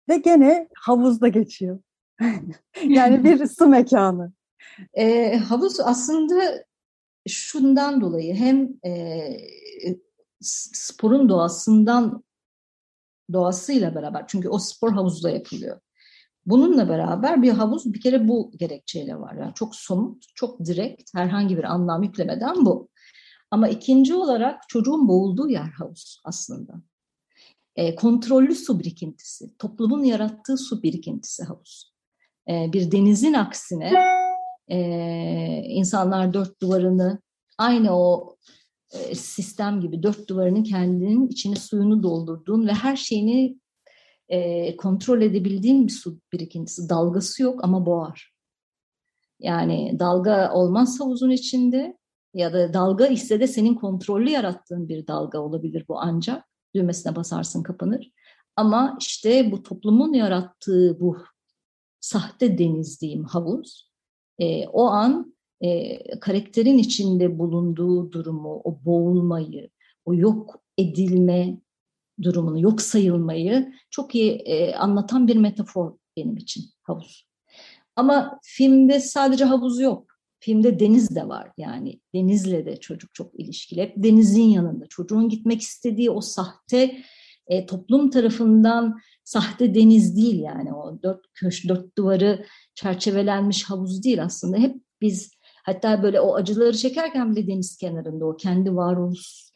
Ve 0.09 0.17
gene 0.17 0.69
havuzda 0.75 1.27
geçiyor. 1.27 1.79
yani 2.83 3.23
bir 3.23 3.47
su 3.57 3.67
mekanı. 3.67 4.33
E, 4.93 5.35
havuz 5.37 5.79
aslında 5.79 6.65
şundan 7.27 8.01
dolayı 8.01 8.35
hem 8.35 8.69
e, 8.85 9.29
sporun 10.41 11.29
doğasından 11.29 12.23
doğasıyla 13.34 13.95
beraber 13.95 14.23
çünkü 14.27 14.49
o 14.49 14.59
spor 14.59 14.91
havuzda 14.91 15.29
yapılıyor. 15.29 15.79
Bununla 16.45 16.89
beraber 16.89 17.41
bir 17.41 17.51
havuz 17.51 17.93
bir 17.93 18.01
kere 18.01 18.27
bu 18.27 18.51
gerekçeyle 18.55 19.19
var. 19.19 19.36
Yani 19.36 19.53
çok 19.55 19.75
somut, 19.75 20.23
çok 20.36 20.65
direkt, 20.65 21.15
herhangi 21.15 21.57
bir 21.57 21.63
anlam 21.63 22.03
yüklemeden 22.03 22.65
bu. 22.65 22.89
Ama 23.51 23.67
ikinci 23.67 24.15
olarak 24.15 24.69
çocuğun 24.69 25.07
boğulduğu 25.07 25.49
yer 25.49 25.69
havuz 25.77 26.21
aslında. 26.23 26.73
E, 27.75 27.95
kontrollü 27.95 28.55
su 28.55 28.79
birikintisi, 28.79 29.57
toplumun 29.57 30.03
yarattığı 30.03 30.57
su 30.57 30.84
birikintisi 30.84 31.43
havuz. 31.43 31.93
E, 32.49 32.73
bir 32.73 32.91
denizin 32.91 33.34
aksine 33.34 33.93
e, 34.67 34.77
insanlar 35.65 36.34
dört 36.34 36.61
duvarını 36.61 37.19
aynı 37.57 37.97
o 37.97 38.36
sistem 39.15 39.81
gibi 39.81 40.03
dört 40.03 40.29
duvarının 40.29 40.63
kendinin 40.63 41.27
içini 41.27 41.55
suyunu 41.55 42.03
doldurduğun 42.03 42.67
ve 42.67 42.73
her 42.73 42.95
şeyini 42.95 43.59
e, 44.29 44.75
kontrol 44.77 45.21
edebildiğin 45.21 45.87
bir 45.87 45.91
su 45.91 46.19
birikintisi. 46.33 46.89
Dalgası 46.89 47.43
yok 47.43 47.63
ama 47.63 47.85
boğar. 47.85 48.33
Yani 49.39 49.99
dalga 49.99 50.53
olmaz 50.53 50.99
havuzun 50.99 51.29
içinde 51.29 51.97
ya 52.33 52.53
da 52.53 52.73
dalga 52.73 53.07
ise 53.07 53.39
de 53.39 53.47
senin 53.47 53.75
kontrollü 53.75 54.29
yarattığın 54.29 54.89
bir 54.89 55.07
dalga 55.07 55.39
olabilir 55.39 55.85
bu 55.87 55.99
ancak. 55.99 56.45
Düğmesine 56.75 57.15
basarsın 57.15 57.63
kapanır. 57.63 58.11
Ama 58.55 58.97
işte 58.99 59.51
bu 59.51 59.63
toplumun 59.63 60.13
yarattığı 60.13 60.99
bu 60.99 61.17
sahte 61.99 62.57
deniz 62.57 63.01
diyeyim 63.01 63.23
havuz 63.23 63.91
e, 64.39 64.67
o 64.67 64.85
an 64.85 65.35
e, 65.62 65.99
karakterin 66.20 66.78
içinde 66.78 67.39
bulunduğu 67.39 68.12
durumu, 68.12 68.62
o 68.64 68.86
boğulmayı, 68.86 69.70
o 70.05 70.14
yok 70.14 70.64
edilme 70.78 71.57
durumunu, 72.22 72.62
yok 72.62 72.82
sayılmayı 72.82 73.74
çok 73.89 74.16
iyi 74.16 74.32
e, 74.32 74.76
anlatan 74.76 75.28
bir 75.28 75.36
metafor 75.36 75.97
benim 76.18 76.38
için 76.38 76.64
havuz. 76.84 77.28
Ama 77.95 78.39
filmde 78.43 78.99
sadece 78.99 79.45
havuz 79.45 79.80
yok. 79.80 80.12
Filmde 80.39 80.80
deniz 80.80 81.16
de 81.16 81.28
var 81.28 81.51
yani. 81.57 81.99
Denizle 82.16 82.66
de 82.66 82.80
çocuk 82.80 83.14
çok 83.14 83.39
ilişkili. 83.39 83.82
Hep 83.82 83.93
denizin 83.97 84.43
yanında. 84.43 84.86
Çocuğun 84.88 85.30
gitmek 85.30 85.62
istediği 85.62 86.12
o 86.12 86.22
sahte 86.22 86.97
e, 87.47 87.66
toplum 87.66 88.09
tarafından 88.09 88.99
sahte 89.24 89.76
deniz 89.76 90.18
değil 90.18 90.39
yani. 90.39 90.74
O 90.74 91.03
dört 91.03 91.26
köş, 91.34 91.70
dört 91.70 91.97
duvarı 91.97 92.45
çerçevelenmiş 92.76 93.64
havuz 93.64 94.03
değil 94.03 94.24
aslında. 94.24 94.57
Hep 94.57 94.76
biz 95.01 95.32
hatta 95.64 96.03
böyle 96.03 96.22
o 96.22 96.36
acıları 96.36 96.78
çekerken 96.78 97.36
bile 97.36 97.47
deniz 97.47 97.78
kenarında 97.78 98.26
o 98.26 98.38
kendi 98.38 98.76
varoluş 98.76 99.51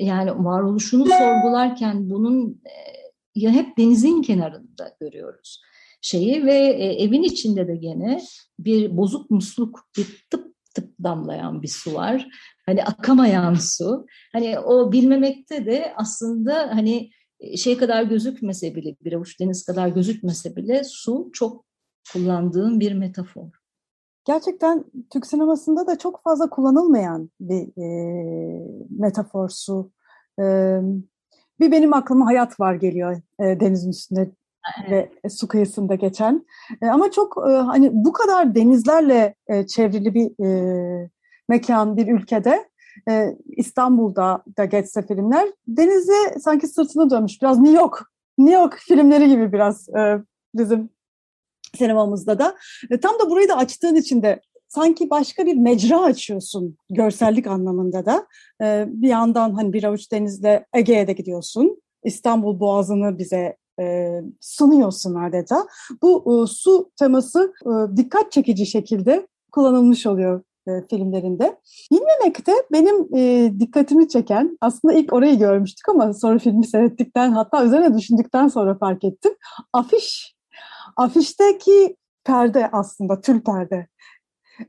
yani 0.00 0.44
varoluşunu 0.44 1.06
sorgularken 1.06 2.10
bunun 2.10 2.60
e, 2.64 2.72
ya 3.34 3.50
hep 3.50 3.78
denizin 3.78 4.22
kenarında 4.22 4.96
görüyoruz 5.00 5.60
şeyi 6.06 6.46
ve 6.46 6.54
e, 6.54 7.02
evin 7.02 7.22
içinde 7.22 7.68
de 7.68 7.76
gene 7.76 8.22
bir 8.58 8.96
bozuk 8.96 9.30
musluk, 9.30 9.80
bir 9.96 10.26
tıp 10.30 10.56
tıp 10.74 10.94
damlayan 11.02 11.62
bir 11.62 11.68
su 11.68 11.94
var. 11.94 12.28
Hani 12.66 12.84
akamayan 12.84 13.54
su. 13.54 14.06
Hani 14.32 14.58
o 14.58 14.92
bilmemekte 14.92 15.66
de 15.66 15.92
aslında 15.96 16.70
hani 16.74 17.10
e, 17.40 17.56
şey 17.56 17.76
kadar 17.76 18.02
gözükmese 18.02 18.74
bile, 18.74 18.96
bir 19.04 19.12
avuç 19.12 19.40
deniz 19.40 19.64
kadar 19.64 19.88
gözükmese 19.88 20.56
bile 20.56 20.84
su 20.84 21.30
çok 21.32 21.64
kullandığım 22.12 22.80
bir 22.80 22.92
metafor. 22.92 23.50
Gerçekten 24.26 24.84
Türk 25.12 25.26
sinemasında 25.26 25.86
da 25.86 25.98
çok 25.98 26.22
fazla 26.24 26.50
kullanılmayan 26.50 27.30
bir 27.40 27.82
e, 27.82 27.88
metafor 28.98 29.48
su. 29.48 29.90
E, 30.40 30.44
bir 31.60 31.72
benim 31.72 31.92
aklıma 31.92 32.26
hayat 32.26 32.60
var 32.60 32.74
geliyor 32.74 33.20
e, 33.40 33.60
denizin 33.60 33.90
üstünde 33.90 34.30
ve 34.90 35.10
su 35.28 35.48
kıyısında 35.48 35.94
geçen. 35.94 36.46
E, 36.82 36.86
ama 36.86 37.10
çok 37.10 37.36
e, 37.48 37.50
hani 37.50 37.90
bu 37.92 38.12
kadar 38.12 38.54
denizlerle 38.54 39.34
e, 39.46 39.66
çevrili 39.66 40.14
bir 40.14 40.44
e, 40.44 41.10
mekan, 41.48 41.96
bir 41.96 42.08
ülkede 42.08 42.68
e, 43.08 43.36
İstanbul'da 43.46 44.42
da 44.58 44.64
geçse 44.64 45.06
filmler 45.06 45.48
denize 45.68 46.38
sanki 46.40 46.66
sırtını 46.66 47.10
dönmüş. 47.10 47.42
Biraz 47.42 47.58
New 47.58 47.78
York, 47.80 48.02
New 48.38 48.60
York 48.60 48.78
filmleri 48.78 49.28
gibi 49.28 49.52
biraz 49.52 49.88
e, 49.88 50.18
bizim 50.54 50.95
sinemamızda 51.76 52.38
da. 52.38 52.56
E, 52.90 53.00
tam 53.00 53.18
da 53.18 53.30
burayı 53.30 53.48
da 53.48 53.56
açtığın 53.56 53.94
için 53.94 54.22
de 54.22 54.40
sanki 54.68 55.10
başka 55.10 55.46
bir 55.46 55.56
mecra 55.56 56.02
açıyorsun 56.02 56.76
görsellik 56.90 57.46
anlamında 57.46 58.06
da. 58.06 58.26
E, 58.62 58.84
bir 58.88 59.08
yandan 59.08 59.54
hani 59.54 59.72
bir 59.72 59.84
avuç 59.84 60.12
denizle 60.12 60.66
Ege'ye 60.74 61.06
de 61.06 61.12
gidiyorsun. 61.12 61.82
İstanbul 62.04 62.60
Boğazı'nı 62.60 63.18
bize 63.18 63.56
e, 63.80 64.08
sunuyorsun 64.40 65.14
adeta. 65.14 65.66
Bu 66.02 66.42
e, 66.44 66.46
su 66.46 66.90
teması 66.98 67.52
e, 67.66 67.96
dikkat 67.96 68.32
çekici 68.32 68.66
şekilde 68.66 69.26
kullanılmış 69.52 70.06
oluyor 70.06 70.42
e, 70.68 70.70
filmlerinde. 70.90 71.58
Bilmemekte 71.92 72.52
benim 72.72 73.16
e, 73.16 73.52
dikkatimi 73.60 74.08
çeken, 74.08 74.58
aslında 74.60 74.94
ilk 74.94 75.12
orayı 75.12 75.38
görmüştük 75.38 75.88
ama 75.88 76.12
sonra 76.12 76.38
filmi 76.38 76.66
seyrettikten 76.66 77.32
hatta 77.32 77.64
üzerine 77.64 77.98
düşündükten 77.98 78.48
sonra 78.48 78.78
fark 78.78 79.04
ettim. 79.04 79.32
Afiş. 79.72 80.35
Afişteki 80.96 81.96
perde 82.24 82.70
aslında, 82.72 83.20
tül 83.20 83.40
perde. 83.40 83.86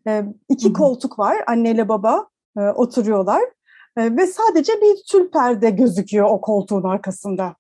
E, 0.08 0.26
iki 0.50 0.74
koltuk 0.74 1.20
var, 1.20 1.38
anneyle 1.48 1.90
baba 1.90 2.28
e, 2.58 2.62
oturuyorlar. 2.62 3.42
E, 3.98 4.18
ve 4.18 4.28
sadece 4.28 4.74
bir 4.82 4.96
tül 5.12 5.32
perde 5.32 5.70
gözüküyor 5.70 6.28
o 6.30 6.42
koltuğun 6.42 6.84
arkasında. 6.84 7.56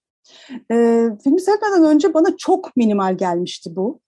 E, 0.71 1.07
filmi 1.23 1.41
seyretmeden 1.41 1.83
önce 1.83 2.13
bana 2.13 2.37
çok 2.37 2.77
minimal 2.77 3.17
gelmişti 3.17 3.75
bu. 3.75 3.99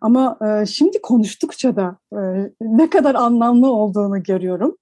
Ama 0.00 0.38
e, 0.42 0.66
şimdi 0.66 1.02
konuştukça 1.02 1.76
da 1.76 1.98
e, 2.12 2.18
ne 2.60 2.90
kadar 2.90 3.14
anlamlı 3.14 3.72
olduğunu 3.72 4.22
görüyorum. 4.22 4.76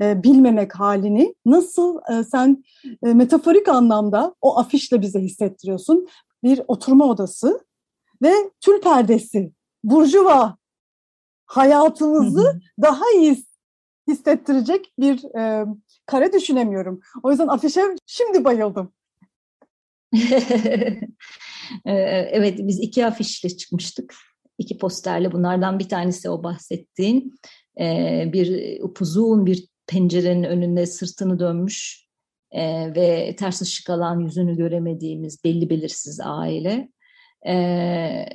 E, 0.00 0.22
bilmemek 0.22 0.74
halini 0.74 1.34
nasıl 1.46 2.00
e, 2.12 2.24
sen 2.24 2.64
e, 3.06 3.14
metaforik 3.14 3.68
anlamda 3.68 4.34
o 4.40 4.58
afişle 4.58 5.00
bize 5.00 5.20
hissettiriyorsun. 5.20 6.08
Bir 6.44 6.60
oturma 6.68 7.04
odası 7.04 7.64
ve 8.22 8.32
tül 8.60 8.80
perdesi, 8.80 9.52
burjuva 9.84 10.56
hayatımızı 11.46 12.60
daha 12.82 13.04
iyi 13.16 13.44
hissettirecek 14.08 14.92
bir 14.98 15.38
e, 15.38 15.66
kare 16.06 16.32
düşünemiyorum. 16.32 17.00
O 17.22 17.30
yüzden 17.30 17.48
afişe 17.48 17.82
şimdi 18.06 18.44
bayıldım. 18.44 18.92
evet 21.84 22.58
biz 22.58 22.80
iki 22.80 23.06
afişle 23.06 23.56
çıkmıştık. 23.56 24.14
İki 24.58 24.78
posterle 24.78 25.32
bunlardan 25.32 25.78
bir 25.78 25.88
tanesi 25.88 26.30
o 26.30 26.42
bahsettiğin 26.42 27.34
bir 28.32 28.80
upuzun 28.82 29.46
bir 29.46 29.68
pencerenin 29.86 30.44
önünde 30.44 30.86
sırtını 30.86 31.38
dönmüş 31.38 32.06
ve 32.96 33.36
ters 33.38 33.62
ışık 33.62 33.90
alan 33.90 34.20
yüzünü 34.20 34.56
göremediğimiz 34.56 35.44
belli 35.44 35.70
belirsiz 35.70 36.20
aile. 36.20 36.91
Ee, 37.46 38.26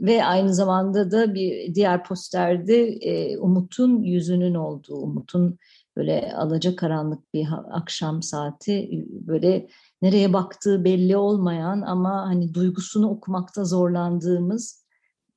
ve 0.00 0.24
aynı 0.24 0.54
zamanda 0.54 1.10
da 1.10 1.34
bir 1.34 1.74
diğer 1.74 2.04
posterde 2.04 2.86
e, 2.86 3.38
Umut'un 3.38 4.02
yüzünün 4.02 4.54
olduğu, 4.54 4.96
Umut'un 4.96 5.58
böyle 5.96 6.32
alaca 6.34 6.76
karanlık 6.76 7.34
bir 7.34 7.46
akşam 7.70 8.22
saati 8.22 9.04
böyle 9.10 9.68
nereye 10.02 10.32
baktığı 10.32 10.84
belli 10.84 11.16
olmayan 11.16 11.82
ama 11.82 12.26
hani 12.26 12.54
duygusunu 12.54 13.10
okumakta 13.10 13.64
zorlandığımız 13.64 14.86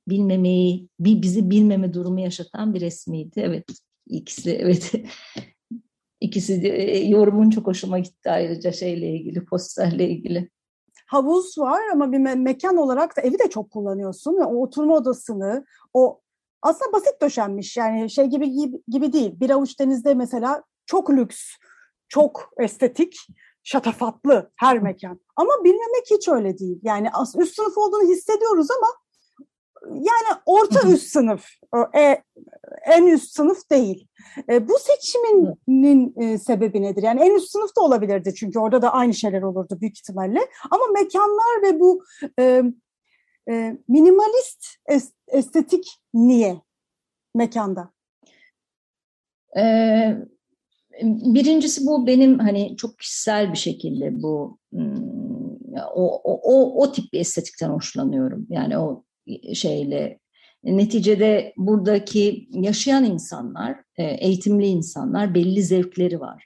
bilmemeyi, 0.07 0.89
bizi 0.99 1.49
bilmeme 1.49 1.93
durumu 1.93 2.19
yaşatan 2.19 2.73
bir 2.73 2.81
resmiydi. 2.81 3.39
Evet, 3.39 3.65
ikisi 4.07 4.51
evet. 4.51 4.91
ikisi 6.21 6.63
de, 6.63 6.69
e, 6.69 7.07
yorumun 7.07 7.49
çok 7.49 7.67
hoşuma 7.67 7.99
gitti 7.99 8.31
ayrıca 8.31 8.71
şeyle 8.71 9.09
ilgili, 9.09 9.45
posterle 9.45 10.09
ilgili. 10.09 10.49
Havuz 11.09 11.57
var 11.57 11.81
ama 11.93 12.11
bir 12.11 12.17
me- 12.17 12.41
mekan 12.41 12.77
olarak 12.77 13.17
da 13.17 13.21
evi 13.21 13.39
de 13.39 13.49
çok 13.49 13.71
kullanıyorsun. 13.71 14.37
O 14.37 14.61
oturma 14.61 14.95
odasını, 14.95 15.65
o 15.93 16.21
aslında 16.61 16.93
basit 16.93 17.21
döşenmiş 17.21 17.77
yani 17.77 18.09
şey 18.09 18.25
gibi 18.25 18.51
gibi, 18.51 18.81
gibi 18.87 19.13
değil. 19.13 19.39
Bir 19.39 19.49
avuç 19.49 19.79
denizde 19.79 20.13
mesela 20.13 20.63
çok 20.85 21.09
lüks, 21.09 21.39
çok 22.07 22.49
estetik 22.59 23.17
şatafatlı 23.63 24.51
her 24.55 24.79
mekan. 24.79 25.19
Ama 25.35 25.51
bilmemek 25.63 26.05
hiç 26.11 26.27
öyle 26.27 26.57
değil. 26.57 26.79
Yani 26.83 27.09
üst 27.37 27.55
sınıf 27.55 27.77
olduğunu 27.77 28.09
hissediyoruz 28.09 28.67
ama 28.71 28.87
yani 29.87 30.39
orta 30.45 30.89
üst 30.89 31.07
sınıf, 31.07 31.45
e, 31.97 32.23
en 32.85 33.07
üst 33.07 33.35
sınıf 33.35 33.69
değil. 33.71 34.07
E, 34.49 34.67
bu 34.67 34.73
seçiminin 34.79 36.13
e, 36.21 36.37
sebebi 36.37 36.81
nedir? 36.81 37.03
Yani 37.03 37.21
en 37.21 37.35
üst 37.35 37.51
sınıf 37.51 37.75
da 37.77 37.81
olabilirdi 37.81 38.33
çünkü 38.35 38.59
orada 38.59 38.81
da 38.81 38.93
aynı 38.93 39.13
şeyler 39.13 39.41
olurdu 39.41 39.77
büyük 39.81 39.97
ihtimalle. 39.97 40.39
Ama 40.71 40.83
mekanlar 40.93 41.63
ve 41.63 41.79
bu 41.79 42.03
e, 42.39 42.63
e, 43.49 43.77
minimalist 43.87 44.65
estetik 45.27 45.99
niye 46.13 46.61
mekanda? 47.35 47.91
Ee, 49.57 50.17
Birincisi 51.03 51.85
bu 51.85 52.07
benim 52.07 52.39
hani 52.39 52.75
çok 52.77 52.99
kişisel 52.99 53.51
bir 53.51 53.57
şekilde 53.57 54.21
bu 54.21 54.57
hmm, 54.73 55.19
o, 55.95 56.21
o, 56.23 56.81
o 56.81 56.91
tip 56.91 57.13
bir 57.13 57.19
estetikten 57.19 57.69
hoşlanıyorum. 57.69 58.47
Yani 58.49 58.77
o 58.77 59.03
şeyle 59.53 60.19
neticede 60.63 61.53
buradaki 61.57 62.47
yaşayan 62.51 63.03
insanlar, 63.03 63.75
e, 63.97 64.03
eğitimli 64.03 64.65
insanlar 64.65 65.33
belli 65.33 65.63
zevkleri 65.63 66.19
var. 66.19 66.45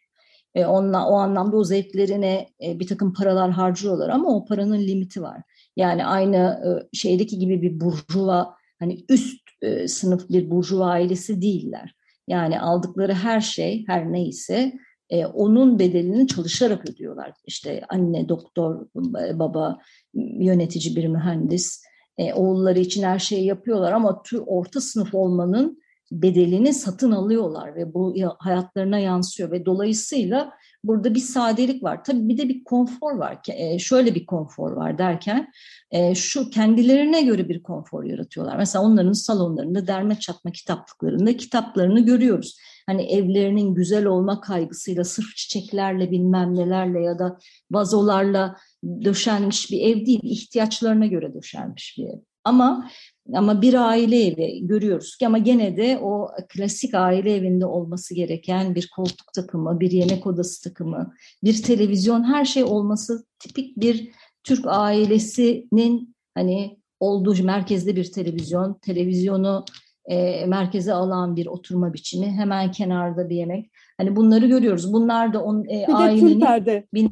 E, 0.55 0.65
onunla, 0.65 1.07
o 1.07 1.13
anlamda 1.13 1.57
o 1.57 1.63
zevklerine 1.63 2.47
e, 2.63 2.79
bir 2.79 2.87
takım 2.87 3.13
paralar 3.13 3.51
harcıyorlar 3.51 4.09
ama 4.09 4.35
o 4.35 4.45
paranın 4.45 4.79
limiti 4.79 5.21
var. 5.21 5.41
Yani 5.75 6.05
aynı 6.05 6.63
şeydeki 6.93 7.39
gibi 7.39 7.61
bir 7.61 7.79
burjuva, 7.79 8.55
hani 8.79 9.05
üst 9.09 9.43
sınıf 9.87 10.29
bir 10.29 10.51
burjuva 10.51 10.85
ailesi 10.85 11.41
değiller. 11.41 11.95
Yani 12.27 12.59
aldıkları 12.59 13.13
her 13.13 13.41
şey 13.41 13.83
her 13.87 14.11
neyse 14.11 14.73
e, 15.09 15.25
onun 15.25 15.79
bedelini 15.79 16.27
çalışarak 16.27 16.89
ödüyorlar. 16.89 17.33
İşte 17.45 17.81
anne, 17.89 18.29
doktor, 18.29 18.87
baba, 19.33 19.77
yönetici 20.13 20.95
bir 20.95 21.07
mühendis, 21.07 21.83
e, 22.17 22.33
oğulları 22.33 22.79
için 22.79 23.03
her 23.03 23.19
şeyi 23.19 23.45
yapıyorlar 23.45 23.91
ama 23.91 24.23
tür 24.23 24.43
orta 24.45 24.81
sınıf 24.81 25.15
olmanın 25.15 25.83
bedelini 26.11 26.73
satın 26.73 27.11
alıyorlar 27.11 27.75
ve 27.75 27.93
bu 27.93 28.15
hayatlarına 28.39 28.99
yansıyor 28.99 29.51
ve 29.51 29.65
dolayısıyla 29.65 30.53
burada 30.83 31.15
bir 31.15 31.19
sadelik 31.19 31.83
var. 31.83 32.03
Tabii 32.03 32.29
bir 32.29 32.37
de 32.37 32.49
bir 32.49 32.63
konfor 32.63 33.15
var. 33.15 33.37
E, 33.47 33.79
şöyle 33.79 34.15
bir 34.15 34.25
konfor 34.25 34.71
var 34.71 34.97
derken 34.97 35.51
e, 35.91 36.15
şu 36.15 36.49
kendilerine 36.49 37.21
göre 37.21 37.49
bir 37.49 37.63
konfor 37.63 38.03
yaratıyorlar. 38.03 38.57
Mesela 38.57 38.85
onların 38.85 39.11
salonlarında 39.11 39.87
derme 39.87 40.19
çatma 40.19 40.51
kitaplıklarında 40.51 41.37
kitaplarını 41.37 41.99
görüyoruz. 41.99 42.57
Hani 42.85 43.01
evlerinin 43.01 43.75
güzel 43.75 44.05
olma 44.05 44.41
kaygısıyla 44.41 45.03
sırf 45.03 45.35
çiçeklerle 45.35 46.11
bilmem 46.11 46.55
nelerle 46.55 46.99
ya 47.03 47.19
da 47.19 47.37
vazolarla 47.71 48.55
döşenmiş 49.03 49.71
bir 49.71 49.81
ev 49.81 50.05
değil, 50.05 50.19
ihtiyaçlarına 50.23 51.05
göre 51.05 51.33
döşenmiş 51.33 51.95
bir 51.97 52.03
ev. 52.03 52.19
Ama 52.43 52.89
ama 53.33 53.61
bir 53.61 53.73
aile 53.73 54.25
evi 54.25 54.67
görüyoruz 54.67 55.17
ki 55.17 55.27
ama 55.27 55.37
gene 55.37 55.77
de 55.77 55.99
o 56.01 56.27
klasik 56.49 56.93
aile 56.93 57.35
evinde 57.35 57.65
olması 57.65 58.15
gereken 58.15 58.75
bir 58.75 58.89
koltuk 58.95 59.33
takımı, 59.35 59.79
bir 59.79 59.91
yemek 59.91 60.27
odası 60.27 60.63
takımı, 60.63 61.13
bir 61.43 61.63
televizyon 61.63 62.23
her 62.23 62.45
şey 62.45 62.63
olması 62.63 63.25
tipik 63.39 63.77
bir 63.77 64.11
Türk 64.43 64.65
ailesinin 64.67 66.15
hani 66.35 66.79
olduğu 66.99 67.43
merkezde 67.43 67.95
bir 67.95 68.11
televizyon, 68.11 68.73
televizyonu 68.73 69.65
e, 70.05 70.45
merkeze 70.45 70.93
alan 70.93 71.35
bir 71.35 71.45
oturma 71.45 71.93
biçimi, 71.93 72.25
hemen 72.25 72.71
kenarda 72.71 73.29
bir 73.29 73.35
yemek. 73.35 73.71
Hani 73.97 74.15
bunları 74.15 74.47
görüyoruz. 74.47 74.93
Bunlar 74.93 75.33
da 75.33 75.43
on, 75.43 75.63
e, 75.63 75.85
bir 75.87 75.93
ailenin... 75.93 76.41
De 76.41 76.87
bir, 76.93 77.09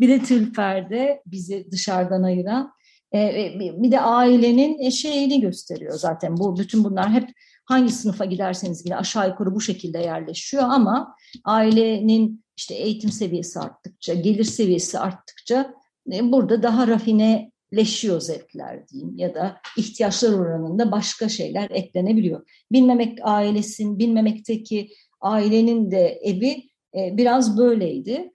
bir 0.00 0.08
de 0.08 0.22
tülperde 0.22 1.22
bizi 1.26 1.68
dışarıdan 1.70 2.22
ayıran 2.22 2.72
e, 3.14 3.52
bir 3.58 3.90
de 3.90 4.00
ailenin 4.00 4.78
e, 4.78 4.90
şeyini 4.90 5.40
gösteriyor 5.40 5.92
zaten. 5.92 6.36
Bu 6.36 6.58
bütün 6.58 6.84
bunlar 6.84 7.10
hep 7.10 7.30
hangi 7.64 7.92
sınıfa 7.92 8.24
giderseniz 8.24 8.84
gidin 8.84 8.94
aşağı 8.94 9.28
yukarı 9.28 9.54
bu 9.54 9.60
şekilde 9.60 9.98
yerleşiyor 9.98 10.62
ama 10.62 11.14
ailenin 11.44 12.44
işte 12.56 12.74
eğitim 12.74 13.10
seviyesi 13.10 13.60
arttıkça, 13.60 14.14
gelir 14.14 14.44
seviyesi 14.44 14.98
arttıkça 14.98 15.74
e, 16.12 16.32
burada 16.32 16.62
daha 16.62 16.86
rafineleşiyor 16.86 18.20
zevkler 18.20 18.88
diyeyim 18.88 19.16
ya 19.16 19.34
da 19.34 19.56
ihtiyaçlar 19.76 20.32
oranında 20.32 20.92
başka 20.92 21.28
şeyler 21.28 21.70
eklenebiliyor. 21.70 22.46
Bilmemek 22.72 23.18
ailesin, 23.22 23.98
bilmemekteki 23.98 24.90
ailenin 25.20 25.90
de 25.90 26.20
evi 26.22 26.70
biraz 26.94 27.58
böyleydi. 27.58 28.30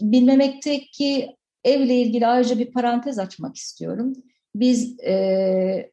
Bilmemekteki 0.00 1.36
Evle 1.66 1.94
ilgili 1.94 2.26
ayrıca 2.26 2.58
bir 2.58 2.72
parantez 2.72 3.18
açmak 3.18 3.56
istiyorum. 3.56 4.12
Biz 4.54 5.00
e, 5.00 5.90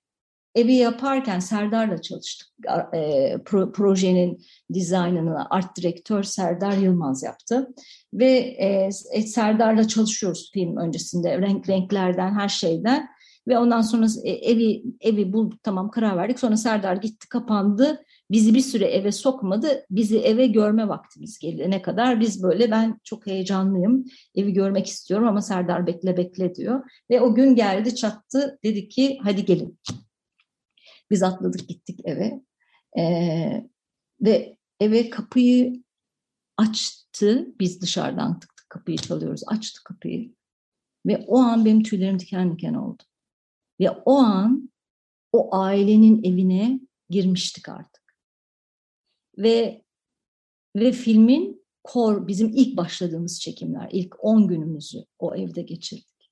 evi 0.56 0.74
yaparken 0.74 1.40
Serdar'la 1.40 2.02
çalıştık. 2.02 2.48
E, 2.94 3.34
pro, 3.46 3.72
projenin 3.72 4.44
dizaynını 4.74 5.48
art 5.50 5.78
direktör 5.78 6.24
Serdar 6.24 6.78
Yılmaz 6.78 7.24
yaptı. 7.24 7.74
Ve 8.14 8.32
e, 8.58 8.90
e, 9.14 9.22
Serdar'la 9.22 9.88
çalışıyoruz 9.88 10.52
film 10.54 10.78
öncesinde. 10.78 11.42
Renk 11.42 11.70
renklerden, 11.70 12.34
her 12.40 12.50
şeyden. 12.50 13.10
Ve 13.48 13.58
ondan 13.58 13.82
sonra 13.82 14.06
e, 14.24 14.32
evi 14.32 14.84
evi 15.02 15.34
bulduk 15.34 15.64
tamam 15.64 15.92
karar 15.92 16.18
verdik. 16.18 16.40
Sonra 16.40 16.58
Serdar 16.58 16.96
gitti 16.96 17.30
kapandı 17.30 18.04
Bizi 18.34 18.54
bir 18.54 18.62
süre 18.62 18.86
eve 18.86 19.12
sokmadı. 19.12 19.86
Bizi 19.90 20.20
eve 20.20 20.48
görme 20.48 20.88
vaktimiz 20.88 21.40
gelene 21.40 21.82
kadar 21.82 22.20
biz 22.20 22.44
böyle 22.44 22.72
ben 22.72 23.00
çok 23.04 23.28
heyecanlıyım. 23.28 24.06
Evi 24.36 24.54
görmek 24.54 24.88
istiyorum 24.88 25.28
ama 25.28 25.42
Serdar 25.42 25.88
bekle 25.88 26.18
bekle 26.18 26.56
diyor. 26.56 26.84
Ve 27.10 27.22
o 27.22 27.36
gün 27.36 27.56
geldi 27.56 27.96
çattı 27.96 28.60
dedi 28.64 28.90
ki 28.90 29.20
hadi 29.24 29.46
gelin. 29.46 29.80
Biz 31.12 31.24
atladık 31.24 31.70
gittik 31.70 32.00
eve. 32.04 32.42
Ee, 32.98 33.68
ve 34.22 34.58
eve 34.80 35.10
kapıyı 35.10 35.84
açtı. 36.58 37.48
Biz 37.60 37.82
dışarıdan 37.82 38.40
tık 38.40 38.58
tık 38.58 38.70
kapıyı 38.70 38.98
çalıyoruz. 38.98 39.42
Açtı 39.48 39.84
kapıyı. 39.84 40.34
Ve 41.06 41.26
o 41.28 41.38
an 41.38 41.66
benim 41.66 41.84
tüylerim 41.84 42.20
diken 42.20 42.52
diken 42.52 42.74
oldu. 42.74 43.04
Ve 43.80 43.90
o 43.92 44.18
an 44.18 44.72
o 45.32 45.56
ailenin 45.56 46.24
evine 46.24 46.80
girmiştik 47.10 47.70
artık 47.70 48.03
ve 49.38 49.84
ve 50.76 50.92
filmin 50.92 51.64
kor 51.84 52.28
bizim 52.28 52.52
ilk 52.56 52.78
başladığımız 52.78 53.42
çekimler, 53.42 53.90
ilk 53.92 54.24
10 54.24 54.48
günümüzü 54.48 55.06
o 55.20 55.36
evde 55.36 55.62
geçirdik. 55.62 56.32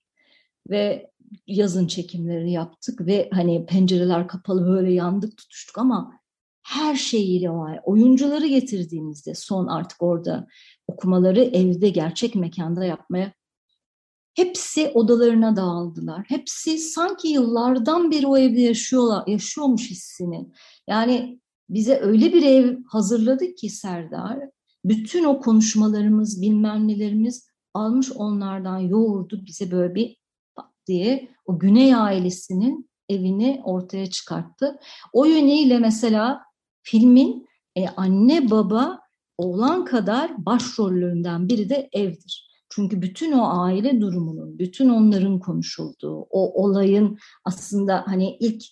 Ve 0.69 1.11
yazın 1.47 1.87
çekimlerini 1.87 2.53
yaptık 2.53 3.05
ve 3.05 3.29
hani 3.33 3.65
pencereler 3.65 4.27
kapalı 4.27 4.67
böyle 4.67 4.93
yandık 4.93 5.37
tutuştuk 5.37 5.77
ama 5.77 6.19
her 6.63 6.95
şeyiyle 6.95 7.49
var. 7.49 7.79
Oyuncuları 7.83 8.47
getirdiğimizde 8.47 9.35
son 9.35 9.67
artık 9.67 10.01
orada 10.01 10.47
okumaları 10.87 11.43
evde 11.43 11.89
gerçek 11.89 12.35
mekanda 12.35 12.85
yapmaya 12.85 13.33
hepsi 14.33 14.87
odalarına 14.87 15.55
dağıldılar. 15.55 16.25
Hepsi 16.27 16.77
sanki 16.77 17.27
yıllardan 17.27 18.11
beri 18.11 18.27
o 18.27 18.37
evde 18.37 18.61
yaşıyorlar, 18.61 19.27
yaşıyormuş 19.27 19.89
hissini. 19.89 20.49
Yani 20.87 21.40
bize 21.73 21.99
öyle 21.99 22.33
bir 22.33 22.43
ev 22.43 22.77
hazırladı 22.87 23.55
ki 23.55 23.69
Serdar, 23.69 24.39
bütün 24.85 25.23
o 25.23 25.39
konuşmalarımız, 25.39 26.41
bilmem 26.41 26.87
nelerimiz 26.87 27.47
almış 27.73 28.11
onlardan 28.11 28.77
yoğurdu 28.77 29.45
bize 29.45 29.71
böyle 29.71 29.95
bir 29.95 30.17
diye 30.87 31.29
o 31.45 31.59
Güney 31.59 31.95
ailesinin 31.95 32.89
evini 33.09 33.61
ortaya 33.63 34.09
çıkarttı. 34.09 34.79
O 35.13 35.25
yönüyle 35.25 35.79
mesela 35.79 36.41
filmin 36.83 37.47
e, 37.75 37.87
anne 37.87 38.51
baba 38.51 38.99
oğlan 39.37 39.85
kadar 39.85 40.45
başrollerinden 40.45 41.49
biri 41.49 41.69
de 41.69 41.89
evdir. 41.93 42.51
Çünkü 42.69 43.01
bütün 43.01 43.31
o 43.31 43.61
aile 43.61 44.01
durumunun, 44.01 44.59
bütün 44.59 44.89
onların 44.89 45.39
konuşulduğu, 45.39 46.15
o 46.29 46.63
olayın 46.63 47.17
aslında 47.45 48.03
hani 48.07 48.37
ilk 48.39 48.63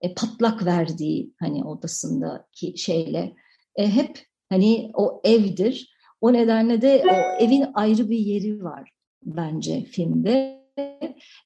e, 0.00 0.14
patlak 0.14 0.64
verdiği 0.64 1.34
hani 1.40 1.64
odasındaki 1.64 2.78
şeyle 2.78 3.34
e, 3.76 3.88
hep 3.90 4.26
hani 4.48 4.90
o 4.94 5.20
evdir. 5.24 5.98
O 6.20 6.32
nedenle 6.32 6.82
de 6.82 7.04
o 7.10 7.44
evin 7.44 7.66
ayrı 7.74 8.10
bir 8.10 8.18
yeri 8.18 8.64
var 8.64 8.90
bence 9.22 9.84
filmde. 9.84 10.58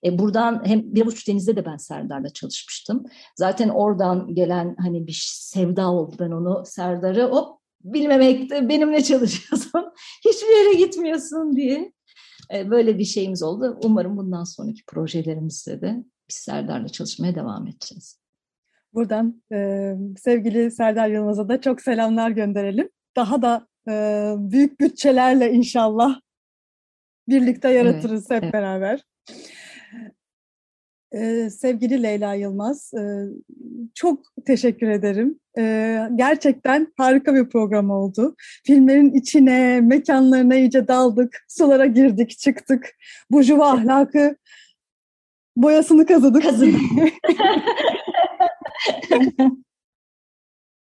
E, 0.05 0.19
buradan 0.19 0.63
hem 0.65 0.95
bir 0.95 1.07
buçuk 1.07 1.29
denizde 1.29 1.57
de 1.57 1.67
ben 1.67 1.77
Serdar'la 1.77 2.29
çalışmıştım. 2.29 3.05
Zaten 3.37 3.69
oradan 3.69 4.35
gelen 4.35 4.77
hani 4.79 5.07
bir 5.07 5.23
sevda 5.27 5.91
oldu 5.91 6.17
ben 6.19 6.31
onu 6.31 6.63
Serdar'ı 6.67 7.31
hop 7.31 7.59
bilmemekte 7.85 8.69
benimle 8.69 9.03
çalışıyorsun. 9.03 9.93
Hiçbir 10.25 10.65
yere 10.65 10.75
gitmiyorsun 10.75 11.57
diye. 11.57 11.93
E, 12.55 12.71
böyle 12.71 12.99
bir 12.99 13.05
şeyimiz 13.05 13.43
oldu. 13.43 13.79
Umarım 13.85 14.17
bundan 14.17 14.45
sonraki 14.45 14.85
projelerimizde 14.87 15.81
de 15.81 16.05
biz 16.29 16.37
Serdar'la 16.37 16.89
çalışmaya 16.89 17.35
devam 17.35 17.67
edeceğiz. 17.67 18.22
Buradan 18.95 19.43
e, 19.53 19.93
sevgili 20.19 20.71
Serdar 20.71 21.09
Yılmaz'a 21.09 21.49
da 21.49 21.61
çok 21.61 21.81
selamlar 21.81 22.31
gönderelim. 22.31 22.89
Daha 23.17 23.43
da 23.43 23.67
e, 23.89 23.93
büyük 24.39 24.81
bütçelerle 24.81 25.53
inşallah 25.53 26.21
birlikte 27.29 27.71
yaratırız 27.71 28.27
evet, 28.31 28.37
hep 28.37 28.45
evet. 28.45 28.55
beraber. 28.55 29.01
Ee, 31.15 31.51
sevgili 31.51 32.03
Leyla 32.03 32.35
Yılmaz, 32.35 32.95
e, 32.95 33.03
çok 33.95 34.25
teşekkür 34.47 34.89
ederim. 34.89 35.39
E, 35.59 35.99
gerçekten 36.15 36.93
harika 36.97 37.35
bir 37.35 37.49
program 37.49 37.91
oldu. 37.91 38.35
Filmlerin 38.67 39.13
içine, 39.13 39.81
mekanlarına 39.81 40.55
iyice 40.55 40.89
daldık, 40.89 41.45
sulara 41.49 41.87
girdik, 41.87 42.31
çıktık. 42.31 42.91
Burjuva 43.31 43.71
ahlakı 43.71 44.37
boyasını 45.57 46.07
kazıdık. 46.07 46.43
Kazıdık. 46.43 46.81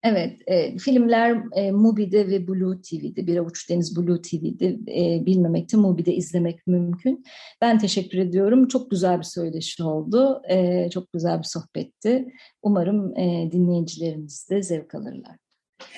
Evet, 0.04 0.42
e, 0.48 0.78
filmler 0.78 1.44
e, 1.56 1.72
Mubi'de 1.72 2.28
ve 2.28 2.48
Blue 2.48 2.82
TV'de, 2.82 3.28
Bir 3.28 3.38
Avuç 3.38 3.70
Deniz 3.70 3.98
Blue 3.98 4.22
TV'de 4.22 4.68
e, 4.68 5.26
bilmemekte 5.26 5.78
Mubi'de 5.78 6.14
izlemek 6.14 6.68
mümkün. 6.68 7.24
Ben 7.62 7.80
teşekkür 7.80 8.18
ediyorum. 8.18 8.68
Çok 8.68 8.92
güzel 8.92 9.18
bir 9.18 9.24
söyleşi 9.24 9.84
oldu. 9.84 10.42
E, 10.50 10.90
çok 10.90 11.14
güzel 11.14 11.40
bir 11.40 11.44
sohbetti. 11.44 12.26
Umarım 12.62 13.18
e, 13.18 13.50
dinleyicilerimiz 13.52 14.50
de 14.50 14.64
zevk 14.64 14.96
alırlar. 14.96 15.38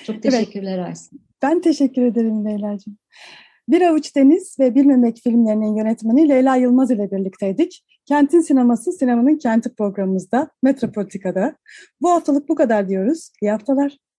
Çok 0.04 0.22
teşekkürler 0.22 0.78
evet. 0.78 0.86
Aysin. 0.86 1.22
Ben 1.42 1.60
teşekkür 1.60 2.02
ederim 2.02 2.44
Leyla'cığım. 2.44 2.98
Bir 3.68 3.82
Avuç 3.82 4.16
Deniz 4.16 4.56
ve 4.60 4.74
Bilmemek 4.74 5.16
filmlerinin 5.16 5.76
yönetmeni 5.76 6.28
Leyla 6.28 6.56
Yılmaz 6.56 6.90
ile 6.90 7.10
birlikteydik. 7.10 7.84
Kentin 8.06 8.40
Sineması 8.40 8.92
Sinemanın 8.92 9.38
Kenti 9.38 9.74
programımızda 9.74 10.50
Metropolitika'da. 10.62 11.56
Bu 12.00 12.10
haftalık 12.10 12.48
bu 12.48 12.54
kadar 12.54 12.88
diyoruz. 12.88 13.30
İyi 13.42 13.50
haftalar. 13.50 13.98